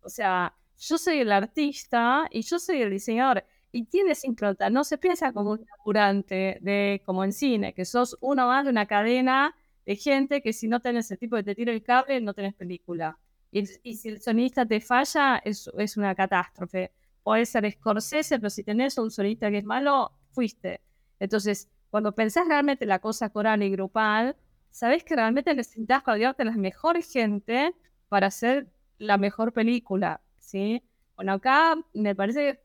O 0.00 0.08
sea, 0.08 0.56
yo 0.78 0.96
soy 0.96 1.18
el 1.18 1.32
artista 1.32 2.26
y 2.30 2.40
yo 2.40 2.58
soy 2.58 2.80
el 2.80 2.90
diseñador 2.90 3.44
y 3.72 3.84
tienes 3.84 4.24
impronta. 4.24 4.70
No 4.70 4.84
se 4.84 4.96
piensa 4.96 5.34
como 5.34 5.50
un 5.50 5.66
laburante 5.68 6.56
de, 6.62 7.02
como 7.04 7.24
en 7.24 7.34
cine, 7.34 7.74
que 7.74 7.84
sos 7.84 8.16
uno 8.22 8.46
más 8.46 8.64
de 8.64 8.70
una 8.70 8.86
cadena 8.86 9.54
de 9.84 9.96
gente 9.96 10.40
que 10.40 10.54
si 10.54 10.66
no 10.66 10.80
tenés 10.80 11.10
el 11.10 11.18
tipo 11.18 11.36
de 11.36 11.42
te 11.42 11.54
tiro 11.54 11.72
el 11.72 11.82
cable, 11.82 12.22
no 12.22 12.32
tenés 12.32 12.54
película. 12.54 13.18
Y, 13.52 13.66
si 13.66 14.08
el 14.08 14.20
sonista 14.20 14.64
te 14.64 14.80
falla, 14.80 15.40
es, 15.44 15.70
es 15.76 15.96
una 15.96 16.14
catástrofe. 16.14 16.92
Puede 17.22 17.46
ser 17.46 17.70
Scorsese, 17.70 18.38
pero 18.38 18.50
si 18.50 18.64
tenés 18.64 18.96
un 18.98 19.10
sonista 19.10 19.50
que 19.50 19.58
es 19.58 19.64
malo, 19.64 20.12
fuiste. 20.30 20.80
Entonces, 21.18 21.68
cuando 21.90 22.14
pensás 22.14 22.46
realmente 22.46 22.86
la 22.86 23.00
cosa 23.00 23.30
coral 23.30 23.62
y 23.62 23.70
grupal, 23.70 24.36
sabés 24.70 25.04
que 25.04 25.16
realmente 25.16 25.54
necesitas 25.54 26.04
rodearte 26.04 26.44
de 26.44 26.50
la 26.50 26.56
mejor 26.56 27.02
gente 27.02 27.74
para 28.08 28.28
hacer 28.28 28.68
la 28.98 29.18
mejor 29.18 29.52
película, 29.52 30.20
¿sí? 30.38 30.82
Bueno, 31.16 31.32
acá 31.34 31.76
me 31.92 32.14
parece 32.14 32.40
que 32.40 32.60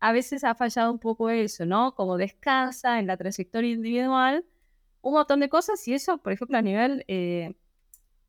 a 0.00 0.12
veces 0.12 0.44
ha 0.44 0.54
fallado 0.54 0.92
un 0.92 0.98
poco 0.98 1.30
eso, 1.30 1.64
¿no? 1.64 1.94
Como 1.94 2.16
descansa 2.16 2.98
en 2.98 3.06
la 3.06 3.16
trayectoria 3.16 3.70
individual 3.70 4.44
un 5.00 5.14
montón 5.14 5.40
de 5.40 5.48
cosas 5.48 5.86
y 5.88 5.94
eso, 5.94 6.18
por 6.18 6.32
ejemplo, 6.32 6.58
a 6.58 6.62
nivel 6.62 7.04
eh, 7.08 7.54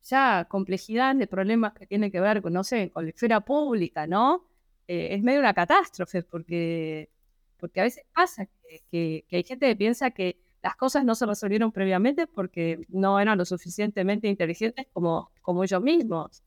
ya 0.03 0.45
complejidad 0.49 1.15
de 1.15 1.27
problemas 1.27 1.73
que 1.73 1.87
tiene 1.87 2.11
que 2.11 2.19
ver 2.19 2.41
con, 2.41 2.53
no 2.53 2.63
sé, 2.63 2.91
con 2.91 3.05
la 3.05 3.11
esfera 3.11 3.41
pública, 3.41 4.07
¿no? 4.07 4.45
Eh, 4.87 5.09
es 5.15 5.23
medio 5.23 5.39
una 5.39 5.53
catástrofe 5.53 6.23
porque, 6.23 7.09
porque 7.57 7.79
a 7.81 7.83
veces 7.83 8.03
pasa 8.13 8.47
que, 8.91 9.25
hay 9.31 9.43
gente 9.43 9.67
que 9.67 9.75
piensa 9.75 10.11
que 10.11 10.37
las 10.61 10.75
cosas 10.75 11.05
no 11.05 11.15
se 11.15 11.25
resolvieron 11.25 11.71
previamente 11.71 12.27
porque 12.27 12.85
no 12.89 13.19
eran 13.19 13.37
lo 13.37 13.45
suficientemente 13.45 14.27
inteligentes 14.27 14.87
como, 14.93 15.31
como 15.41 15.63
ellos 15.63 15.81
mismos. 15.81 16.43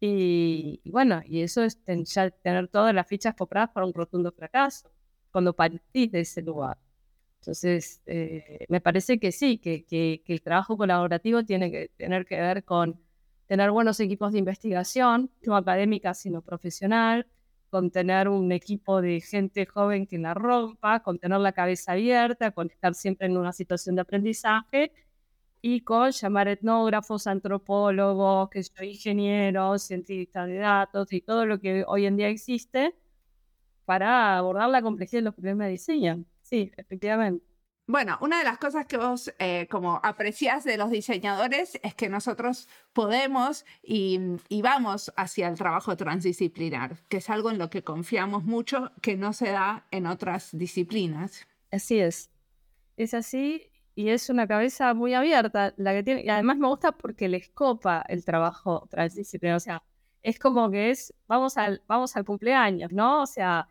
Y, 0.00 0.82
bueno, 0.90 1.22
y 1.24 1.40
eso 1.42 1.62
es 1.62 1.78
ya 1.86 2.30
tener 2.30 2.68
todas 2.68 2.94
las 2.94 3.06
fichas 3.06 3.34
compradas 3.34 3.70
para 3.70 3.86
un 3.86 3.94
rotundo 3.94 4.30
fracaso, 4.30 4.90
cuando 5.30 5.54
partís 5.54 6.12
de 6.12 6.20
ese 6.20 6.42
lugar. 6.42 6.78
Entonces, 7.46 8.02
eh, 8.06 8.66
me 8.68 8.80
parece 8.80 9.20
que 9.20 9.30
sí, 9.30 9.58
que, 9.58 10.20
el 10.26 10.42
trabajo 10.42 10.76
colaborativo 10.76 11.44
tiene 11.44 11.70
que 11.70 11.90
tener 11.96 12.26
que 12.26 12.40
ver 12.40 12.64
con 12.64 13.00
tener 13.46 13.70
buenos 13.70 14.00
equipos 14.00 14.32
de 14.32 14.40
investigación, 14.40 15.30
no 15.42 15.54
académica, 15.54 16.12
sino 16.14 16.42
profesional, 16.42 17.28
con 17.70 17.92
tener 17.92 18.28
un 18.28 18.50
equipo 18.50 19.00
de 19.00 19.20
gente 19.20 19.64
joven 19.64 20.08
que 20.08 20.18
la 20.18 20.34
rompa, 20.34 21.00
con 21.04 21.20
tener 21.20 21.38
la 21.38 21.52
cabeza 21.52 21.92
abierta, 21.92 22.50
con 22.50 22.68
estar 22.68 22.94
siempre 22.96 23.28
en 23.28 23.36
una 23.36 23.52
situación 23.52 23.94
de 23.94 24.02
aprendizaje 24.02 24.90
y 25.62 25.82
con 25.82 26.10
llamar 26.10 26.48
etnógrafos, 26.48 27.28
antropólogos, 27.28 28.50
que 28.50 28.64
soy 28.64 28.90
ingenieros, 28.90 29.84
científicos 29.84 30.46
de 30.48 30.56
datos 30.58 31.12
y 31.12 31.20
todo 31.20 31.46
lo 31.46 31.60
que 31.60 31.84
hoy 31.86 32.06
en 32.06 32.16
día 32.16 32.28
existe 32.28 32.96
para 33.84 34.36
abordar 34.38 34.68
la 34.70 34.82
complejidad 34.82 35.20
de 35.20 35.24
los 35.26 35.34
problemas 35.34 35.66
de 35.66 35.72
diseño. 35.72 36.24
Sí, 36.48 36.70
efectivamente. 36.76 37.44
Bueno, 37.88 38.18
una 38.20 38.38
de 38.38 38.44
las 38.44 38.58
cosas 38.58 38.86
que 38.86 38.96
vos 38.96 39.32
eh, 39.40 39.66
como 39.68 40.00
apreciás 40.02 40.62
de 40.62 40.76
los 40.76 40.90
diseñadores 40.90 41.78
es 41.82 41.94
que 41.96 42.08
nosotros 42.08 42.68
podemos 42.92 43.64
y, 43.82 44.20
y, 44.48 44.62
vamos 44.62 45.12
hacia 45.16 45.48
el 45.48 45.56
trabajo 45.56 45.96
transdisciplinar, 45.96 46.98
que 47.08 47.16
es 47.16 47.30
algo 47.30 47.50
en 47.50 47.58
lo 47.58 47.68
que 47.68 47.82
confiamos 47.82 48.44
mucho 48.44 48.92
que 49.02 49.16
no 49.16 49.32
se 49.32 49.50
da 49.50 49.86
en 49.90 50.06
otras 50.06 50.56
disciplinas. 50.56 51.48
Así 51.72 51.98
es. 51.98 52.30
Es 52.96 53.12
así 53.12 53.70
y 53.96 54.10
es 54.10 54.30
una 54.30 54.46
cabeza 54.46 54.94
muy 54.94 55.14
abierta 55.14 55.74
la 55.76 55.94
que 55.94 56.04
tiene. 56.04 56.22
Y 56.22 56.28
además 56.28 56.58
me 56.58 56.68
gusta 56.68 56.92
porque 56.92 57.28
les 57.28 57.48
copa 57.48 58.04
el 58.08 58.24
trabajo 58.24 58.86
transdisciplinario. 58.88 59.56
O 59.56 59.60
sea, 59.60 59.82
es 60.22 60.38
como 60.38 60.70
que 60.70 60.90
es, 60.90 61.12
vamos 61.26 61.56
al, 61.56 61.82
vamos 61.88 62.16
al 62.16 62.24
cumpleaños, 62.24 62.92
¿no? 62.92 63.22
O 63.22 63.26
sea, 63.26 63.68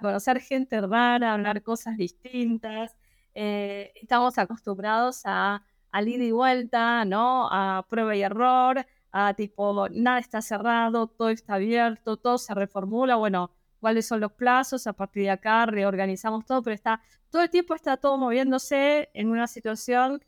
conocer 0.00 0.40
gente 0.40 0.80
rara, 0.80 1.34
hablar 1.34 1.62
cosas 1.62 1.96
distintas. 1.96 2.96
Eh, 3.34 3.92
estamos 3.94 4.38
acostumbrados 4.38 5.22
a, 5.24 5.62
al 5.92 6.08
ida 6.08 6.24
y 6.24 6.32
vuelta, 6.32 7.04
¿no? 7.04 7.48
A 7.50 7.86
prueba 7.88 8.16
y 8.16 8.22
error, 8.22 8.86
a 9.12 9.34
tipo, 9.34 9.88
nada 9.90 10.18
está 10.18 10.42
cerrado, 10.42 11.06
todo 11.06 11.30
está 11.30 11.54
abierto, 11.54 12.16
todo 12.16 12.38
se 12.38 12.54
reformula. 12.54 13.16
Bueno, 13.16 13.50
cuáles 13.80 14.06
son 14.06 14.20
los 14.20 14.32
plazos, 14.32 14.86
a 14.86 14.92
partir 14.92 15.24
de 15.24 15.30
acá 15.30 15.66
reorganizamos 15.66 16.44
todo, 16.44 16.62
pero 16.62 16.74
está 16.74 17.00
todo 17.30 17.42
el 17.42 17.50
tiempo 17.50 17.74
está 17.74 17.96
todo 17.96 18.18
moviéndose 18.18 19.08
en 19.14 19.28
una 19.28 19.46
situación 19.46 20.22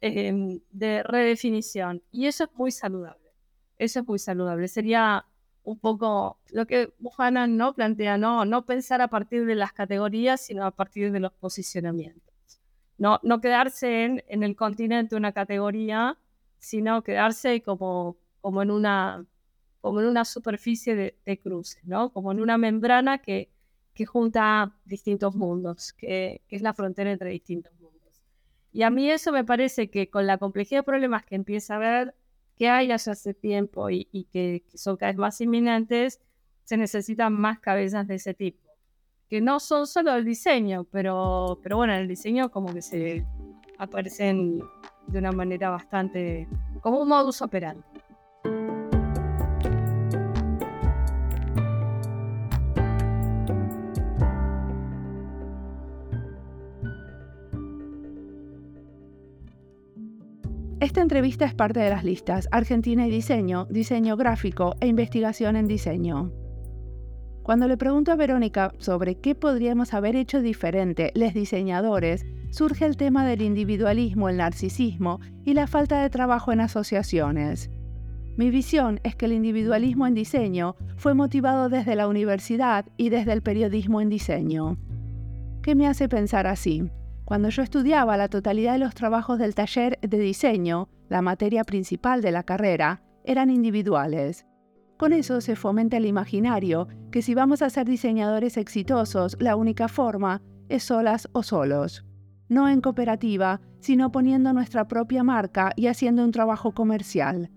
em, 0.00 0.60
de 0.70 1.02
redefinición 1.02 2.02
y 2.10 2.26
eso 2.26 2.44
es 2.44 2.50
muy 2.54 2.70
saludable. 2.72 3.32
Eso 3.78 4.00
es 4.00 4.06
muy 4.06 4.18
saludable. 4.18 4.66
Sería 4.68 5.24
un 5.68 5.78
poco 5.78 6.38
lo 6.50 6.66
que 6.66 6.94
Buchanan 6.98 7.58
no 7.58 7.74
plantea, 7.74 8.16
no, 8.16 8.46
no 8.46 8.64
pensar 8.64 9.02
a 9.02 9.08
partir 9.08 9.44
de 9.44 9.54
las 9.54 9.74
categorías, 9.74 10.40
sino 10.40 10.64
a 10.64 10.70
partir 10.70 11.12
de 11.12 11.20
los 11.20 11.32
posicionamientos. 11.34 12.34
No, 12.96 13.20
no 13.22 13.42
quedarse 13.42 14.04
en, 14.04 14.24
en 14.28 14.42
el 14.44 14.56
continente 14.56 15.14
una 15.14 15.32
categoría, 15.32 16.16
sino 16.58 17.02
quedarse 17.02 17.60
como, 17.60 18.16
como, 18.40 18.62
en, 18.62 18.70
una, 18.70 19.26
como 19.82 20.00
en 20.00 20.06
una 20.06 20.24
superficie 20.24 20.96
de, 20.96 21.18
de 21.26 21.38
cruce, 21.38 21.80
¿no? 21.84 22.14
como 22.14 22.32
en 22.32 22.40
una 22.40 22.56
membrana 22.56 23.18
que, 23.18 23.50
que 23.92 24.06
junta 24.06 24.74
distintos 24.86 25.34
mundos, 25.34 25.92
que, 25.92 26.40
que 26.48 26.56
es 26.56 26.62
la 26.62 26.72
frontera 26.72 27.12
entre 27.12 27.28
distintos 27.28 27.74
mundos. 27.78 28.22
Y 28.72 28.84
a 28.84 28.90
mí 28.90 29.10
eso 29.10 29.32
me 29.32 29.44
parece 29.44 29.90
que 29.90 30.08
con 30.08 30.26
la 30.26 30.38
complejidad 30.38 30.80
de 30.80 30.84
problemas 30.84 31.26
que 31.26 31.34
empieza 31.34 31.76
a 31.76 31.78
ver, 31.78 32.14
que 32.58 32.68
hay 32.68 32.90
hace 32.90 33.34
tiempo 33.34 33.88
y, 33.88 34.28
que, 34.32 34.64
son 34.74 34.96
cada 34.96 35.12
vez 35.12 35.18
más 35.18 35.40
inminentes, 35.40 36.20
se 36.64 36.76
necesitan 36.76 37.32
más 37.32 37.60
cabezas 37.60 38.06
de 38.08 38.16
ese 38.16 38.34
tipo. 38.34 38.68
Que 39.28 39.40
no 39.40 39.60
son 39.60 39.86
solo 39.86 40.14
el 40.14 40.24
diseño, 40.24 40.84
pero, 40.90 41.60
pero 41.62 41.76
bueno, 41.76 41.94
el 41.94 42.08
diseño 42.08 42.50
como 42.50 42.74
que 42.74 42.82
se 42.82 43.24
aparecen 43.78 44.60
de 45.06 45.18
una 45.18 45.30
manera 45.32 45.70
bastante, 45.70 46.48
como 46.80 47.00
un 47.00 47.08
modus 47.08 47.40
operandi. 47.42 47.82
Esta 60.80 61.00
entrevista 61.02 61.44
es 61.44 61.54
parte 61.54 61.80
de 61.80 61.90
las 61.90 62.04
listas 62.04 62.48
Argentina 62.52 63.04
y 63.04 63.10
Diseño, 63.10 63.66
Diseño 63.68 64.16
Gráfico 64.16 64.76
e 64.80 64.86
Investigación 64.86 65.56
en 65.56 65.66
Diseño. 65.66 66.30
Cuando 67.42 67.66
le 67.66 67.76
pregunto 67.76 68.12
a 68.12 68.16
Verónica 68.16 68.72
sobre 68.78 69.16
qué 69.16 69.34
podríamos 69.34 69.92
haber 69.92 70.14
hecho 70.14 70.40
diferente 70.40 71.10
los 71.16 71.34
diseñadores, 71.34 72.24
surge 72.50 72.86
el 72.86 72.96
tema 72.96 73.26
del 73.26 73.42
individualismo, 73.42 74.28
el 74.28 74.36
narcisismo 74.36 75.18
y 75.44 75.54
la 75.54 75.66
falta 75.66 76.00
de 76.00 76.10
trabajo 76.10 76.52
en 76.52 76.60
asociaciones. 76.60 77.70
Mi 78.36 78.50
visión 78.50 79.00
es 79.02 79.16
que 79.16 79.26
el 79.26 79.32
individualismo 79.32 80.06
en 80.06 80.14
diseño 80.14 80.76
fue 80.96 81.12
motivado 81.12 81.68
desde 81.70 81.96
la 81.96 82.06
universidad 82.06 82.86
y 82.96 83.08
desde 83.08 83.32
el 83.32 83.42
periodismo 83.42 84.00
en 84.00 84.10
diseño. 84.10 84.78
¿Qué 85.60 85.74
me 85.74 85.88
hace 85.88 86.08
pensar 86.08 86.46
así? 86.46 86.88
Cuando 87.28 87.50
yo 87.50 87.60
estudiaba 87.60 88.16
la 88.16 88.28
totalidad 88.28 88.72
de 88.72 88.78
los 88.78 88.94
trabajos 88.94 89.38
del 89.38 89.54
taller 89.54 89.98
de 90.00 90.18
diseño, 90.18 90.88
la 91.10 91.20
materia 91.20 91.62
principal 91.62 92.22
de 92.22 92.32
la 92.32 92.42
carrera, 92.42 93.02
eran 93.22 93.50
individuales. 93.50 94.46
Con 94.96 95.12
eso 95.12 95.42
se 95.42 95.54
fomenta 95.54 95.98
el 95.98 96.06
imaginario 96.06 96.88
que 97.10 97.20
si 97.20 97.34
vamos 97.34 97.60
a 97.60 97.68
ser 97.68 97.86
diseñadores 97.86 98.56
exitosos, 98.56 99.36
la 99.40 99.56
única 99.56 99.88
forma 99.88 100.40
es 100.70 100.84
solas 100.84 101.28
o 101.32 101.42
solos. 101.42 102.06
No 102.48 102.66
en 102.66 102.80
cooperativa, 102.80 103.60
sino 103.78 104.10
poniendo 104.10 104.54
nuestra 104.54 104.88
propia 104.88 105.22
marca 105.22 105.72
y 105.76 105.88
haciendo 105.88 106.24
un 106.24 106.32
trabajo 106.32 106.72
comercial. 106.72 107.50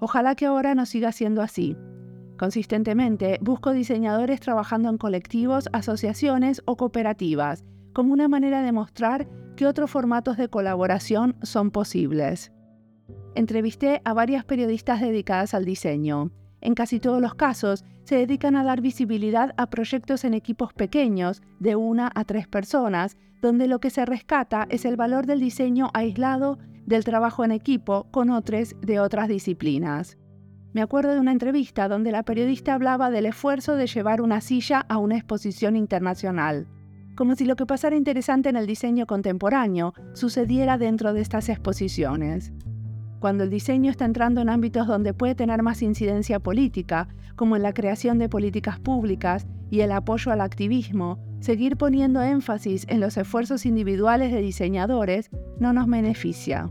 Ojalá 0.00 0.34
que 0.34 0.44
ahora 0.44 0.74
no 0.74 0.84
siga 0.84 1.12
siendo 1.12 1.40
así. 1.40 1.78
Consistentemente 2.38 3.38
busco 3.40 3.72
diseñadores 3.72 4.40
trabajando 4.40 4.90
en 4.90 4.98
colectivos, 4.98 5.70
asociaciones 5.72 6.60
o 6.66 6.76
cooperativas 6.76 7.64
como 7.98 8.12
una 8.12 8.28
manera 8.28 8.62
de 8.62 8.70
mostrar 8.70 9.26
que 9.56 9.66
otros 9.66 9.90
formatos 9.90 10.36
de 10.36 10.48
colaboración 10.48 11.34
son 11.42 11.72
posibles. 11.72 12.52
Entrevisté 13.34 14.02
a 14.04 14.12
varias 14.12 14.44
periodistas 14.44 15.00
dedicadas 15.00 15.52
al 15.52 15.64
diseño. 15.64 16.30
En 16.60 16.76
casi 16.76 17.00
todos 17.00 17.20
los 17.20 17.34
casos, 17.34 17.84
se 18.04 18.14
dedican 18.14 18.54
a 18.54 18.62
dar 18.62 18.82
visibilidad 18.82 19.52
a 19.56 19.68
proyectos 19.68 20.22
en 20.22 20.34
equipos 20.34 20.72
pequeños, 20.72 21.42
de 21.58 21.74
una 21.74 22.08
a 22.14 22.22
tres 22.22 22.46
personas, 22.46 23.16
donde 23.42 23.66
lo 23.66 23.80
que 23.80 23.90
se 23.90 24.06
rescata 24.06 24.68
es 24.70 24.84
el 24.84 24.94
valor 24.94 25.26
del 25.26 25.40
diseño 25.40 25.90
aislado 25.92 26.60
del 26.86 27.02
trabajo 27.02 27.42
en 27.42 27.50
equipo 27.50 28.06
con 28.12 28.30
otros 28.30 28.76
de 28.80 29.00
otras 29.00 29.26
disciplinas. 29.26 30.18
Me 30.72 30.82
acuerdo 30.82 31.14
de 31.14 31.20
una 31.20 31.32
entrevista 31.32 31.88
donde 31.88 32.12
la 32.12 32.22
periodista 32.22 32.74
hablaba 32.74 33.10
del 33.10 33.26
esfuerzo 33.26 33.74
de 33.74 33.88
llevar 33.88 34.20
una 34.20 34.40
silla 34.40 34.86
a 34.88 34.98
una 34.98 35.16
exposición 35.16 35.74
internacional 35.74 36.68
como 37.18 37.34
si 37.34 37.46
lo 37.46 37.56
que 37.56 37.66
pasara 37.66 37.96
interesante 37.96 38.48
en 38.48 38.54
el 38.54 38.68
diseño 38.68 39.04
contemporáneo 39.04 39.92
sucediera 40.12 40.78
dentro 40.78 41.12
de 41.12 41.20
estas 41.20 41.48
exposiciones. 41.48 42.52
Cuando 43.18 43.42
el 43.42 43.50
diseño 43.50 43.90
está 43.90 44.04
entrando 44.04 44.40
en 44.40 44.48
ámbitos 44.48 44.86
donde 44.86 45.14
puede 45.14 45.34
tener 45.34 45.64
más 45.64 45.82
incidencia 45.82 46.38
política, 46.38 47.08
como 47.34 47.56
en 47.56 47.62
la 47.62 47.74
creación 47.74 48.20
de 48.20 48.28
políticas 48.28 48.78
públicas 48.78 49.48
y 49.68 49.80
el 49.80 49.90
apoyo 49.90 50.30
al 50.30 50.40
activismo, 50.40 51.18
seguir 51.40 51.76
poniendo 51.76 52.22
énfasis 52.22 52.86
en 52.88 53.00
los 53.00 53.16
esfuerzos 53.16 53.66
individuales 53.66 54.30
de 54.30 54.40
diseñadores 54.40 55.28
no 55.58 55.72
nos 55.72 55.88
beneficia. 55.88 56.70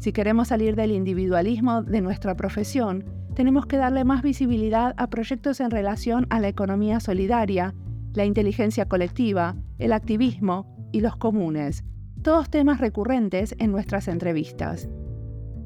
Si 0.00 0.12
queremos 0.12 0.48
salir 0.48 0.76
del 0.76 0.92
individualismo 0.92 1.82
de 1.82 2.02
nuestra 2.02 2.36
profesión, 2.36 3.06
tenemos 3.34 3.64
que 3.64 3.78
darle 3.78 4.04
más 4.04 4.20
visibilidad 4.20 4.94
a 4.98 5.06
proyectos 5.06 5.60
en 5.60 5.70
relación 5.70 6.26
a 6.28 6.40
la 6.40 6.48
economía 6.48 7.00
solidaria 7.00 7.74
la 8.18 8.24
inteligencia 8.24 8.86
colectiva, 8.86 9.54
el 9.78 9.92
activismo 9.92 10.66
y 10.92 11.00
los 11.00 11.16
comunes, 11.16 11.84
todos 12.22 12.50
temas 12.50 12.80
recurrentes 12.80 13.54
en 13.60 13.70
nuestras 13.70 14.08
entrevistas. 14.08 14.88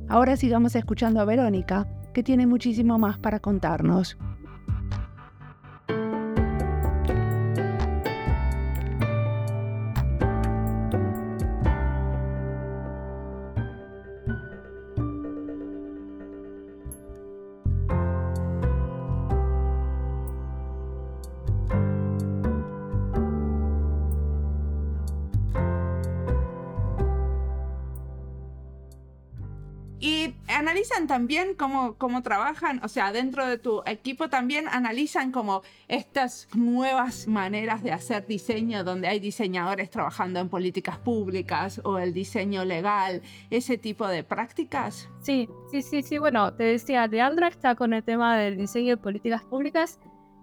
Ahora 0.06 0.36
sigamos 0.36 0.76
escuchando 0.76 1.20
a 1.20 1.24
Verónica, 1.24 1.88
que 2.12 2.22
tiene 2.22 2.46
muchísimo 2.46 2.98
más 2.98 3.18
para 3.18 3.40
contarnos. 3.40 4.18
Analizan 30.72 31.06
también 31.06 31.54
cómo, 31.54 31.98
cómo 31.98 32.22
trabajan, 32.22 32.80
o 32.82 32.88
sea, 32.88 33.12
dentro 33.12 33.46
de 33.46 33.58
tu 33.58 33.82
equipo 33.84 34.30
también 34.30 34.68
analizan 34.68 35.30
como 35.30 35.60
estas 35.86 36.48
nuevas 36.54 37.28
maneras 37.28 37.82
de 37.82 37.92
hacer 37.92 38.26
diseño, 38.26 38.82
donde 38.82 39.06
hay 39.06 39.20
diseñadores 39.20 39.90
trabajando 39.90 40.40
en 40.40 40.48
políticas 40.48 40.96
públicas 40.96 41.78
o 41.84 41.98
el 41.98 42.14
diseño 42.14 42.64
legal, 42.64 43.20
ese 43.50 43.76
tipo 43.76 44.08
de 44.08 44.24
prácticas. 44.24 45.10
Sí, 45.20 45.46
sí, 45.70 45.82
sí, 45.82 46.02
sí. 46.02 46.16
Bueno, 46.16 46.54
te 46.54 46.64
decía, 46.64 47.06
Leandra 47.06 47.48
está 47.48 47.74
con 47.74 47.92
el 47.92 48.02
tema 48.02 48.38
del 48.38 48.56
diseño 48.56 48.96
de 48.96 49.02
políticas 49.02 49.42
públicas 49.42 50.00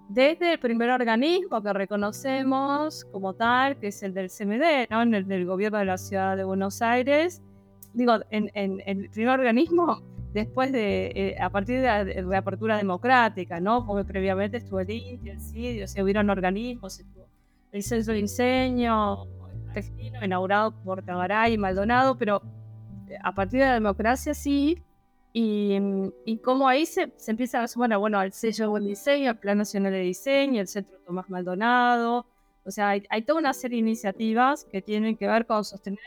desde 0.09 0.53
el 0.53 0.59
primer 0.59 0.91
organismo 0.91 1.63
que 1.63 1.73
reconocemos 1.73 3.03
como 3.05 3.33
tal, 3.33 3.79
que 3.79 3.87
es 3.87 4.03
el 4.03 4.13
del 4.13 4.29
CMD, 4.29 4.91
¿no? 4.91 5.01
El 5.01 5.27
del 5.27 5.47
gobierno 5.47 5.79
de 5.79 5.85
la 5.85 5.97
ciudad 5.97 6.37
de 6.37 6.43
Buenos 6.43 6.83
Aires 6.83 7.41
digo, 7.99 8.19
en, 8.31 8.49
el 8.53 9.09
primer 9.09 9.39
organismo, 9.39 10.01
después 10.33 10.71
de, 10.71 11.11
eh, 11.15 11.37
a 11.39 11.49
partir 11.49 11.77
de 11.77 11.83
la 11.83 12.03
reapertura 12.03 12.77
democrática, 12.77 13.59
¿no? 13.59 13.85
Porque 13.85 14.05
previamente 14.05 14.57
estuvo 14.57 14.79
el 14.79 14.89
INTI, 14.89 15.29
el 15.29 15.41
CIDI, 15.41 15.83
o 15.83 15.87
sea, 15.87 16.03
hubieron 16.03 16.29
organismos, 16.29 17.01
el 17.71 17.83
Centro 17.83 18.13
de 18.13 18.21
Diseño, 18.21 19.25
Textino, 19.73 20.23
inaugurado 20.23 20.71
por 20.83 21.03
Tagaray 21.03 21.53
y 21.53 21.57
Maldonado, 21.57 22.17
pero 22.17 22.41
eh, 23.07 23.17
a 23.21 23.33
partir 23.33 23.59
de 23.59 23.67
la 23.67 23.73
democracia 23.75 24.33
sí, 24.33 24.81
y, 25.31 25.77
y 26.25 26.37
cómo 26.37 26.67
ahí 26.67 26.87
se, 26.87 27.13
se 27.17 27.31
empieza 27.31 27.61
a 27.61 27.67
sumar, 27.67 27.95
bueno, 27.97 28.17
al 28.17 28.31
sello 28.31 28.65
de 28.65 28.69
buen 28.69 28.85
diseño, 28.85 29.31
el 29.31 29.37
Plan 29.37 29.59
Nacional 29.59 29.91
de 29.91 29.99
Diseño, 29.99 30.61
el 30.61 30.67
Centro 30.67 30.97
Tomás 31.05 31.29
Maldonado, 31.29 32.25
o 32.65 32.71
sea, 32.71 32.89
hay, 32.89 33.03
hay 33.09 33.21
toda 33.23 33.39
una 33.39 33.53
serie 33.53 33.77
de 33.77 33.87
iniciativas 33.87 34.65
que 34.65 34.81
tienen 34.81 35.17
que 35.17 35.27
ver 35.27 35.45
con 35.45 35.63
sostener 35.63 35.99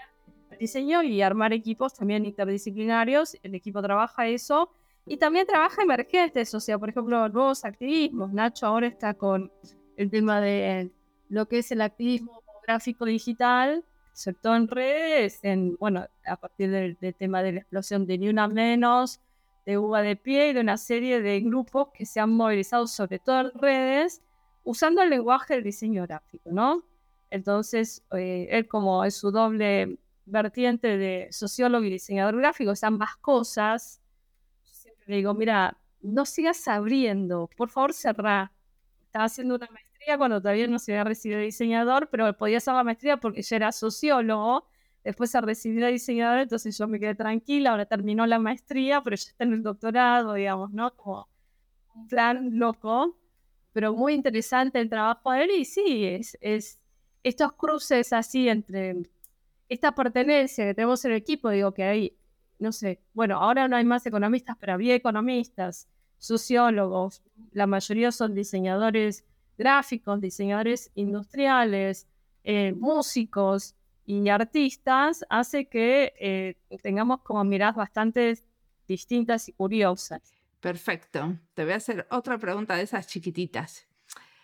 diseño 0.62 1.02
y 1.02 1.20
armar 1.22 1.52
equipos 1.52 1.92
también 1.92 2.24
interdisciplinarios. 2.24 3.36
El 3.42 3.54
equipo 3.54 3.82
trabaja 3.82 4.28
eso 4.28 4.70
y 5.06 5.16
también 5.16 5.46
trabaja 5.46 5.82
emergentes, 5.82 6.54
o 6.54 6.60
sea, 6.60 6.78
por 6.78 6.88
ejemplo, 6.88 7.28
nuevos 7.28 7.64
activismos. 7.64 8.32
Nacho 8.32 8.66
ahora 8.66 8.86
está 8.86 9.14
con 9.14 9.52
el 9.96 10.10
tema 10.10 10.40
de 10.40 10.90
lo 11.28 11.46
que 11.46 11.58
es 11.58 11.72
el 11.72 11.80
activismo 11.80 12.42
gráfico 12.66 13.04
digital, 13.04 13.84
todo 14.40 14.54
en 14.54 14.68
redes, 14.68 15.40
en, 15.42 15.76
bueno, 15.76 16.06
a 16.24 16.36
partir 16.36 16.70
del, 16.70 16.96
tema 17.16 17.42
de 17.42 17.52
la 17.52 17.60
explosión 17.60 18.06
de 18.06 18.18
Ni 18.18 18.28
Una 18.28 18.46
Menos, 18.46 19.20
de 19.66 19.78
Uva 19.78 20.02
de 20.02 20.16
Pie 20.16 20.50
y 20.50 20.52
de 20.52 20.60
una 20.60 20.76
serie 20.76 21.20
de 21.20 21.40
grupos 21.40 21.88
que 21.94 22.06
se 22.06 22.20
han 22.20 22.30
movilizado 22.30 22.86
sobre 22.86 23.18
todo 23.18 23.40
en 23.40 23.52
redes 23.54 24.22
usando 24.64 25.02
el 25.02 25.10
lenguaje 25.10 25.54
del 25.54 25.64
diseño 25.64 26.02
gráfico, 26.02 26.50
¿no? 26.52 26.84
Entonces, 27.30 28.04
eh, 28.12 28.46
él 28.50 28.68
como 28.68 29.04
es 29.04 29.16
su 29.16 29.30
doble 29.30 29.98
vertiente 30.24 30.96
de 30.96 31.28
sociólogo 31.30 31.84
y 31.84 31.90
diseñador 31.90 32.36
gráfico, 32.36 32.72
es 32.72 32.84
ambas 32.84 33.16
cosas. 33.16 34.00
siempre 34.62 35.04
le 35.08 35.16
digo, 35.16 35.34
mira, 35.34 35.78
no 36.00 36.26
sigas 36.26 36.66
abriendo, 36.68 37.48
por 37.56 37.68
favor 37.70 37.92
cerrá. 37.92 38.52
Estaba 39.04 39.26
haciendo 39.26 39.56
una 39.56 39.68
maestría 39.70 40.18
cuando 40.18 40.40
todavía 40.40 40.66
no 40.66 40.78
se 40.78 40.92
había 40.92 41.04
recibido 41.04 41.40
diseñador, 41.40 42.08
pero 42.10 42.36
podía 42.36 42.58
hacer 42.58 42.74
la 42.74 42.84
maestría 42.84 43.18
porque 43.18 43.42
ya 43.42 43.56
era 43.56 43.72
sociólogo. 43.72 44.66
Después 45.04 45.30
se 45.30 45.40
recibió 45.40 45.86
diseñador, 45.88 46.38
entonces 46.40 46.78
yo 46.78 46.86
me 46.86 47.00
quedé 47.00 47.14
tranquila, 47.14 47.70
ahora 47.70 47.86
terminó 47.86 48.24
la 48.26 48.38
maestría, 48.38 49.02
pero 49.02 49.16
ya 49.16 49.28
está 49.30 49.44
en 49.44 49.52
el 49.54 49.62
doctorado, 49.62 50.34
digamos, 50.34 50.72
¿no? 50.72 50.94
Como 50.94 51.28
un 51.94 52.08
plan 52.08 52.58
loco, 52.58 53.18
pero 53.72 53.92
muy 53.94 54.14
interesante 54.14 54.80
el 54.80 54.88
trabajo 54.88 55.32
de 55.32 55.44
él 55.44 55.50
y 55.50 55.64
sí, 55.64 56.04
es, 56.04 56.38
es 56.40 56.80
estos 57.22 57.52
cruces 57.52 58.12
así 58.12 58.48
entre 58.48 58.94
esta 59.72 59.94
pertenencia 59.94 60.66
que 60.66 60.74
tenemos 60.74 61.04
en 61.04 61.12
el 61.12 61.16
equipo, 61.16 61.48
digo 61.50 61.72
que 61.72 61.84
hay, 61.84 62.16
no 62.58 62.72
sé, 62.72 63.00
bueno, 63.14 63.38
ahora 63.38 63.68
no 63.68 63.76
hay 63.76 63.84
más 63.84 64.04
economistas, 64.04 64.56
pero 64.60 64.74
había 64.74 64.94
economistas, 64.94 65.88
sociólogos, 66.18 67.22
la 67.52 67.66
mayoría 67.66 68.12
son 68.12 68.34
diseñadores 68.34 69.24
gráficos, 69.56 70.20
diseñadores 70.20 70.90
industriales, 70.94 72.06
eh, 72.44 72.72
músicos 72.72 73.74
y 74.04 74.28
artistas, 74.28 75.24
hace 75.30 75.66
que 75.66 76.12
eh, 76.20 76.56
tengamos 76.82 77.22
como 77.22 77.42
miradas 77.44 77.76
bastante 77.76 78.38
distintas 78.86 79.48
y 79.48 79.52
curiosas. 79.52 80.34
Perfecto. 80.60 81.38
Te 81.54 81.64
voy 81.64 81.72
a 81.72 81.76
hacer 81.76 82.06
otra 82.10 82.36
pregunta 82.38 82.76
de 82.76 82.82
esas 82.82 83.06
chiquititas. 83.06 83.86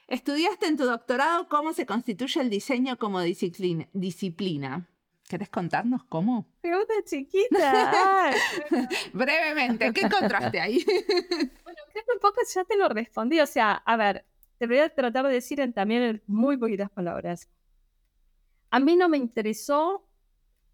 Estudiaste 0.06 0.66
en 0.66 0.78
tu 0.78 0.84
doctorado 0.84 1.48
cómo 1.48 1.74
se 1.74 1.84
constituye 1.84 2.40
el 2.40 2.48
diseño 2.48 2.96
como 2.96 3.20
disciplina. 3.20 4.88
¿Querés 5.28 5.50
contarnos 5.50 6.04
cómo? 6.04 6.46
Pregunta 6.62 6.94
chiquita. 7.04 8.32
Brevemente, 9.12 9.92
¿qué 9.92 10.00
encontraste 10.06 10.58
ahí? 10.58 10.82
bueno, 11.64 11.80
creo 11.92 12.04
que 12.04 12.12
un 12.14 12.20
poco 12.20 12.40
ya 12.52 12.64
te 12.64 12.76
lo 12.78 12.88
respondí. 12.88 13.38
O 13.38 13.46
sea, 13.46 13.72
a 13.72 13.96
ver, 13.96 14.24
te 14.56 14.66
voy 14.66 14.78
a 14.78 14.88
tratar 14.88 15.26
de 15.26 15.34
decir 15.34 15.60
en 15.60 15.74
también 15.74 16.02
en 16.02 16.22
muy 16.26 16.56
poquitas 16.56 16.90
palabras. 16.90 17.50
A 18.70 18.80
mí 18.80 18.96
no 18.96 19.10
me 19.10 19.18
interesó 19.18 20.08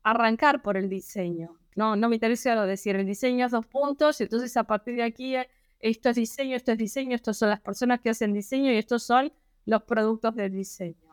arrancar 0.04 0.62
por 0.62 0.76
el 0.76 0.88
diseño. 0.88 1.58
No, 1.74 1.96
no 1.96 2.08
me 2.08 2.16
interesa 2.16 2.54
lo 2.54 2.66
decir 2.66 2.94
el 2.94 3.06
diseño 3.06 3.46
es 3.46 3.52
dos 3.52 3.66
puntos, 3.66 4.20
y 4.20 4.24
entonces 4.24 4.56
a 4.56 4.64
partir 4.64 4.94
de 4.94 5.02
aquí 5.02 5.34
esto 5.80 6.10
es 6.10 6.16
diseño, 6.16 6.54
esto 6.54 6.70
es 6.70 6.78
diseño, 6.78 7.16
estos 7.16 7.36
son 7.36 7.50
las 7.50 7.60
personas 7.60 8.00
que 8.00 8.10
hacen 8.10 8.32
diseño 8.32 8.70
y 8.70 8.76
estos 8.76 9.02
son 9.02 9.32
los 9.66 9.82
productos 9.82 10.36
del 10.36 10.52
diseño. 10.52 11.03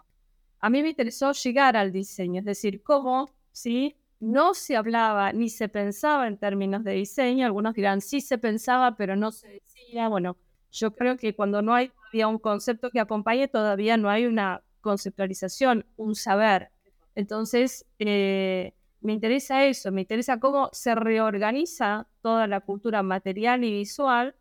A 0.61 0.69
mí 0.69 0.83
me 0.83 0.89
interesó 0.89 1.31
llegar 1.31 1.75
al 1.75 1.91
diseño, 1.91 2.39
es 2.39 2.45
decir, 2.45 2.83
cómo, 2.83 3.29
¿sí? 3.51 3.95
No 4.19 4.53
se 4.53 4.75
hablaba 4.75 5.33
ni 5.33 5.49
se 5.49 5.67
pensaba 5.67 6.27
en 6.27 6.37
términos 6.37 6.83
de 6.83 6.93
diseño, 6.93 7.45
algunos 7.45 7.73
dirán 7.73 8.01
sí 8.01 8.21
se 8.21 8.37
pensaba, 8.37 8.95
pero 8.95 9.15
no 9.15 9.31
se 9.31 9.47
decía. 9.47 10.07
Bueno, 10.07 10.37
yo 10.71 10.95
creo 10.95 11.17
que 11.17 11.35
cuando 11.35 11.63
no 11.63 11.73
hay 11.73 11.89
todavía 11.89 12.27
un 12.27 12.37
concepto 12.37 12.91
que 12.91 12.99
acompañe, 12.99 13.47
todavía 13.47 13.97
no 13.97 14.09
hay 14.09 14.27
una 14.27 14.61
conceptualización, 14.81 15.85
un 15.97 16.13
saber. 16.15 16.69
Entonces, 17.15 17.85
eh, 17.97 18.73
me 19.01 19.13
interesa 19.13 19.65
eso, 19.65 19.91
me 19.91 20.01
interesa 20.01 20.39
cómo 20.39 20.69
se 20.73 20.93
reorganiza 20.93 22.07
toda 22.21 22.45
la 22.45 22.61
cultura 22.61 23.01
material 23.01 23.63
y 23.63 23.71
visual 23.71 24.35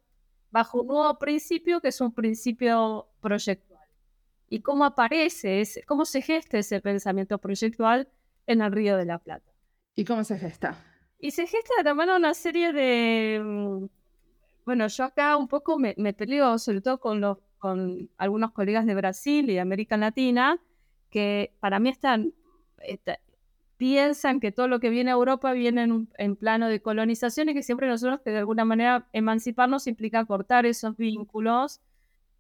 bajo 0.50 0.82
un 0.82 0.88
nuevo 0.88 1.18
principio 1.18 1.80
que 1.80 1.88
es 1.88 2.00
un 2.02 2.12
principio 2.12 3.08
proyectual. 3.22 3.69
Y 4.50 4.60
cómo 4.60 4.84
aparece, 4.84 5.62
ese, 5.62 5.82
cómo 5.84 6.04
se 6.04 6.20
gesta 6.20 6.58
ese 6.58 6.80
pensamiento 6.82 7.38
proyectual 7.38 8.08
en 8.46 8.60
el 8.60 8.70
Río 8.70 8.98
de 8.98 9.06
la 9.06 9.18
Plata. 9.18 9.50
¿Y 9.94 10.04
cómo 10.04 10.22
se 10.24 10.38
gesta? 10.38 10.76
Y 11.18 11.30
se 11.30 11.46
gesta 11.46 11.72
de 11.78 11.84
la 11.84 11.94
mano 11.94 12.16
una 12.16 12.34
serie 12.34 12.74
de... 12.74 13.40
Mm, 13.42 13.86
bueno, 14.66 14.86
yo 14.88 15.04
acá 15.04 15.38
un 15.38 15.48
poco 15.48 15.78
me, 15.78 15.94
me 15.96 16.12
peleo, 16.12 16.58
sobre 16.58 16.82
todo 16.82 17.00
con, 17.00 17.22
los, 17.22 17.38
con 17.56 18.10
algunos 18.18 18.52
colegas 18.52 18.84
de 18.84 18.94
Brasil 18.94 19.48
y 19.48 19.54
de 19.54 19.60
América 19.60 19.96
Latina, 19.96 20.60
que 21.10 21.54
para 21.60 21.78
mí 21.78 21.88
están, 21.90 22.34
piensan 23.76 24.40
que 24.40 24.52
todo 24.52 24.68
lo 24.68 24.78
que 24.78 24.90
viene 24.90 25.10
a 25.10 25.14
Europa 25.14 25.52
viene 25.52 26.06
en, 26.18 26.36
plano 26.36 26.68
de 26.68 26.82
colonización 26.82 27.48
y 27.48 27.54
que 27.54 27.62
siempre 27.62 27.88
nosotros 27.88 28.20
que 28.22 28.30
de 28.30 28.36
alguna 28.36 28.66
manera 28.66 29.08
emanciparnos 29.12 29.86
implica 29.86 30.24
cortar 30.26 30.66
esos 30.66 30.96
vínculos. 30.96 31.80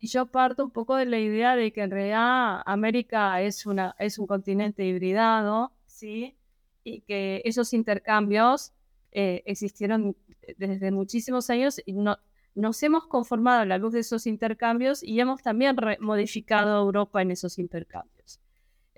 Yo 0.00 0.26
parto 0.26 0.64
un 0.64 0.70
poco 0.70 0.96
de 0.96 1.06
la 1.06 1.18
idea 1.18 1.56
de 1.56 1.72
que 1.72 1.82
en 1.82 1.90
realidad 1.90 2.62
América 2.64 3.40
es, 3.42 3.66
una, 3.66 3.94
es 3.98 4.18
un 4.18 4.26
continente 4.26 4.84
hibridado, 4.84 5.72
¿sí? 5.86 6.36
Y 6.84 7.02
que 7.02 7.42
esos 7.44 7.72
intercambios 7.74 8.72
eh, 9.12 9.42
existieron 9.44 10.16
desde 10.56 10.90
muchísimos 10.90 11.50
años 11.50 11.80
y 11.84 11.92
no, 11.92 12.18
nos 12.54 12.82
hemos 12.82 13.06
conformado 13.06 13.60
a 13.60 13.66
la 13.66 13.78
luz 13.78 13.92
de 13.92 14.00
esos 14.00 14.26
intercambios 14.26 15.02
y 15.02 15.20
hemos 15.20 15.42
también 15.42 15.76
modificado 16.00 16.80
Europa 16.80 17.20
en 17.22 17.30
esos 17.30 17.58
intercambios. 17.58 18.40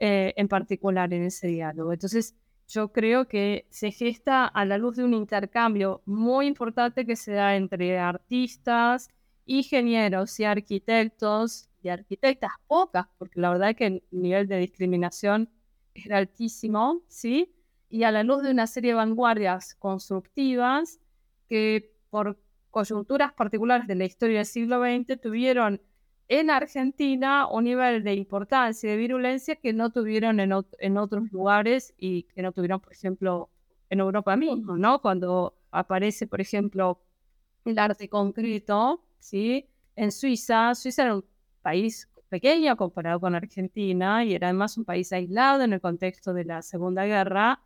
Eh, 0.04 0.34
en 0.36 0.48
particular 0.48 1.12
en 1.14 1.22
ese 1.22 1.46
diálogo. 1.46 1.92
Entonces, 1.92 2.34
yo 2.66 2.90
creo 2.90 3.28
que 3.28 3.68
se 3.70 3.92
gesta 3.92 4.46
a 4.46 4.64
la 4.64 4.76
luz 4.76 4.96
de 4.96 5.04
un 5.04 5.14
intercambio 5.14 6.02
muy 6.06 6.48
importante 6.48 7.06
que 7.06 7.14
se 7.14 7.34
da 7.34 7.54
entre 7.54 8.00
artistas, 8.00 9.10
ingenieros 9.46 10.38
y 10.40 10.44
arquitectos, 10.44 11.68
y 11.82 11.88
arquitectas 11.88 12.52
pocas, 12.66 13.06
porque 13.18 13.40
la 13.40 13.50
verdad 13.50 13.70
es 13.70 13.76
que 13.76 13.86
el 13.86 14.02
nivel 14.10 14.46
de 14.46 14.58
discriminación 14.58 15.48
era 15.94 16.18
altísimo, 16.18 17.02
¿sí? 17.08 17.54
Y 17.90 18.04
a 18.04 18.10
la 18.10 18.22
luz 18.22 18.42
de 18.42 18.50
una 18.50 18.66
serie 18.66 18.92
de 18.92 18.96
vanguardias 18.96 19.74
constructivas 19.74 21.00
que 21.48 21.92
por 22.08 22.38
coyunturas 22.70 23.32
particulares 23.34 23.86
de 23.86 23.96
la 23.96 24.04
historia 24.04 24.38
del 24.38 24.46
siglo 24.46 24.80
XX 24.80 25.20
tuvieron 25.20 25.80
en 26.28 26.48
Argentina 26.48 27.46
un 27.46 27.64
nivel 27.64 28.02
de 28.02 28.14
importancia 28.14 28.88
y 28.88 28.92
de 28.92 28.96
virulencia 28.96 29.56
que 29.56 29.74
no 29.74 29.90
tuvieron 29.90 30.40
en, 30.40 30.52
en, 30.78 30.96
otros 30.96 31.30
lugares 31.30 31.92
y 31.98 32.22
que 32.22 32.40
no 32.40 32.52
tuvieron, 32.52 32.80
por 32.80 32.92
ejemplo, 32.92 33.50
en 33.90 34.00
Europa 34.00 34.36
mismo, 34.36 34.78
¿no? 34.78 35.02
Cuando 35.02 35.54
aparece, 35.70 36.26
por 36.26 36.40
ejemplo, 36.40 37.02
el 37.66 37.78
arte 37.78 38.08
concreto, 38.08 39.02
¿sí? 39.22 39.68
En 39.96 40.12
Suiza, 40.12 40.74
Suiza 40.74 41.04
era 41.04 41.16
un 41.16 41.24
país 41.62 42.08
pequeño 42.28 42.76
comparado 42.76 43.20
con 43.20 43.34
Argentina 43.34 44.24
y 44.24 44.34
era 44.34 44.48
además 44.48 44.76
un 44.78 44.84
país 44.84 45.12
aislado 45.12 45.62
en 45.62 45.72
el 45.72 45.80
contexto 45.80 46.32
de 46.34 46.44
la 46.44 46.62
Segunda 46.62 47.04
Guerra 47.04 47.60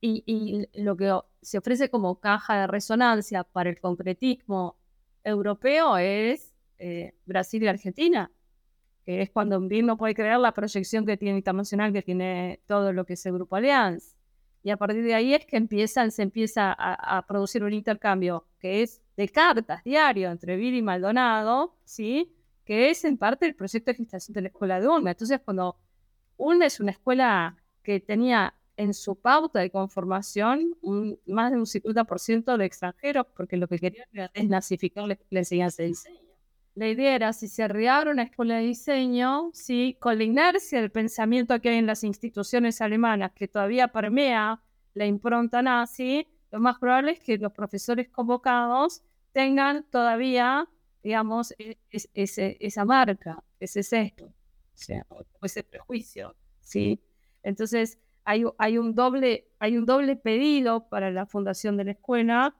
y, 0.00 0.22
y 0.26 0.82
lo 0.82 0.96
que 0.96 1.18
se 1.42 1.58
ofrece 1.58 1.90
como 1.90 2.20
caja 2.20 2.60
de 2.60 2.66
resonancia 2.66 3.44
para 3.44 3.70
el 3.70 3.80
concretismo 3.80 4.76
europeo 5.24 5.96
es 5.98 6.54
eh, 6.78 7.14
Brasil 7.26 7.62
y 7.62 7.68
Argentina, 7.68 8.30
que 9.04 9.22
es 9.22 9.30
cuando 9.30 9.60
BIM 9.60 9.86
no 9.86 9.96
puede 9.96 10.14
crear 10.14 10.40
la 10.40 10.52
proyección 10.52 11.04
que 11.04 11.16
tiene 11.16 11.38
internacional, 11.38 11.92
que 11.92 12.02
tiene 12.02 12.60
todo 12.66 12.92
lo 12.92 13.04
que 13.04 13.14
es 13.14 13.26
el 13.26 13.34
Grupo 13.34 13.56
Allianz. 13.56 14.16
Y 14.62 14.70
a 14.70 14.76
partir 14.76 15.02
de 15.04 15.14
ahí 15.14 15.34
es 15.34 15.46
que 15.46 15.56
empiezan, 15.56 16.10
se 16.10 16.22
empieza 16.22 16.74
a, 16.78 17.26
producir 17.26 17.64
un 17.64 17.72
intercambio 17.72 18.46
que 18.58 18.82
es 18.82 19.00
de 19.20 19.28
cartas 19.28 19.84
diario 19.84 20.30
entre 20.30 20.56
BIM 20.56 20.76
y 20.76 20.82
Maldonado, 20.82 21.76
¿sí? 21.84 22.32
que 22.64 22.88
es 22.88 23.04
en 23.04 23.18
parte 23.18 23.44
el 23.44 23.54
proyecto 23.54 23.90
de 23.90 23.96
gestación 23.98 24.32
de 24.32 24.40
la 24.40 24.48
escuela 24.48 24.80
de 24.80 24.88
UNME. 24.88 25.10
Entonces, 25.10 25.40
cuando 25.44 25.76
UNME 26.38 26.64
es 26.64 26.80
una 26.80 26.92
escuela 26.92 27.54
que 27.82 28.00
tenía 28.00 28.54
en 28.78 28.94
su 28.94 29.16
pauta 29.16 29.60
de 29.60 29.70
conformación 29.70 30.74
más 31.26 31.52
de 31.52 31.58
un 31.58 31.66
50% 31.66 32.56
de 32.56 32.64
extranjeros, 32.64 33.26
porque 33.36 33.58
lo 33.58 33.68
que 33.68 33.78
querían 33.78 34.08
era 34.10 34.30
desnazificar 34.32 35.06
la, 35.06 35.18
la 35.28 35.40
enseñanza 35.40 35.82
de 35.82 35.88
diseño. 35.88 36.30
La 36.74 36.88
idea 36.88 37.14
era, 37.14 37.34
si 37.34 37.48
se 37.48 37.68
reabre 37.68 38.12
una 38.12 38.22
escuela 38.22 38.56
de 38.56 38.62
diseño, 38.62 39.50
¿sí? 39.52 39.98
con 40.00 40.16
la 40.16 40.24
inercia 40.24 40.80
del 40.80 40.90
pensamiento 40.90 41.60
que 41.60 41.68
hay 41.68 41.76
en 41.76 41.86
las 41.86 42.04
instituciones 42.04 42.80
alemanas, 42.80 43.32
que 43.34 43.48
todavía 43.48 43.88
permea 43.88 44.62
la 44.94 45.04
impronta 45.04 45.60
nazi, 45.60 46.26
lo 46.50 46.58
más 46.58 46.78
probable 46.78 47.12
es 47.12 47.20
que 47.20 47.36
los 47.36 47.52
profesores 47.52 48.08
convocados 48.08 49.02
tengan 49.32 49.84
todavía, 49.90 50.68
digamos, 51.02 51.54
e, 51.58 51.78
esa 51.90 52.84
marca, 52.84 53.42
ese 53.58 53.82
sesgo, 53.82 54.32
o 55.08 55.46
ese 55.46 55.62
prejuicio, 55.62 56.34
¿sí? 56.60 57.00
Entonces, 57.42 57.98
hay, 58.24 58.44
hay, 58.58 58.78
un 58.78 58.94
doble, 58.94 59.48
hay 59.58 59.76
un 59.76 59.86
doble 59.86 60.16
pedido 60.16 60.88
para 60.88 61.10
la 61.10 61.26
fundación 61.26 61.76
de 61.76 61.84
la 61.84 61.90
escuela, 61.92 62.54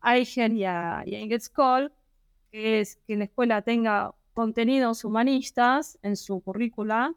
a 0.00 0.16
Eichen 0.16 0.56
y 0.56 0.64
a, 0.64 1.02
que 1.04 2.80
es 2.80 2.96
que 3.06 3.16
la 3.16 3.24
escuela 3.24 3.62
tenga 3.62 4.14
contenidos 4.34 5.04
humanistas 5.04 5.98
en 6.02 6.16
su 6.16 6.40
currícula 6.40 7.14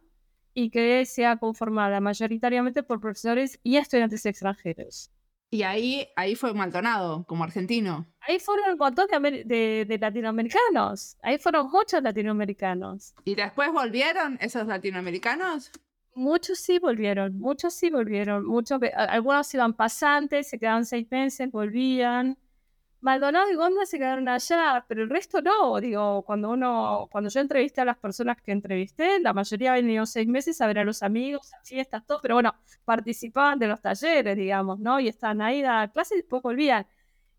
y 0.53 0.69
que 0.69 1.05
sea 1.05 1.37
conformada 1.37 1.99
mayoritariamente 1.99 2.81
por 2.83 2.99
profesores 2.99 3.59
y 3.63 3.77
estudiantes 3.77 4.25
extranjeros. 4.25 5.11
Y 5.51 5.63
ahí, 5.63 6.07
ahí 6.15 6.35
fue 6.35 6.53
Maldonado, 6.53 7.25
como 7.25 7.43
argentino. 7.43 8.05
Ahí 8.21 8.39
fueron 8.39 8.73
un 8.73 8.77
montón 8.77 9.07
de, 9.09 9.85
de, 9.87 9.97
latinoamericanos. 9.97 11.17
Ahí 11.23 11.39
fueron 11.39 11.71
muchos 11.71 12.03
latinoamericanos. 12.03 13.15
¿Y 13.25 13.33
después 13.33 13.71
volvieron 13.71 14.37
esos 14.41 14.67
latinoamericanos? 14.67 15.71
Muchos 16.13 16.59
sí 16.59 16.77
volvieron, 16.77 17.39
muchos 17.39 17.73
sí 17.73 17.89
volvieron. 17.89 18.45
Muchos, 18.45 18.79
algunos 18.93 19.51
iban 19.53 19.73
pasantes, 19.73 20.49
se 20.49 20.59
quedaban 20.59 20.85
seis 20.85 21.07
meses, 21.09 21.49
volvían. 21.51 22.37
Maldonado 23.01 23.49
y 23.49 23.55
Gonda 23.55 23.85
se 23.85 23.97
quedaron 23.97 24.27
allá, 24.27 24.85
pero 24.87 25.03
el 25.03 25.09
resto 25.09 25.41
no. 25.41 25.79
Digo, 25.79 26.23
cuando 26.23 26.49
uno, 26.49 27.07
cuando 27.11 27.29
yo 27.29 27.39
entrevisté 27.39 27.81
a 27.81 27.85
las 27.85 27.97
personas 27.97 28.41
que 28.41 28.51
entrevisté, 28.51 29.19
la 29.21 29.31
mayoría 29.31 29.71
habían 29.71 29.85
venido 29.85 30.05
seis 30.05 30.27
meses 30.27 30.59
a 30.59 30.67
ver 30.67 30.79
a 30.79 30.83
los 30.83 31.01
amigos, 31.01 31.53
a 31.53 31.63
fiestas, 31.63 32.05
todo, 32.05 32.19
pero 32.21 32.35
bueno, 32.35 32.53
participaban 32.83 33.57
de 33.57 33.67
los 33.67 33.81
talleres, 33.81 34.35
digamos, 34.35 34.79
¿no? 34.79 34.99
Y 34.99 35.07
estaban 35.07 35.41
ahí 35.41 35.63
a 35.63 35.89
clase 35.93 36.15
y 36.15 36.17
después 36.17 36.43
volvían. 36.43 36.85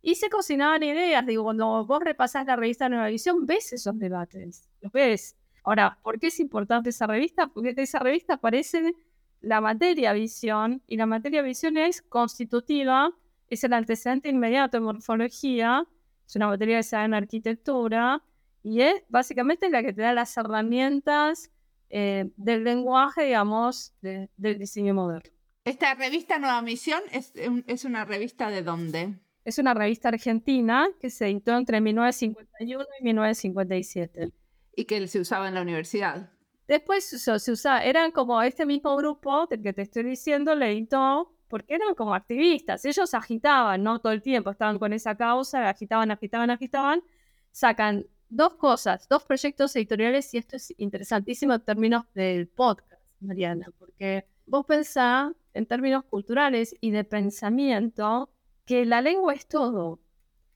Y 0.01 0.15
se 0.15 0.31
cocinaban 0.31 0.83
ideas, 0.83 1.27
digo, 1.27 1.45
cuando 1.45 1.85
vos 1.85 2.03
repasás 2.03 2.47
la 2.47 2.57
revista 2.57 2.89
Nueva 2.89 3.09
Visión, 3.09 3.45
ves 3.45 3.73
esos 3.75 3.99
debates, 3.99 4.67
los 4.81 4.91
ves. 4.93 5.37
Ahora, 5.63 5.99
¿por 6.03 6.19
qué 6.19 6.29
es 6.29 6.41
importante 6.41 6.89
esa 6.89 7.07
revista? 7.07 7.49
Porque 7.49 7.75
de 7.75 7.83
esa 7.83 7.99
revista 7.99 8.35
aparece 8.35 8.95
la 9.43 9.61
materia 9.61 10.15
visión, 10.15 10.83
y 10.87 10.97
la 10.97 11.05
materia 11.05 11.43
visión 11.43 11.77
es 11.77 12.01
constitutiva 12.01 13.13
es 13.51 13.65
el 13.65 13.73
antecedente 13.73 14.29
inmediato 14.29 14.79
de 14.79 14.83
morfología, 14.83 15.87
es 16.27 16.37
una 16.37 16.47
materia 16.47 16.79
que 16.79 16.83
se 16.85 16.97
da 16.97 17.05
en 17.05 17.15
arquitectura 17.15 18.23
y 18.63 18.83
es 18.83 19.03
básicamente 19.09 19.69
la 19.69 19.83
que 19.83 19.93
te 19.93 20.03
da 20.03 20.15
las 20.15 20.37
herramientas 20.37 21.51
eh, 21.91 22.31
del 22.37 22.63
lenguaje, 22.63 23.25
digamos, 23.25 23.95
del 24.01 24.59
diseño 24.59 24.95
moderno. 24.95 25.31
¿Esta 25.65 25.95
revista 25.95 26.39
Nueva 26.39 26.63
Misión 26.63 27.03
es, 27.11 27.33
es 27.67 27.85
una 27.85 28.05
revista 28.05 28.49
de 28.49 28.63
dónde? 28.63 29.15
Es 29.45 29.59
una 29.59 29.75
revista 29.75 30.09
argentina 30.09 30.89
que 31.01 31.11
se 31.11 31.27
editó 31.27 31.57
entre 31.57 31.81
1951 31.81 32.85
y 33.01 33.05
1957. 33.05 34.31
Y 34.77 34.85
que 34.85 35.07
se 35.09 35.19
usaba 35.19 35.49
en 35.49 35.55
la 35.55 35.63
universidad. 35.63 36.31
Después 36.69 37.05
se, 37.05 37.39
se 37.39 37.53
usaba, 37.53 37.83
eran 37.83 38.13
como 38.13 38.41
este 38.43 38.65
mismo 38.65 38.97
grupo 38.97 39.47
del 39.47 39.63
que 39.63 39.73
te 39.73 39.83
estoy 39.83 40.05
diciendo, 40.05 40.55
le 40.55 40.71
editó 40.71 41.35
porque 41.51 41.75
eran 41.75 41.95
como 41.95 42.15
activistas, 42.15 42.85
ellos 42.85 43.13
agitaban, 43.13 43.83
¿no? 43.83 43.99
Todo 43.99 44.13
el 44.13 44.23
tiempo 44.23 44.51
estaban 44.51 44.79
con 44.79 44.93
esa 44.93 45.17
causa, 45.17 45.69
agitaban, 45.69 46.11
agitaban, 46.13 46.51
agitaban, 46.51 47.03
sacan 47.51 48.07
dos 48.29 48.55
cosas, 48.55 49.09
dos 49.09 49.25
proyectos 49.25 49.75
editoriales 49.75 50.33
y 50.33 50.39
esto 50.39 50.57
es 50.57 50.73
interesantísimo 50.79 51.53
en 51.53 51.61
términos 51.63 52.05
del 52.15 52.47
podcast, 52.47 53.03
Mariana, 53.19 53.67
porque 53.79 54.27
vos 54.47 54.65
pensás 54.65 55.33
en 55.53 55.67
términos 55.67 56.05
culturales 56.05 56.77
y 56.81 56.93
de 56.93 57.03
pensamiento 57.03 58.31
que 58.65 58.87
la 58.87 59.03
lengua 59.03 59.35
es 59.35 59.47
todo. 59.49 59.99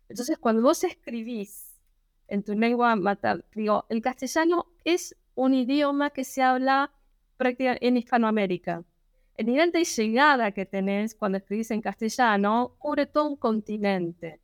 Entonces, 0.08 0.38
cuando 0.38 0.62
vos 0.62 0.84
escribís 0.84 1.74
en 2.28 2.44
tu 2.44 2.54
lengua 2.54 2.94
materna, 2.94 3.44
digo, 3.52 3.84
el 3.88 4.00
castellano 4.00 4.66
es 4.84 5.16
un 5.34 5.54
idioma 5.54 6.10
que 6.10 6.22
se 6.22 6.40
habla 6.40 6.92
prácticamente 7.36 7.88
en 7.88 7.96
Hispanoamérica 7.96 8.84
el 9.36 9.46
nivel 9.46 9.72
de 9.72 9.84
llegada 9.84 10.52
que 10.52 10.66
tenés 10.66 11.14
cuando 11.14 11.38
escribís 11.38 11.70
en 11.70 11.80
castellano 11.80 12.76
cubre 12.78 13.06
todo 13.06 13.28
un 13.28 13.36
continente 13.36 14.40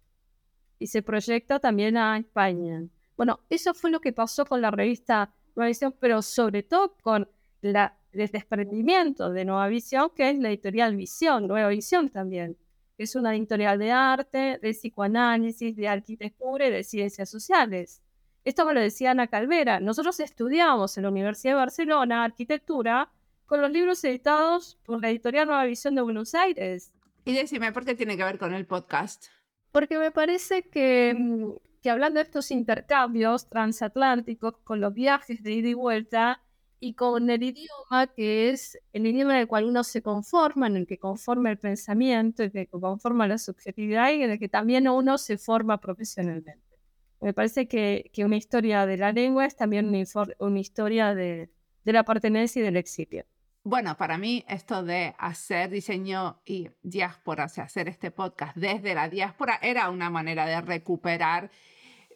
y 0.79 0.87
se 0.89 1.03
proyecta 1.03 1.61
también 1.61 1.97
a 1.97 2.19
España. 2.19 2.83
Bueno, 3.17 3.41
eso 3.51 3.75
fue 3.75 3.91
lo 3.91 4.01
que 4.01 4.13
pasó 4.13 4.45
con 4.47 4.63
la 4.63 4.71
revista 4.71 5.33
Nueva 5.55 5.69
Visión, 5.69 5.95
pero 6.01 6.23
sobre 6.23 6.63
todo 6.63 6.97
con 7.03 7.29
la, 7.61 7.99
el 8.13 8.29
desprendimiento 8.29 9.31
de 9.31 9.45
Nueva 9.45 9.69
Visión, 9.69 10.11
que 10.17 10.31
es 10.31 10.39
la 10.39 10.49
editorial 10.49 10.97
Visión, 10.97 11.47
Nueva 11.47 11.69
Visión 11.69 12.09
también. 12.09 12.57
Es 12.99 13.15
una 13.15 13.35
editorial 13.35 13.79
de 13.79 13.93
arte, 13.93 14.59
de 14.61 14.71
psicoanálisis, 14.73 15.77
de 15.77 15.89
arquitectura 15.89 16.67
y 16.67 16.71
de 16.71 16.83
ciencias 16.83 17.31
sociales. 17.31 18.03
Esto 18.45 18.65
me 18.65 18.75
lo 18.75 18.81
decía 18.81 19.11
Ana 19.11 19.27
Calvera. 19.27 19.81
Nosotros 19.81 20.19
estudiamos 20.21 20.97
en 20.97 21.05
la 21.05 21.11
Universidad 21.11 21.53
de 21.53 21.59
Barcelona 21.59 22.25
arquitectura 22.25 23.11
con 23.51 23.61
los 23.61 23.73
libros 23.73 24.05
editados 24.05 24.79
por 24.85 25.03
la 25.03 25.11
editorial 25.11 25.49
Nueva 25.49 25.65
Visión 25.65 25.97
de 25.97 26.03
Buenos 26.03 26.37
Aires. 26.37 26.93
Y 27.25 27.35
decime, 27.35 27.73
¿por 27.73 27.85
qué 27.85 27.97
tiene 27.97 28.17
que 28.17 28.23
ver 28.23 28.39
con 28.39 28.55
el 28.55 28.65
podcast? 28.65 29.27
Porque 29.73 29.99
me 29.99 30.13
parece 30.13 30.63
que, 30.69 31.17
mm, 31.19 31.51
que 31.83 31.91
hablando 31.91 32.21
de 32.21 32.27
estos 32.27 32.53
intercambios 32.53 33.49
transatlánticos, 33.49 34.59
con 34.63 34.81
los 34.81 34.95
viajes 34.95 35.43
de 35.43 35.51
ida 35.51 35.69
y 35.69 35.75
vuelta, 35.75 36.41
y 36.79 36.95
con 36.95 37.29
el 37.29 37.43
idioma 37.43 38.07
que 38.15 38.51
es 38.51 38.79
el 38.93 39.05
idioma 39.05 39.35
en 39.35 39.41
el 39.41 39.49
cual 39.49 39.65
uno 39.65 39.83
se 39.83 40.01
conforma, 40.01 40.69
en 40.69 40.77
el 40.77 40.87
que 40.87 40.99
conforma 40.99 41.51
el 41.51 41.59
pensamiento, 41.59 42.45
en 42.45 42.53
el 42.55 42.69
que 42.69 42.79
conforma 42.79 43.27
la 43.27 43.37
subjetividad 43.37 44.13
y 44.13 44.23
en 44.23 44.31
el 44.31 44.39
que 44.39 44.49
también 44.49 44.87
uno 44.87 45.19
se 45.19 45.39
forma 45.39 45.81
profesionalmente. 45.81 46.79
Me 47.21 47.35
parece 47.35 47.67
que, 47.67 48.13
que 48.13 48.25
una 48.25 48.37
historia 48.37 48.87
de 48.87 48.97
la 48.97 49.11
lengua 49.11 49.45
es 49.45 49.57
también 49.57 49.89
una, 49.89 50.05
una 50.39 50.61
historia 50.61 51.17
de, 51.17 51.51
de 51.85 51.93
la 51.93 52.05
pertenencia 52.05 52.61
y 52.61 52.65
del 52.65 52.77
exilio 52.77 53.27
bueno, 53.63 53.97
para 53.97 54.19
mí 54.19 54.45
esto 54.49 54.83
de 54.83 55.15
hacer 55.19 55.71
diseño 55.71 56.41
y 56.45 56.71
diáspora, 56.83 57.45
o 57.45 57.49
sea, 57.49 57.65
hacer 57.65 57.89
este 57.89 58.11
podcast 58.11 58.57
desde 58.57 58.95
la 58.95 59.09
diáspora, 59.09 59.59
era 59.63 59.91
una 59.91 60.11
manera 60.11 60.47
de 60.47 60.61
recuperar 60.61 61.51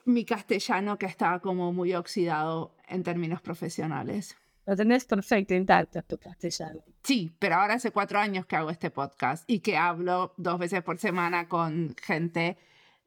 mi 0.07 0.25
castellano 0.25 0.99
que 0.99 1.07
estaba 1.07 1.41
como 1.41 1.73
muy 1.73 1.95
oxidado 1.95 2.75
en 2.89 3.03
términos 3.03 3.41
profesionales. 3.41 4.37
Lo 4.67 4.77
tenés 4.77 5.05
perfecto, 5.05 5.55
intacto 5.55 6.03
tu 6.03 6.17
castellano. 6.19 6.83
Sí, 7.03 7.35
pero 7.39 7.57
ahora 7.57 7.75
hace 7.75 7.91
cuatro 7.91 8.19
años 8.19 8.47
que 8.47 8.57
hago 8.57 8.71
este 8.71 8.91
podcast 8.91 9.45
y 9.47 9.61
que 9.61 9.77
hablo 9.77 10.33
dos 10.39 10.59
veces 10.59 10.83
por 10.83 10.99
semana 10.99 11.49
con 11.49 11.95
gente 12.03 12.57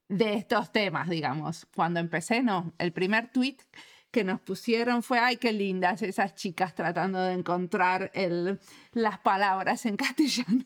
de 0.08 0.36
estos 0.36 0.72
temas, 0.72 1.10
digamos. 1.10 1.68
Cuando 1.76 2.00
empecé, 2.00 2.44
no, 2.44 2.74
el 2.78 2.94
primer 2.94 3.32
tweet 3.32 3.58
que 4.12 4.24
nos 4.24 4.40
pusieron 4.42 5.04
fue, 5.04 5.20
ay, 5.20 5.38
qué 5.38 5.54
lindas 5.54 6.02
esas 6.02 6.36
chicas 6.36 6.74
tratando 6.74 7.22
de 7.22 7.34
encontrar 7.34 8.12
el, 8.14 8.60
las 8.94 9.20
palabras 9.20 9.86
en 9.86 9.98
castellano. 9.98 10.66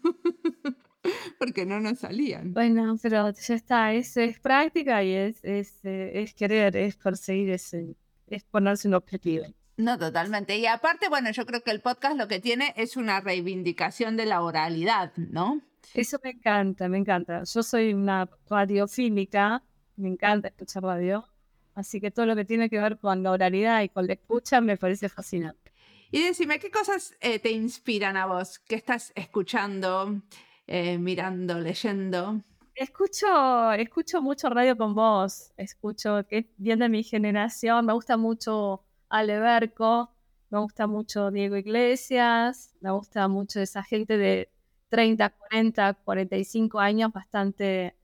Porque 1.40 1.66
no 1.66 1.80
nos 1.80 2.00
salían. 2.00 2.54
Bueno, 2.54 2.96
pero 3.02 3.32
ya 3.32 3.56
está, 3.56 3.94
es, 3.94 4.16
es 4.18 4.40
práctica 4.40 5.04
y 5.04 5.14
es, 5.14 5.44
es, 5.44 5.84
eh, 5.84 6.22
es 6.22 6.34
querer, 6.36 6.78
es 6.78 6.96
perseguir, 6.96 7.50
es, 7.50 7.76
es 8.28 8.44
ponerse 8.44 8.88
un 8.88 8.94
objetivo. 8.94 9.46
No, 9.78 9.98
totalmente. 9.98 10.58
Y 10.58 10.68
aparte, 10.68 11.10
bueno, 11.10 11.32
yo 11.32 11.46
creo 11.46 11.62
que 11.64 11.72
el 11.72 11.82
podcast 11.82 12.16
lo 12.16 12.28
que 12.28 12.40
tiene 12.40 12.74
es 12.78 12.98
una 12.98 13.20
reivindicación 13.20 14.16
de 14.16 14.28
la 14.28 14.44
oralidad, 14.44 15.12
¿no? 15.16 15.62
Eso 15.96 16.20
me 16.24 16.32
encanta, 16.32 16.88
me 16.88 17.00
encanta. 17.00 17.44
Yo 17.44 17.64
soy 17.64 17.94
una 17.94 18.30
radiofílica, 18.48 19.64
me 19.96 20.10
encanta 20.10 20.50
escuchar 20.50 20.84
radio. 20.84 21.28
Así 21.74 22.02
que 22.02 22.12
todo 22.12 22.26
lo 22.26 22.36
que 22.36 22.46
tiene 22.46 22.70
que 22.70 22.80
ver 22.80 22.98
con 22.98 23.24
la 23.24 23.32
oralidad 23.32 23.82
y 23.82 23.90
con 23.90 24.08
la 24.08 24.14
escucha 24.14 24.62
me 24.62 24.78
parece 24.78 25.10
fascinante. 25.10 25.72
Y 26.12 26.24
decime, 26.24 26.60
¿qué 26.60 26.70
cosas 26.70 27.16
eh, 27.22 27.40
te 27.40 27.52
inspiran 27.52 28.18
a 28.18 28.26
vos? 28.26 28.60
¿Qué 28.60 28.76
estás 28.76 29.14
escuchando, 29.16 30.22
eh, 30.68 30.98
mirando, 30.98 31.60
leyendo? 31.60 32.42
Escucho, 32.76 33.72
escucho 33.74 34.22
mucho 34.22 34.50
radio 34.50 34.76
con 34.76 34.94
vos, 34.94 35.52
escucho 35.56 36.26
que 36.28 36.50
bien 36.58 36.80
de 36.80 36.90
mi 36.90 37.04
generación, 37.04 37.86
me 37.86 37.94
gusta 37.94 38.18
mucho 38.18 38.84
Ale 39.10 39.40
Berco, 39.40 40.12
me 40.50 40.60
gusta 40.60 40.88
mucho 40.88 41.32
Diego 41.32 41.56
Iglesias, 41.56 42.76
me 42.82 42.92
gusta 42.92 43.28
mucho 43.28 43.62
esa 43.62 43.84
gente 43.84 44.18
de 44.18 44.50
30, 44.90 45.30
40, 45.30 45.94
45 45.94 46.80
años, 46.80 47.14
bastante 47.14 47.96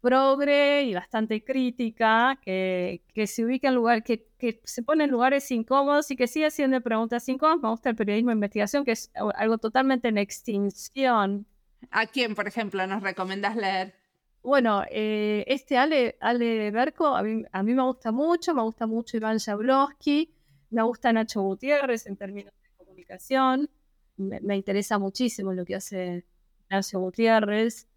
progre 0.00 0.84
y 0.84 0.94
bastante 0.94 1.42
crítica, 1.42 2.38
que, 2.42 3.02
que 3.14 3.26
se 3.26 3.44
ubica 3.44 3.68
en 3.68 3.74
lugar, 3.74 4.02
que, 4.02 4.26
que, 4.38 4.60
se 4.64 4.82
pone 4.82 5.04
en 5.04 5.10
lugares 5.10 5.50
incómodos 5.50 6.10
y 6.10 6.16
que 6.16 6.28
sigue 6.28 6.46
haciendo 6.46 6.80
preguntas 6.80 7.28
incómodas. 7.28 7.62
Me 7.62 7.68
gusta 7.70 7.90
el 7.90 7.96
periodismo 7.96 8.30
de 8.30 8.34
investigación, 8.34 8.84
que 8.84 8.92
es 8.92 9.10
algo 9.34 9.58
totalmente 9.58 10.08
en 10.08 10.18
extinción. 10.18 11.46
¿A 11.90 12.06
quién, 12.06 12.34
por 12.34 12.46
ejemplo, 12.46 12.86
nos 12.86 13.02
recomiendas 13.02 13.56
leer? 13.56 13.94
Bueno, 14.42 14.84
eh, 14.90 15.44
este 15.46 15.76
Ale, 15.76 16.16
Ale 16.20 16.70
Berco 16.70 17.08
a 17.08 17.22
mí, 17.22 17.42
a 17.50 17.62
mí 17.62 17.74
me 17.74 17.82
gusta 17.82 18.12
mucho, 18.12 18.54
me 18.54 18.62
gusta 18.62 18.86
mucho 18.86 19.16
Iván 19.16 19.38
Jablowski, 19.38 20.32
me 20.70 20.82
gusta 20.82 21.12
Nacho 21.12 21.42
Gutiérrez 21.42 22.06
en 22.06 22.16
términos 22.16 22.52
de 22.62 22.70
comunicación, 22.76 23.68
me, 24.16 24.40
me 24.40 24.56
interesa 24.56 24.98
muchísimo 24.98 25.52
lo 25.52 25.64
que 25.64 25.74
hace 25.74 26.24
Nacho 26.70 27.00
Gutiérrez 27.00 27.87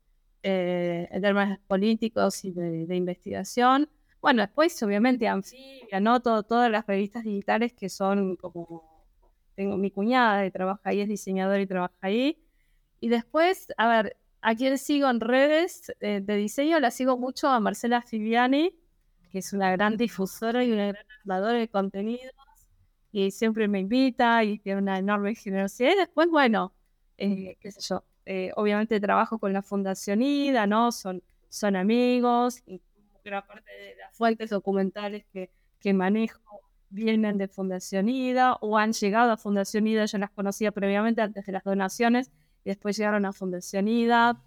eh, 0.44 1.08
en 1.12 1.22
términos 1.22 1.60
políticos 1.68 2.44
y 2.46 2.52
de, 2.52 2.96
investigación. 2.96 3.90
Bueno, 4.22 4.42
después 4.42 4.82
obviamente 4.84 5.28
Anfibia, 5.28 6.00
¿no? 6.00 6.20
todas 6.22 6.72
las 6.72 6.86
revistas 6.88 7.24
digitales 7.24 7.74
que 7.74 7.90
son 7.90 8.36
como, 8.38 9.06
tengo 9.56 9.78
mi 9.78 9.92
cuñada 9.92 10.44
que 10.44 10.52
trabaja 10.52 10.82
ahí, 10.84 11.02
es 11.02 11.10
diseñadora 11.10 11.62
y 11.62 11.68
trabaja 11.68 11.96
ahí. 12.02 12.38
Y 13.00 13.10
después, 13.10 13.68
a 13.78 13.88
ver, 13.88 14.18
a 14.42 14.56
quien 14.56 14.78
sigo 14.78 15.10
en 15.10 15.20
redes 15.20 15.92
eh, 16.00 16.22
de 16.24 16.36
diseño, 16.36 16.80
la 16.80 16.92
sigo 16.92 17.18
mucho 17.18 17.48
a 17.50 17.60
Marcela 17.60 18.02
Fibiani, 18.02 18.76
que 19.32 19.40
es 19.40 19.54
una 19.54 19.72
gran 19.72 19.98
difusora 19.98 20.64
y 20.64 20.72
una 20.72 20.88
gran 20.88 21.06
armadora 21.20 21.60
de 21.60 21.68
contenidos, 21.70 22.34
y 23.12 23.32
siempre 23.32 23.68
me 23.68 23.80
invita 23.80 24.44
y 24.44 24.60
tiene 24.60 24.82
una 24.82 24.98
enorme 24.98 25.36
generosidad. 25.36 25.92
Y 25.94 25.98
después, 25.98 26.30
bueno, 26.30 26.74
eh, 27.18 27.58
qué 27.60 27.72
sé 27.72 27.82
yo, 27.82 28.04
eh, 28.26 28.52
obviamente 28.56 29.00
trabajo 29.00 29.40
con 29.40 29.54
la 29.54 29.62
Fundación 29.62 30.22
IDA, 30.22 30.68
¿no? 30.68 30.92
Son, 30.92 31.24
son 31.50 31.76
amigos, 31.76 32.62
y 32.66 32.82
gran 33.24 33.46
parte 33.46 33.72
de 33.72 33.96
las 33.96 34.16
fuentes 34.16 34.50
documentales 34.50 35.26
que, 35.32 35.52
que 35.80 35.94
manejo 35.94 36.62
vienen 36.90 37.38
de 37.38 37.48
Fundación 37.48 38.10
IDA 38.10 38.56
o 38.62 38.78
han 38.78 38.94
llegado 38.94 39.32
a 39.32 39.38
Fundación 39.38 39.88
IDA, 39.88 40.06
yo 40.06 40.18
las 40.18 40.32
conocía 40.32 40.72
previamente 40.72 41.22
antes 41.22 41.46
de 41.46 41.52
las 41.52 41.64
donaciones 41.64 42.32
y 42.64 42.70
después 42.70 42.98
llegaron 42.98 43.26
a 43.26 43.34
Fundación 43.34 43.88
IDA. 43.88 44.42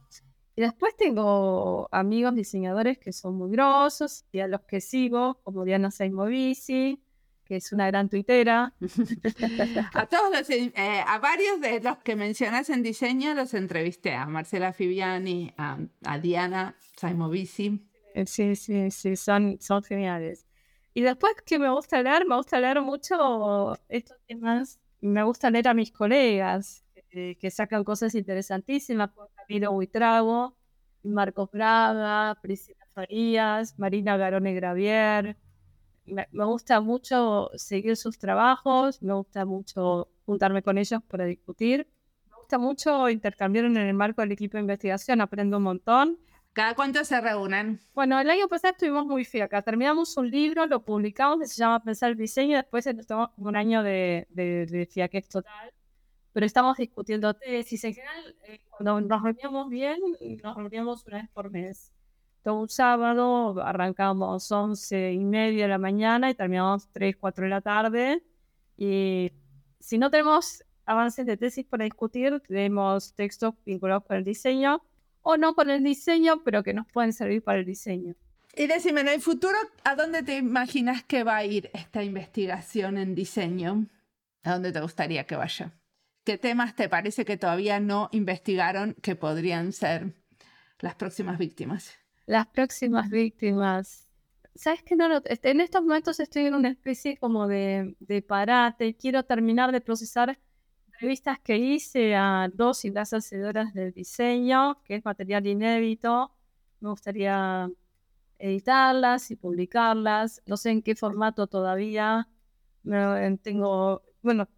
Y 0.56 0.60
después 0.60 0.96
tengo 0.96 1.88
amigos 1.90 2.34
diseñadores 2.34 2.98
que 2.98 3.12
son 3.12 3.34
muy 3.36 3.50
grosos 3.50 4.24
y 4.30 4.38
a 4.38 4.46
los 4.46 4.60
que 4.62 4.80
sigo, 4.80 5.40
como 5.42 5.64
Diana 5.64 5.90
Saimovici, 5.90 7.02
que 7.44 7.56
es 7.56 7.72
una 7.72 7.86
gran 7.86 8.08
tuitera. 8.08 8.72
a 9.94 10.06
todos 10.06 10.30
los, 10.32 10.50
eh, 10.50 10.72
a 11.06 11.18
varios 11.18 11.60
de 11.60 11.80
los 11.80 11.98
que 11.98 12.16
mencionas 12.16 12.70
en 12.70 12.82
diseño 12.82 13.34
los 13.34 13.54
entrevisté, 13.54 14.14
a 14.14 14.26
Marcela 14.26 14.72
Fibiani, 14.72 15.54
a, 15.56 16.18
Diana 16.18 16.76
Saimovici. 16.96 17.86
Sí, 18.26 18.56
sí, 18.56 18.90
sí, 18.90 19.16
son, 19.16 19.58
son 19.60 19.82
geniales. 19.82 20.46
Y 20.94 21.02
después 21.02 21.34
que 21.44 21.58
me 21.58 21.70
gusta 21.70 22.02
leer, 22.02 22.24
me 22.26 22.36
gusta 22.36 22.60
leer 22.60 22.80
mucho 22.80 23.76
estos 23.88 24.16
temas, 24.26 24.80
me 25.00 25.24
gusta 25.24 25.50
leer 25.50 25.68
a 25.68 25.74
mis 25.74 25.90
colegas 25.90 26.84
eh, 27.10 27.36
que 27.40 27.50
sacan 27.50 27.84
cosas 27.84 28.14
interesantísimas, 28.14 29.10
Camilo 29.36 29.72
Buitrago, 29.72 30.56
Marcos 31.02 31.50
Braga, 31.50 32.38
Priscila 32.40 32.86
Farías, 32.94 33.78
Marina 33.78 34.16
Garone 34.16 34.54
Gravier. 34.54 35.36
Me, 36.06 36.26
gusta 36.32 36.80
mucho 36.80 37.50
seguir 37.54 37.96
sus 37.96 38.18
trabajos, 38.18 39.02
me 39.02 39.14
gusta 39.14 39.44
mucho 39.44 40.08
juntarme 40.26 40.62
con 40.62 40.78
ellos 40.78 41.02
para 41.08 41.24
discutir. 41.24 41.88
Me 42.30 42.36
gusta 42.36 42.58
mucho 42.58 43.08
intercambiar 43.08 43.64
en 43.64 43.76
el 43.76 43.94
marco 43.94 44.22
del 44.22 44.32
equipo 44.32 44.56
de 44.56 44.62
investigación, 44.62 45.20
aprendo 45.20 45.56
un 45.56 45.62
montón. 45.62 46.18
¿Cada 46.52 46.74
cuánto 46.74 47.04
se 47.04 47.20
reúnen? 47.20 47.80
Bueno, 47.94 48.20
el 48.20 48.30
año 48.30 48.46
pasado 48.48 48.72
estuvimos 48.72 49.06
muy 49.06 49.24
fiacas. 49.24 49.64
Terminamos 49.64 50.16
un 50.16 50.30
libro, 50.30 50.66
lo 50.66 50.84
publicamos, 50.84 51.40
que 51.40 51.46
se 51.46 51.56
llama 51.56 51.82
Pensar 51.82 52.10
el 52.10 52.16
Diseño, 52.16 52.56
después 52.56 52.86
nos 52.94 53.06
tomamos 53.06 53.32
un 53.36 53.56
año 53.56 53.82
de, 53.82 54.28
de, 54.30 54.66
de 54.66 54.86
fiaquez 54.86 55.28
total 55.28 55.72
pero 56.34 56.46
estamos 56.46 56.76
discutiendo 56.76 57.32
tesis. 57.32 57.84
En 57.84 57.94
general, 57.94 58.36
eh, 58.48 58.60
cuando 58.68 59.00
nos 59.00 59.22
reuníamos 59.22 59.70
bien, 59.70 60.00
nos 60.42 60.56
reuníamos 60.56 61.06
una 61.06 61.18
vez 61.18 61.30
por 61.30 61.48
mes. 61.50 61.92
Todo 62.44 62.60
un 62.60 62.68
sábado 62.68 63.58
arrancamos 63.64 64.52
11 64.52 65.14
y 65.14 65.24
media 65.24 65.62
de 65.62 65.70
la 65.70 65.78
mañana 65.78 66.28
y 66.28 66.34
terminamos 66.34 66.90
3, 66.92 67.16
4 67.16 67.44
de 67.44 67.48
la 67.50 67.62
tarde. 67.62 68.22
Y 68.76 69.32
si 69.80 69.96
no 69.96 70.10
tenemos 70.10 70.62
avances 70.84 71.24
de 71.24 71.38
tesis 71.38 71.64
para 71.64 71.84
discutir, 71.84 72.42
tenemos 72.46 73.14
textos 73.14 73.54
vinculados 73.64 74.04
con 74.04 74.18
el 74.18 74.24
diseño 74.24 74.82
o 75.22 75.38
no 75.38 75.54
con 75.54 75.70
el 75.70 75.82
diseño, 75.82 76.44
pero 76.44 76.62
que 76.62 76.74
nos 76.74 76.86
pueden 76.92 77.14
servir 77.14 77.42
para 77.42 77.60
el 77.60 77.64
diseño. 77.64 78.14
Y 78.54 78.66
decime, 78.66 79.00
en 79.00 79.08
el 79.08 79.22
futuro, 79.22 79.56
¿a 79.82 79.94
dónde 79.96 80.22
te 80.22 80.36
imaginas 80.36 81.02
que 81.02 81.24
va 81.24 81.36
a 81.36 81.44
ir 81.46 81.70
esta 81.72 82.02
investigación 82.02 82.98
en 82.98 83.14
diseño? 83.14 83.86
¿A 84.42 84.52
dónde 84.52 84.70
te 84.70 84.82
gustaría 84.82 85.24
que 85.24 85.36
vaya? 85.36 85.72
¿Qué 86.24 86.36
temas 86.36 86.76
te 86.76 86.90
parece 86.90 87.24
que 87.24 87.38
todavía 87.38 87.80
no 87.80 88.10
investigaron 88.12 88.92
que 89.00 89.16
podrían 89.16 89.72
ser 89.72 90.12
las 90.80 90.94
próximas 90.94 91.38
víctimas? 91.38 92.03
Las 92.26 92.46
próximas 92.48 93.10
víctimas. 93.10 94.08
¿Sabes 94.54 94.82
qué? 94.82 94.96
No, 94.96 95.08
en 95.24 95.60
estos 95.60 95.82
momentos 95.82 96.20
estoy 96.20 96.46
en 96.46 96.54
una 96.54 96.70
especie 96.70 97.16
como 97.18 97.48
de, 97.48 97.96
de 98.00 98.22
parate. 98.22 98.94
Quiero 98.96 99.24
terminar 99.24 99.72
de 99.72 99.80
procesar 99.80 100.38
entrevistas 100.86 101.40
que 101.40 101.58
hice 101.58 102.14
a 102.14 102.48
dos 102.52 102.84
y 102.84 102.90
las 102.90 103.12
hacedoras 103.12 103.74
del 103.74 103.92
diseño, 103.92 104.80
que 104.84 104.96
es 104.96 105.04
material 105.04 105.46
inédito. 105.46 106.32
Me 106.80 106.90
gustaría 106.90 107.68
editarlas 108.38 109.30
y 109.30 109.36
publicarlas. 109.36 110.42
No 110.46 110.56
sé 110.56 110.70
en 110.70 110.82
qué 110.82 110.94
formato 110.94 111.46
todavía. 111.46 112.28
Tengo, 113.42 114.02
bueno, 114.22 114.48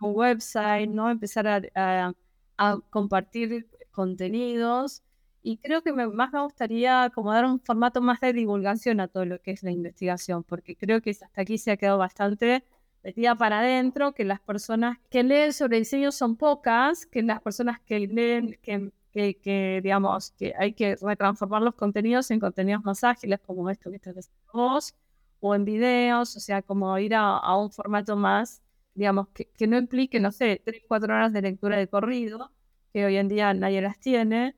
un 0.00 0.16
website, 0.16 0.88
¿no? 0.90 1.10
Empezar 1.10 1.70
a, 1.74 2.12
compartir 2.90 3.68
contenidos. 3.90 5.02
Y 5.42 5.58
creo 5.58 5.82
que 5.82 5.92
más 5.92 6.32
me 6.32 6.42
gustaría 6.42 7.10
como 7.14 7.32
dar 7.32 7.44
un 7.44 7.60
formato 7.60 8.00
más 8.00 8.20
de 8.20 8.32
divulgación 8.32 9.00
a 9.00 9.08
todo 9.08 9.24
lo 9.24 9.40
que 9.40 9.52
es 9.52 9.62
la 9.62 9.72
investigación, 9.72 10.44
porque 10.44 10.76
creo 10.76 11.02
que 11.02 11.10
hasta 11.10 11.28
aquí 11.34 11.58
se 11.58 11.72
ha 11.72 11.76
quedado 11.76 11.98
bastante 11.98 12.64
metida 13.02 13.34
para 13.34 13.60
adentro, 13.60 14.14
que 14.14 14.24
las 14.24 14.40
personas 14.40 14.98
que 15.10 15.22
leen 15.24 15.52
sobre 15.52 15.78
diseño 15.78 16.12
son 16.12 16.36
pocas, 16.36 17.06
que 17.06 17.22
las 17.22 17.42
personas 17.42 17.80
que 17.80 18.06
leen, 18.06 18.58
que, 18.62 18.92
que, 19.12 19.80
digamos, 19.82 20.30
que 20.32 20.54
hay 20.56 20.74
que 20.74 20.96
retransformar 20.96 21.62
los 21.62 21.74
contenidos 21.74 22.30
en 22.30 22.38
contenidos 22.40 22.84
más 22.84 23.02
ágiles, 23.02 23.40
como 23.40 23.68
esto 23.70 23.90
que 23.90 23.96
estás 23.96 24.16
haciendo 24.16 24.52
vos, 24.52 24.94
o 25.40 25.54
en 25.56 25.64
videos, 25.64 26.36
o 26.36 26.40
sea, 26.40 26.62
como 26.62 26.96
ir 26.98 27.14
a 27.16 27.56
un 27.56 27.72
formato 27.72 28.16
más 28.16 28.62
digamos, 28.94 29.28
que, 29.28 29.46
que, 29.50 29.66
no 29.66 29.78
implique, 29.78 30.20
no 30.20 30.32
sé, 30.32 30.60
tres, 30.64 30.82
cuatro 30.88 31.14
horas 31.14 31.32
de 31.32 31.42
lectura 31.42 31.76
de 31.76 31.88
corrido, 31.88 32.52
que 32.92 33.04
hoy 33.04 33.16
en 33.16 33.28
día 33.28 33.54
nadie 33.54 33.80
las 33.80 33.98
tiene. 33.98 34.56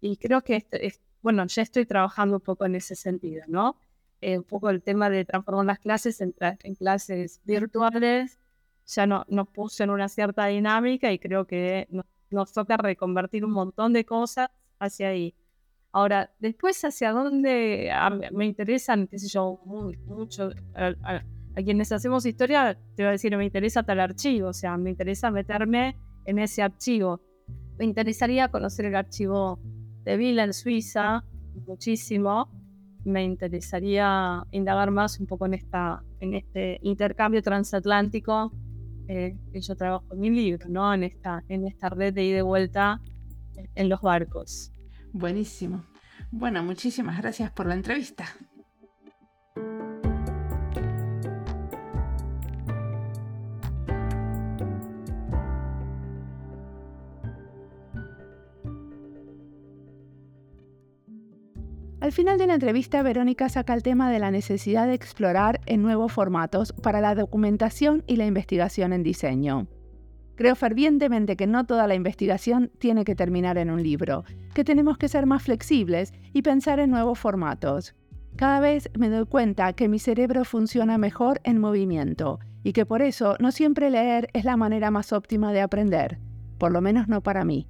Y 0.00 0.16
creo 0.16 0.42
que, 0.42 0.56
este, 0.56 1.00
bueno, 1.22 1.44
ya 1.46 1.62
estoy 1.62 1.86
trabajando 1.86 2.36
un 2.36 2.42
poco 2.42 2.66
en 2.66 2.74
ese 2.74 2.94
sentido, 2.94 3.44
¿no? 3.48 3.76
Eh, 4.20 4.38
un 4.38 4.44
poco 4.44 4.70
el 4.70 4.82
tema 4.82 5.10
de 5.10 5.24
transformar 5.24 5.66
las 5.66 5.78
clases 5.78 6.20
en, 6.20 6.34
en 6.40 6.74
clases 6.74 7.40
virtuales, 7.44 8.38
ya 8.86 9.06
no, 9.06 9.24
nos 9.28 9.48
puso 9.48 9.84
en 9.84 9.90
una 9.90 10.08
cierta 10.08 10.46
dinámica 10.46 11.12
y 11.12 11.18
creo 11.18 11.46
que 11.46 11.88
nos, 12.30 12.52
toca 12.52 12.76
reconvertir 12.76 13.44
un 13.44 13.52
montón 13.52 13.92
de 13.92 14.04
cosas 14.04 14.50
hacia 14.78 15.08
ahí. 15.08 15.34
Ahora, 15.92 16.32
después 16.38 16.82
hacia 16.84 17.12
dónde 17.12 17.90
me 18.32 18.46
interesan, 18.46 19.06
qué 19.06 19.18
sé 19.18 19.28
yo, 19.28 19.60
mucho, 19.64 20.50
a 20.74 21.62
quienes 21.62 21.90
hacemos 21.92 22.26
historia, 22.26 22.78
te 22.94 23.02
voy 23.02 23.08
a 23.08 23.12
decir, 23.12 23.36
me 23.36 23.44
interesa 23.44 23.82
tal 23.82 24.00
archivo, 24.00 24.48
o 24.48 24.52
sea, 24.52 24.76
me 24.76 24.90
interesa 24.90 25.30
meterme 25.30 25.96
en 26.24 26.38
ese 26.38 26.62
archivo. 26.62 27.20
Me 27.78 27.84
interesaría 27.84 28.48
conocer 28.48 28.86
el 28.86 28.96
archivo 28.96 29.58
de 30.08 30.16
Vila 30.16 30.44
en 30.44 30.54
Suiza, 30.54 31.22
muchísimo. 31.66 32.48
Me 33.04 33.22
interesaría 33.24 34.42
indagar 34.52 34.90
más 34.90 35.20
un 35.20 35.26
poco 35.26 35.44
en, 35.44 35.52
esta, 35.52 36.02
en 36.20 36.32
este 36.32 36.78
intercambio 36.82 37.42
transatlántico 37.42 38.50
eh, 39.06 39.36
que 39.52 39.60
yo 39.60 39.76
trabajo 39.76 40.06
en 40.12 40.20
mi 40.20 40.30
libro, 40.30 40.66
¿no? 40.70 40.94
En 40.94 41.04
esta, 41.04 41.44
en 41.48 41.66
esta 41.66 41.90
red 41.90 42.14
de 42.14 42.24
ida 42.24 42.38
y 42.38 42.42
vuelta 42.42 43.02
en 43.74 43.88
los 43.90 44.00
barcos. 44.00 44.72
Buenísimo. 45.12 45.84
Bueno, 46.30 46.62
muchísimas 46.62 47.18
gracias 47.18 47.50
por 47.50 47.66
la 47.66 47.74
entrevista. 47.74 48.24
Al 62.08 62.12
final 62.12 62.38
de 62.38 62.46
la 62.46 62.54
entrevista, 62.54 63.02
Verónica 63.02 63.50
saca 63.50 63.74
el 63.74 63.82
tema 63.82 64.10
de 64.10 64.18
la 64.18 64.30
necesidad 64.30 64.86
de 64.86 64.94
explorar 64.94 65.60
en 65.66 65.82
nuevos 65.82 66.10
formatos 66.10 66.72
para 66.72 67.02
la 67.02 67.14
documentación 67.14 68.02
y 68.06 68.16
la 68.16 68.24
investigación 68.24 68.94
en 68.94 69.02
diseño. 69.02 69.66
Creo 70.34 70.56
fervientemente 70.56 71.36
que 71.36 71.46
no 71.46 71.66
toda 71.66 71.86
la 71.86 71.94
investigación 71.94 72.72
tiene 72.78 73.04
que 73.04 73.14
terminar 73.14 73.58
en 73.58 73.68
un 73.68 73.82
libro, 73.82 74.24
que 74.54 74.64
tenemos 74.64 74.96
que 74.96 75.08
ser 75.08 75.26
más 75.26 75.42
flexibles 75.42 76.14
y 76.32 76.40
pensar 76.40 76.80
en 76.80 76.90
nuevos 76.90 77.18
formatos. 77.18 77.94
Cada 78.36 78.60
vez 78.60 78.88
me 78.98 79.10
doy 79.10 79.26
cuenta 79.26 79.74
que 79.74 79.90
mi 79.90 79.98
cerebro 79.98 80.46
funciona 80.46 80.96
mejor 80.96 81.42
en 81.44 81.58
movimiento 81.58 82.38
y 82.62 82.72
que 82.72 82.86
por 82.86 83.02
eso 83.02 83.36
no 83.38 83.52
siempre 83.52 83.90
leer 83.90 84.30
es 84.32 84.46
la 84.46 84.56
manera 84.56 84.90
más 84.90 85.12
óptima 85.12 85.52
de 85.52 85.60
aprender, 85.60 86.18
por 86.56 86.72
lo 86.72 86.80
menos 86.80 87.06
no 87.06 87.22
para 87.22 87.44
mí. 87.44 87.68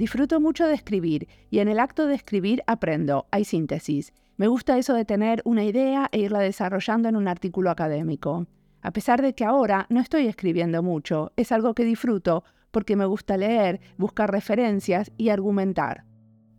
Disfruto 0.00 0.40
mucho 0.40 0.66
de 0.66 0.72
escribir 0.72 1.28
y 1.50 1.58
en 1.58 1.68
el 1.68 1.78
acto 1.78 2.06
de 2.06 2.14
escribir 2.14 2.62
aprendo, 2.66 3.26
hay 3.30 3.44
síntesis. 3.44 4.14
Me 4.38 4.48
gusta 4.48 4.78
eso 4.78 4.94
de 4.94 5.04
tener 5.04 5.42
una 5.44 5.62
idea 5.62 6.08
e 6.10 6.20
irla 6.20 6.38
desarrollando 6.38 7.10
en 7.10 7.16
un 7.16 7.28
artículo 7.28 7.68
académico. 7.68 8.46
A 8.80 8.92
pesar 8.92 9.20
de 9.20 9.34
que 9.34 9.44
ahora 9.44 9.84
no 9.90 10.00
estoy 10.00 10.26
escribiendo 10.26 10.82
mucho, 10.82 11.32
es 11.36 11.52
algo 11.52 11.74
que 11.74 11.84
disfruto 11.84 12.44
porque 12.70 12.96
me 12.96 13.04
gusta 13.04 13.36
leer, 13.36 13.78
buscar 13.98 14.32
referencias 14.32 15.12
y 15.18 15.28
argumentar. 15.28 16.06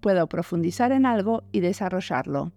Puedo 0.02 0.30
profundizar 0.30 0.92
en 0.92 1.08
algo 1.08 1.42
y 1.52 1.62
desarrollarlo. 1.62 2.52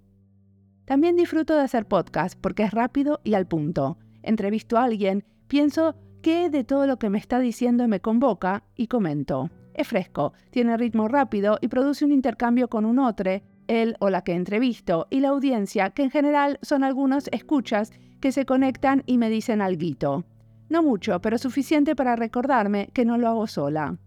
También 0.84 1.16
disfruto 1.16 1.54
de 1.54 1.62
hacer 1.62 1.88
podcast 1.88 2.38
porque 2.38 2.62
es 2.62 2.72
rápido 2.72 3.22
y 3.24 3.32
al 3.32 3.46
punto. 3.46 3.96
Entrevisto 4.22 4.76
a 4.76 4.84
alguien, 4.84 5.24
pienso 5.48 5.96
qué 6.20 6.50
de 6.50 6.62
todo 6.62 6.86
lo 6.86 6.98
que 6.98 7.08
me 7.08 7.16
está 7.16 7.38
diciendo 7.38 7.88
me 7.88 8.00
convoca 8.00 8.64
y 8.76 8.88
comento. 8.88 9.48
Es 9.74 9.88
fresco, 9.88 10.32
tiene 10.50 10.76
ritmo 10.76 11.08
rápido 11.08 11.58
y 11.60 11.66
produce 11.66 12.04
un 12.04 12.12
intercambio 12.12 12.68
con 12.68 12.84
un 12.84 13.00
otro, 13.00 13.42
él 13.66 13.96
o 13.98 14.08
la 14.08 14.22
que 14.22 14.32
entrevisto, 14.32 15.08
y 15.10 15.18
la 15.18 15.30
audiencia, 15.30 15.90
que 15.90 16.04
en 16.04 16.10
general 16.10 16.58
son 16.62 16.84
algunos 16.84 17.28
escuchas 17.32 17.92
que 18.20 18.30
se 18.30 18.46
conectan 18.46 19.02
y 19.06 19.18
me 19.18 19.30
dicen 19.30 19.60
algo. 19.60 20.24
No 20.68 20.82
mucho, 20.82 21.20
pero 21.20 21.38
suficiente 21.38 21.96
para 21.96 22.14
recordarme 22.14 22.88
que 22.94 23.04
no 23.04 23.18
lo 23.18 23.28
hago 23.28 23.48
sola. 23.48 23.98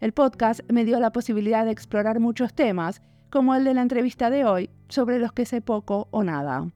El 0.00 0.12
podcast 0.12 0.60
me 0.70 0.84
dio 0.84 0.98
la 0.98 1.12
posibilidad 1.12 1.64
de 1.64 1.70
explorar 1.70 2.18
muchos 2.18 2.52
temas, 2.52 3.00
como 3.30 3.54
el 3.54 3.62
de 3.64 3.74
la 3.74 3.82
entrevista 3.82 4.28
de 4.28 4.44
hoy, 4.44 4.70
sobre 4.88 5.20
los 5.20 5.32
que 5.32 5.46
sé 5.46 5.60
poco 5.60 6.08
o 6.10 6.24
nada. 6.24 6.72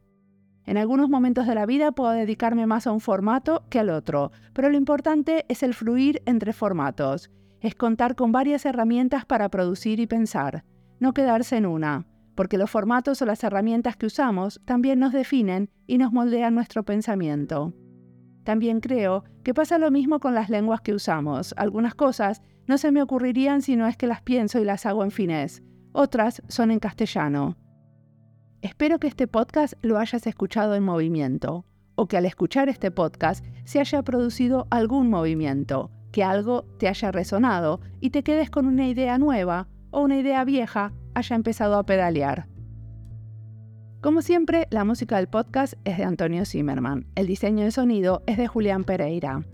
En 0.64 0.76
algunos 0.76 1.08
momentos 1.08 1.48
de 1.48 1.54
la 1.56 1.66
vida 1.66 1.92
puedo 1.92 2.12
dedicarme 2.12 2.66
más 2.66 2.86
a 2.86 2.92
un 2.92 3.00
formato 3.00 3.64
que 3.70 3.80
al 3.80 3.90
otro, 3.90 4.30
pero 4.52 4.70
lo 4.70 4.76
importante 4.76 5.44
es 5.48 5.62
el 5.64 5.74
fluir 5.74 6.22
entre 6.26 6.52
formatos 6.52 7.30
es 7.60 7.74
contar 7.74 8.14
con 8.14 8.32
varias 8.32 8.66
herramientas 8.66 9.24
para 9.24 9.48
producir 9.48 10.00
y 10.00 10.06
pensar. 10.06 10.64
no 10.98 11.12
quedarse 11.12 11.58
en 11.58 11.66
una, 11.66 12.06
porque 12.34 12.56
los 12.56 12.70
formatos 12.70 13.20
o 13.20 13.26
las 13.26 13.44
herramientas 13.44 13.96
que 13.96 14.06
usamos 14.06 14.60
también 14.64 14.98
nos 14.98 15.12
definen 15.12 15.68
y 15.86 15.98
nos 15.98 16.12
moldean 16.12 16.54
nuestro 16.54 16.84
pensamiento. 16.84 17.74
También 18.44 18.80
creo 18.80 19.24
que 19.42 19.54
pasa 19.54 19.76
lo 19.76 19.90
mismo 19.90 20.20
con 20.20 20.34
las 20.34 20.48
lenguas 20.48 20.80
que 20.80 20.94
usamos. 20.94 21.52
Algunas 21.56 21.94
cosas 21.94 22.42
no 22.66 22.78
se 22.78 22.92
me 22.92 23.02
ocurrirían 23.02 23.60
si 23.60 23.74
no 23.74 23.86
es 23.88 23.96
que 23.96 24.06
las 24.06 24.22
pienso 24.22 24.60
y 24.60 24.64
las 24.64 24.86
hago 24.86 25.02
en 25.02 25.10
finés. 25.10 25.62
Otras 25.92 26.42
son 26.48 26.70
en 26.70 26.78
castellano. 26.78 27.56
Espero 28.62 28.98
que 28.98 29.06
este 29.06 29.26
podcast 29.26 29.74
lo 29.82 29.98
hayas 29.98 30.26
escuchado 30.26 30.74
en 30.74 30.84
movimiento, 30.84 31.64
o 31.94 32.06
que 32.06 32.16
al 32.16 32.26
escuchar 32.26 32.68
este 32.68 32.90
podcast 32.90 33.44
se 33.64 33.80
haya 33.80 34.02
producido 34.02 34.66
algún 34.70 35.10
movimiento, 35.10 35.90
que 36.16 36.24
algo 36.24 36.64
te 36.78 36.88
haya 36.88 37.12
resonado 37.12 37.82
y 38.00 38.08
te 38.08 38.22
quedes 38.22 38.48
con 38.48 38.64
una 38.64 38.88
idea 38.88 39.18
nueva 39.18 39.68
o 39.90 40.00
una 40.00 40.16
idea 40.16 40.46
vieja 40.46 40.94
haya 41.12 41.36
empezado 41.36 41.76
a 41.76 41.84
pedalear. 41.84 42.48
Como 44.00 44.22
siempre, 44.22 44.66
la 44.70 44.84
música 44.84 45.16
del 45.16 45.28
podcast 45.28 45.74
es 45.84 45.98
de 45.98 46.04
Antonio 46.04 46.46
Zimmerman. 46.46 47.06
El 47.16 47.26
diseño 47.26 47.64
de 47.64 47.70
sonido 47.70 48.22
es 48.26 48.38
de 48.38 48.46
Julián 48.46 48.84
Pereira. 48.84 49.44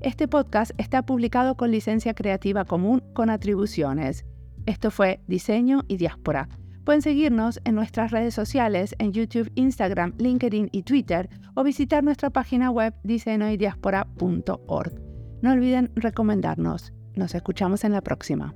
Este 0.00 0.26
podcast 0.26 0.72
está 0.76 1.06
publicado 1.06 1.56
con 1.56 1.70
licencia 1.70 2.14
creativa 2.14 2.64
común 2.64 3.00
con 3.14 3.30
atribuciones. 3.30 4.24
Esto 4.66 4.90
fue 4.90 5.20
Diseño 5.28 5.84
y 5.86 5.98
Diáspora. 5.98 6.48
Pueden 6.84 7.02
seguirnos 7.02 7.60
en 7.64 7.76
nuestras 7.76 8.10
redes 8.10 8.34
sociales 8.34 8.96
en 8.98 9.12
YouTube, 9.12 9.52
Instagram, 9.54 10.14
LinkedIn 10.18 10.68
y 10.72 10.82
Twitter 10.82 11.28
o 11.54 11.62
visitar 11.62 12.02
nuestra 12.02 12.30
página 12.30 12.72
web 12.72 12.92
diseñoydiaspora.org. 13.04 15.07
No 15.40 15.52
olviden 15.52 15.92
recomendarnos. 15.94 16.92
Nos 17.14 17.34
escuchamos 17.34 17.84
en 17.84 17.92
la 17.92 18.00
próxima. 18.00 18.54